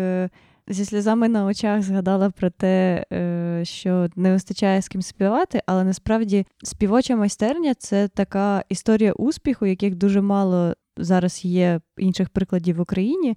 Зі 0.69 0.85
сльозами 0.85 1.29
на 1.29 1.45
очах 1.45 1.83
згадала 1.83 2.31
про 2.31 2.51
те, 2.51 3.05
е, 3.13 3.61
що 3.65 4.09
не 4.17 4.33
вистачає 4.33 4.83
з 4.83 4.89
ким 4.89 5.03
співати, 5.03 5.63
але 5.67 5.85
насправді 5.85 6.47
співоча 6.63 7.17
майстерня 7.17 7.75
це 7.75 8.09
така 8.09 8.65
історія 8.69 9.13
успіху, 9.13 9.67
яких 9.67 9.95
дуже 9.95 10.21
мало 10.21 10.75
зараз 10.97 11.45
є 11.45 11.81
інших 11.99 12.29
прикладів 12.29 12.77
в 12.77 12.81
Україні. 12.81 13.37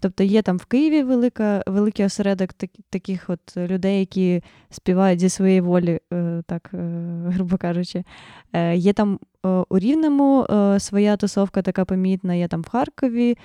Тобто 0.00 0.24
є 0.24 0.42
там 0.42 0.56
в 0.56 0.64
Києві 0.64 1.02
велика, 1.02 1.62
великий 1.66 2.06
осередок 2.06 2.52
так, 2.52 2.70
таких 2.90 3.30
от 3.30 3.56
людей, 3.56 4.00
які 4.00 4.42
співають 4.70 5.20
зі 5.20 5.28
своєї 5.28 5.60
волі, 5.60 6.00
е, 6.12 6.42
так 6.46 6.70
е, 6.74 6.78
грубо 7.26 7.56
кажучи. 7.56 8.04
Є 8.74 8.92
там 8.92 9.18
у 9.68 9.78
Рівному 9.78 10.46
своя 10.78 11.16
тусовка 11.16 11.62
така 11.62 11.84
помітна, 11.84 12.34
є 12.34 12.48
там 12.48 12.62
в 12.62 12.68
Харкові, 12.68 13.36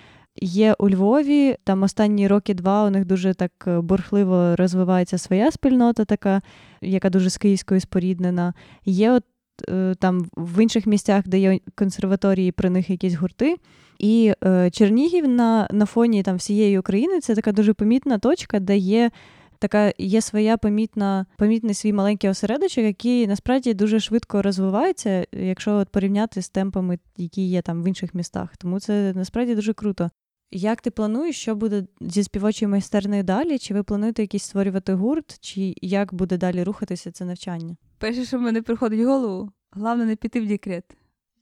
Є 0.41 0.75
у 0.79 0.89
Львові, 0.89 1.55
там 1.63 1.83
останні 1.83 2.27
роки 2.27 2.53
два 2.53 2.85
у 2.85 2.89
них 2.89 3.05
дуже 3.05 3.33
так 3.33 3.51
е, 3.67 3.81
бурхливо 3.81 4.55
розвивається 4.55 5.17
своя 5.17 5.51
спільнота, 5.51 6.05
така, 6.05 6.41
яка 6.81 7.09
дуже 7.09 7.29
з 7.29 7.37
київською 7.37 7.81
споріднена. 7.81 8.53
Є 8.85 9.11
от 9.11 9.23
е, 9.69 9.95
там 9.99 10.29
в 10.37 10.63
інших 10.63 10.85
місцях, 10.85 11.27
де 11.27 11.39
є 11.39 11.59
консерваторії, 11.75 12.51
при 12.51 12.69
них 12.69 12.89
якісь 12.89 13.13
гурти. 13.13 13.55
І 13.99 14.33
е, 14.43 14.69
Чернігів 14.71 15.27
на 15.27 15.67
на 15.71 15.85
фоні 15.85 16.23
там 16.23 16.35
всієї 16.35 16.79
України 16.79 17.19
це 17.19 17.35
така 17.35 17.51
дуже 17.51 17.73
помітна 17.73 18.17
точка, 18.19 18.59
де 18.59 18.77
є 18.77 19.11
така 19.59 19.93
є 19.97 20.21
своя 20.21 20.57
помітна, 20.57 21.25
помітний 21.37 21.73
свій 21.73 21.93
маленький 21.93 22.29
осередочок, 22.29 22.83
який 22.83 23.27
насправді 23.27 23.73
дуже 23.73 23.99
швидко 23.99 24.41
розвивається, 24.41 25.25
якщо 25.31 25.75
от 25.75 25.89
порівняти 25.89 26.41
з 26.41 26.49
темпами, 26.49 26.99
які 27.17 27.47
є 27.47 27.61
там 27.61 27.83
в 27.83 27.87
інших 27.87 28.13
містах. 28.13 28.57
Тому 28.57 28.79
це 28.79 29.13
насправді 29.15 29.55
дуже 29.55 29.73
круто. 29.73 30.09
Як 30.51 30.81
ти 30.81 30.91
плануєш, 30.91 31.41
що 31.41 31.55
буде 31.55 31.85
зі 32.01 32.23
співочою 32.23 32.69
майстерною 32.69 33.23
далі? 33.23 33.59
Чи 33.59 33.73
ви 33.73 33.83
плануєте 33.83 34.21
якийсь 34.21 34.43
створювати 34.43 34.93
гурт, 34.93 35.37
чи 35.39 35.73
як 35.81 36.13
буде 36.13 36.37
далі 36.37 36.63
рухатися 36.63 37.11
це 37.11 37.25
навчання? 37.25 37.75
Перше, 37.97 38.25
що 38.25 38.37
в 38.37 38.41
мене 38.41 38.61
приходить 38.61 38.99
в 38.99 39.07
голову, 39.07 39.51
головне 39.71 40.05
не 40.05 40.15
піти 40.15 40.41
в 40.41 40.47
декрет. 40.47 40.97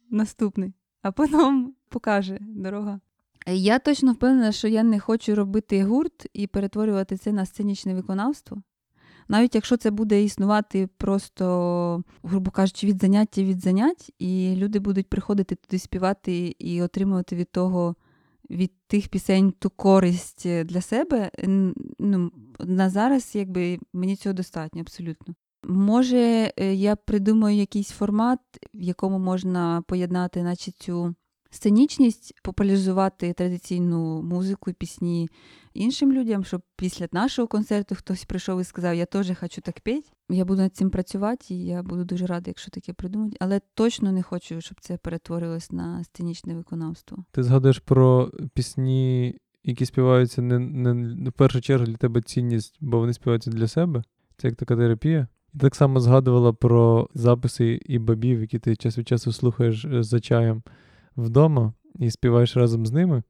Наступний. 0.09 0.73
А 1.01 1.11
потім 1.11 1.73
покаже 1.89 2.37
дорога. 2.41 2.99
Я 3.47 3.79
точно 3.79 4.13
впевнена, 4.13 4.51
що 4.51 4.67
я 4.67 4.83
не 4.83 4.99
хочу 4.99 5.35
робити 5.35 5.83
гурт 5.83 6.27
і 6.33 6.47
перетворювати 6.47 7.17
це 7.17 7.31
на 7.31 7.45
сценічне 7.45 7.93
виконавство. 7.93 8.61
Навіть 9.27 9.55
якщо 9.55 9.77
це 9.77 9.91
буде 9.91 10.23
існувати 10.23 10.89
просто, 10.97 12.03
грубо 12.23 12.51
кажучи, 12.51 12.87
від 12.87 13.01
заняття 13.01 13.43
від 13.43 13.59
занять, 13.59 14.13
і 14.19 14.53
люди 14.55 14.79
будуть 14.79 15.09
приходити 15.09 15.55
туди 15.55 15.79
співати 15.79 16.55
і 16.59 16.81
отримувати 16.81 17.35
від 17.35 17.51
того, 17.51 17.95
від 18.49 18.71
тих 18.87 19.07
пісень 19.07 19.51
ту 19.51 19.69
користь 19.69 20.47
для 20.63 20.81
себе, 20.81 21.31
ну, 21.99 22.31
на 22.59 22.89
зараз 22.89 23.35
якби 23.35 23.79
мені 23.93 24.15
цього 24.15 24.33
достатньо 24.33 24.81
абсолютно. 24.81 25.35
Може, 25.67 26.51
е, 26.57 26.73
я 26.73 26.95
придумаю 26.95 27.57
якийсь 27.57 27.89
формат, 27.89 28.39
в 28.73 28.81
якому 28.81 29.19
можна 29.19 29.83
поєднати, 29.87 30.43
наче 30.43 30.71
цю 30.71 31.15
сценічність, 31.55 32.33
популяризувати 32.43 33.33
традиційну 33.33 34.21
музику 34.21 34.73
пісні 34.73 35.29
іншим 35.73 36.13
людям, 36.13 36.43
щоб 36.43 36.61
після 36.75 37.07
нашого 37.11 37.47
концерту 37.47 37.95
хтось 37.95 38.25
прийшов 38.25 38.61
і 38.61 38.63
сказав, 38.63 38.95
я 38.95 39.05
теж 39.05 39.31
хочу 39.39 39.61
так 39.61 39.79
петь. 39.79 40.11
Я 40.29 40.45
буду 40.45 40.61
над 40.61 40.75
цим 40.75 40.89
працювати, 40.89 41.53
і 41.53 41.65
я 41.65 41.83
буду 41.83 42.03
дуже 42.03 42.25
рада, 42.25 42.43
якщо 42.47 42.71
таке 42.71 42.93
придумати. 42.93 43.37
Але 43.39 43.61
точно 43.73 44.11
не 44.11 44.23
хочу, 44.23 44.61
щоб 44.61 44.77
це 44.81 44.97
перетворилось 44.97 45.71
на 45.71 46.03
сценічне 46.03 46.55
виконавство. 46.55 47.25
Ти 47.31 47.43
згадуєш 47.43 47.79
про 47.79 48.31
пісні, 48.53 49.35
які 49.63 49.85
співаються 49.85 50.41
не, 50.41 50.59
не 50.93 51.29
в 51.29 51.33
першу 51.33 51.61
чергу 51.61 51.85
для 51.85 51.95
тебе 51.95 52.21
цінність, 52.21 52.77
бо 52.81 52.99
вони 52.99 53.13
співаються 53.13 53.51
для 53.51 53.67
себе. 53.67 54.03
Це 54.37 54.47
як 54.47 54.57
така 54.57 54.75
терапія. 54.75 55.27
Так 55.59 55.75
само 55.75 55.99
згадувала 55.99 56.53
про 56.53 57.09
записи 57.13 57.79
і 57.85 57.99
бабів, 57.99 58.41
які 58.41 58.59
ти 58.59 58.75
час 58.75 58.97
від 58.97 59.07
часу 59.07 59.31
слухаєш 59.31 59.85
е, 59.85 60.03
за 60.03 60.19
чаєм 60.19 60.63
вдома 61.17 61.73
і 61.99 62.11
співаєш 62.11 62.57
разом 62.57 62.85
з 62.85 62.91
ними. 62.91 63.23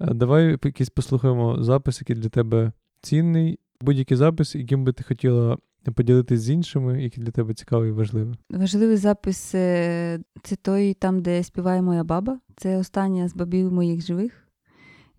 Давай 0.00 0.58
якийсь 0.64 0.90
послухаємо 0.90 1.62
запис, 1.62 2.00
який 2.00 2.16
для 2.16 2.28
тебе 2.28 2.72
цінний, 3.02 3.58
будь-який 3.80 4.16
запис, 4.16 4.54
яким 4.54 4.84
би 4.84 4.92
ти 4.92 5.04
хотіла 5.04 5.58
поділитися 5.92 6.42
з 6.42 6.50
іншими, 6.50 7.02
який 7.02 7.24
для 7.24 7.30
тебе 7.30 7.54
цікавий 7.54 7.88
і 7.88 7.92
важливий. 7.92 8.34
Важливий 8.50 8.96
запис 8.96 9.54
е, 9.54 10.20
це 10.42 10.56
той, 10.56 10.94
там, 10.94 11.22
де 11.22 11.42
співає 11.42 11.82
моя 11.82 12.04
баба. 12.04 12.40
Це 12.56 12.78
остання 12.78 13.28
з 13.28 13.34
бабів 13.34 13.72
моїх 13.72 14.06
живих. 14.06 14.48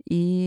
І 0.06 0.38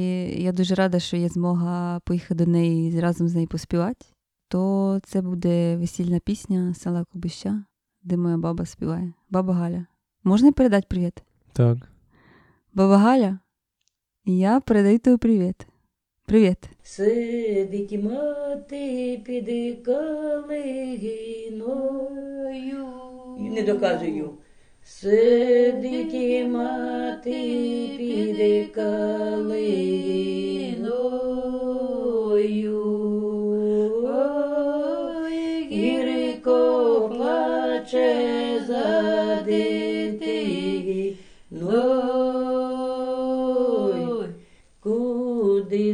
я 0.42 0.52
дуже 0.52 0.74
рада, 0.74 0.98
що 0.98 1.16
є 1.16 1.28
змога 1.28 2.00
поїхати 2.00 2.44
до 2.44 2.50
неї 2.50 2.92
і 2.92 3.00
разом 3.00 3.28
з 3.28 3.34
нею 3.34 3.48
поспівати. 3.48 4.06
То 4.48 5.00
це 5.04 5.22
буде 5.22 5.76
весільна 5.76 6.20
пісня 6.20 6.74
села 6.74 7.04
Кубища, 7.04 7.64
де 8.02 8.16
моя 8.16 8.36
баба 8.36 8.66
співає. 8.66 9.12
Баба 9.30 9.54
Галя. 9.54 9.86
Можна 10.24 10.52
передати 10.52 10.86
привіт? 10.90 11.22
Так. 11.52 11.78
Баба 12.74 12.96
Галя, 12.96 13.38
я 14.24 14.60
передаю 14.60 14.98
тобі 14.98 15.16
привіт. 15.16 15.66
Привіт. 16.26 16.58
Сидить 16.82 18.02
мати 18.02 19.20
під 19.24 19.82
калиною. 19.84 20.98
Не 23.38 23.62
доказую. 23.62 24.38
Сидить 24.82 26.48
мати 26.48 27.32
під 27.98 28.72
калиною. 28.74 29.98
Куди 45.68 45.92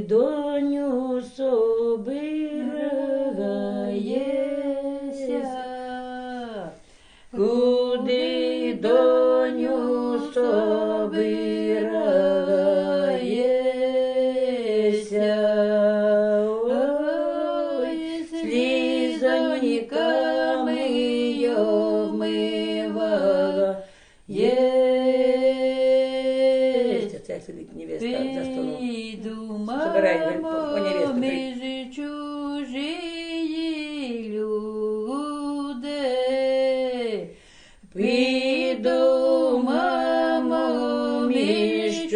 між 41.28 42.14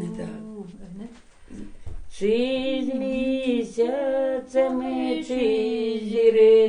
Не 0.00 0.08
так. 0.16 0.28
Чи 2.18 2.34
з 2.86 2.88
місяцями, 2.94 5.24
чи 5.28 5.40
зіреницею, 6.04 6.61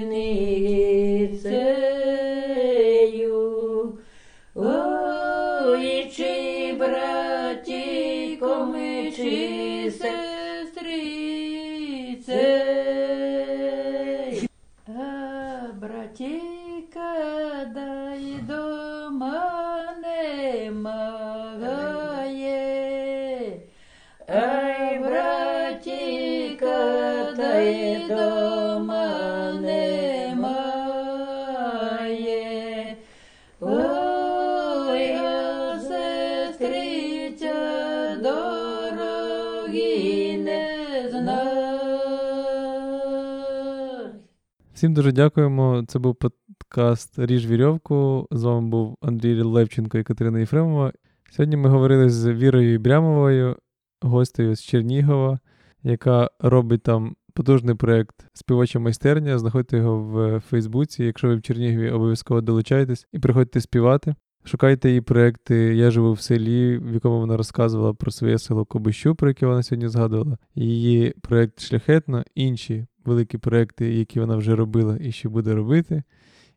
Всім 44.84 44.94
дуже 44.94 45.12
дякуємо. 45.12 45.84
Це 45.88 46.00
був 46.00 46.16
подкаст 46.16 47.20
Ріж 47.20 47.48
Вірьовку. 47.48 48.28
З 48.32 48.44
вами 48.44 48.68
був 48.68 48.98
Андрій 49.02 49.42
Левченко 49.42 49.98
і 49.98 50.04
Катерина 50.04 50.40
Єфремова. 50.40 50.94
Сьогодні 51.32 51.58
ми 51.58 51.70
говорили 51.70 52.10
з 52.10 52.32
Вірою 52.34 52.80
Брямовою, 52.80 53.58
гостею 54.02 54.56
з 54.56 54.64
Чернігова, 54.64 55.40
яка 55.84 56.30
робить 56.40 56.84
там 56.84 57.16
потужний 57.34 57.76
проєкт 57.76 58.26
Співоча 58.34 58.80
майстерня. 58.80 59.40
Знаходьте 59.40 59.78
його 59.78 60.00
в 60.00 60.40
Фейсбуці. 60.40 61.04
Якщо 61.04 61.28
ви 61.28 61.36
в 61.36 61.42
Чернігові, 61.42 61.90
обов'язково 61.90 62.42
долучайтесь 62.42 63.08
і 63.12 63.20
приходьте 63.20 63.62
співати. 63.62 64.16
Шукайте 64.46 64.90
її 64.90 65.02
проекти 65.02 65.56
Я 65.56 65.92
живу 65.92 66.14
в 66.14 66.22
селі, 66.22 66.78
в 66.78 66.94
якому 66.94 67.20
вона 67.20 67.38
розказувала 67.38 67.94
про 67.94 68.12
своє 68.12 68.38
село 68.38 68.66
Кобищу, 68.66 69.16
про 69.16 69.28
яке 69.28 69.46
вона 69.46 69.64
сьогодні 69.64 69.88
згадувала. 69.88 70.38
Її 70.56 71.14
проект 71.22 71.60
Шляхетно, 71.60 72.24
інші 72.36 72.86
великі 73.06 73.38
проекти, 73.38 73.94
які 73.94 74.20
вона 74.20 74.36
вже 74.36 74.56
робила 74.56 74.98
і 75.02 75.12
ще 75.12 75.30
буде 75.30 75.56
робити. 75.56 76.04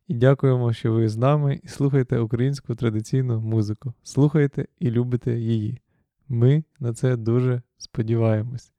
І 0.08 0.14
дякуємо, 0.14 0.72
що 0.72 0.92
ви 0.92 1.08
з 1.08 1.16
нами 1.16 1.60
і 1.62 1.68
слухаєте 1.68 2.18
українську 2.18 2.74
традиційну 2.74 3.40
музику. 3.40 3.92
Слухайте 4.02 4.66
і 4.78 4.90
любите 4.90 5.38
її. 5.38 5.80
Ми 6.28 6.64
на 6.80 6.92
це 6.92 7.16
дуже 7.16 7.62
сподіваємось. 7.78 8.72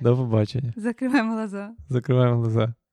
До 0.00 0.16
побачення. 0.16 0.72
Закриваємо 0.76 1.32
глаза. 1.32 1.70
Закриваємо 1.88 2.40
глаза. 2.40 2.74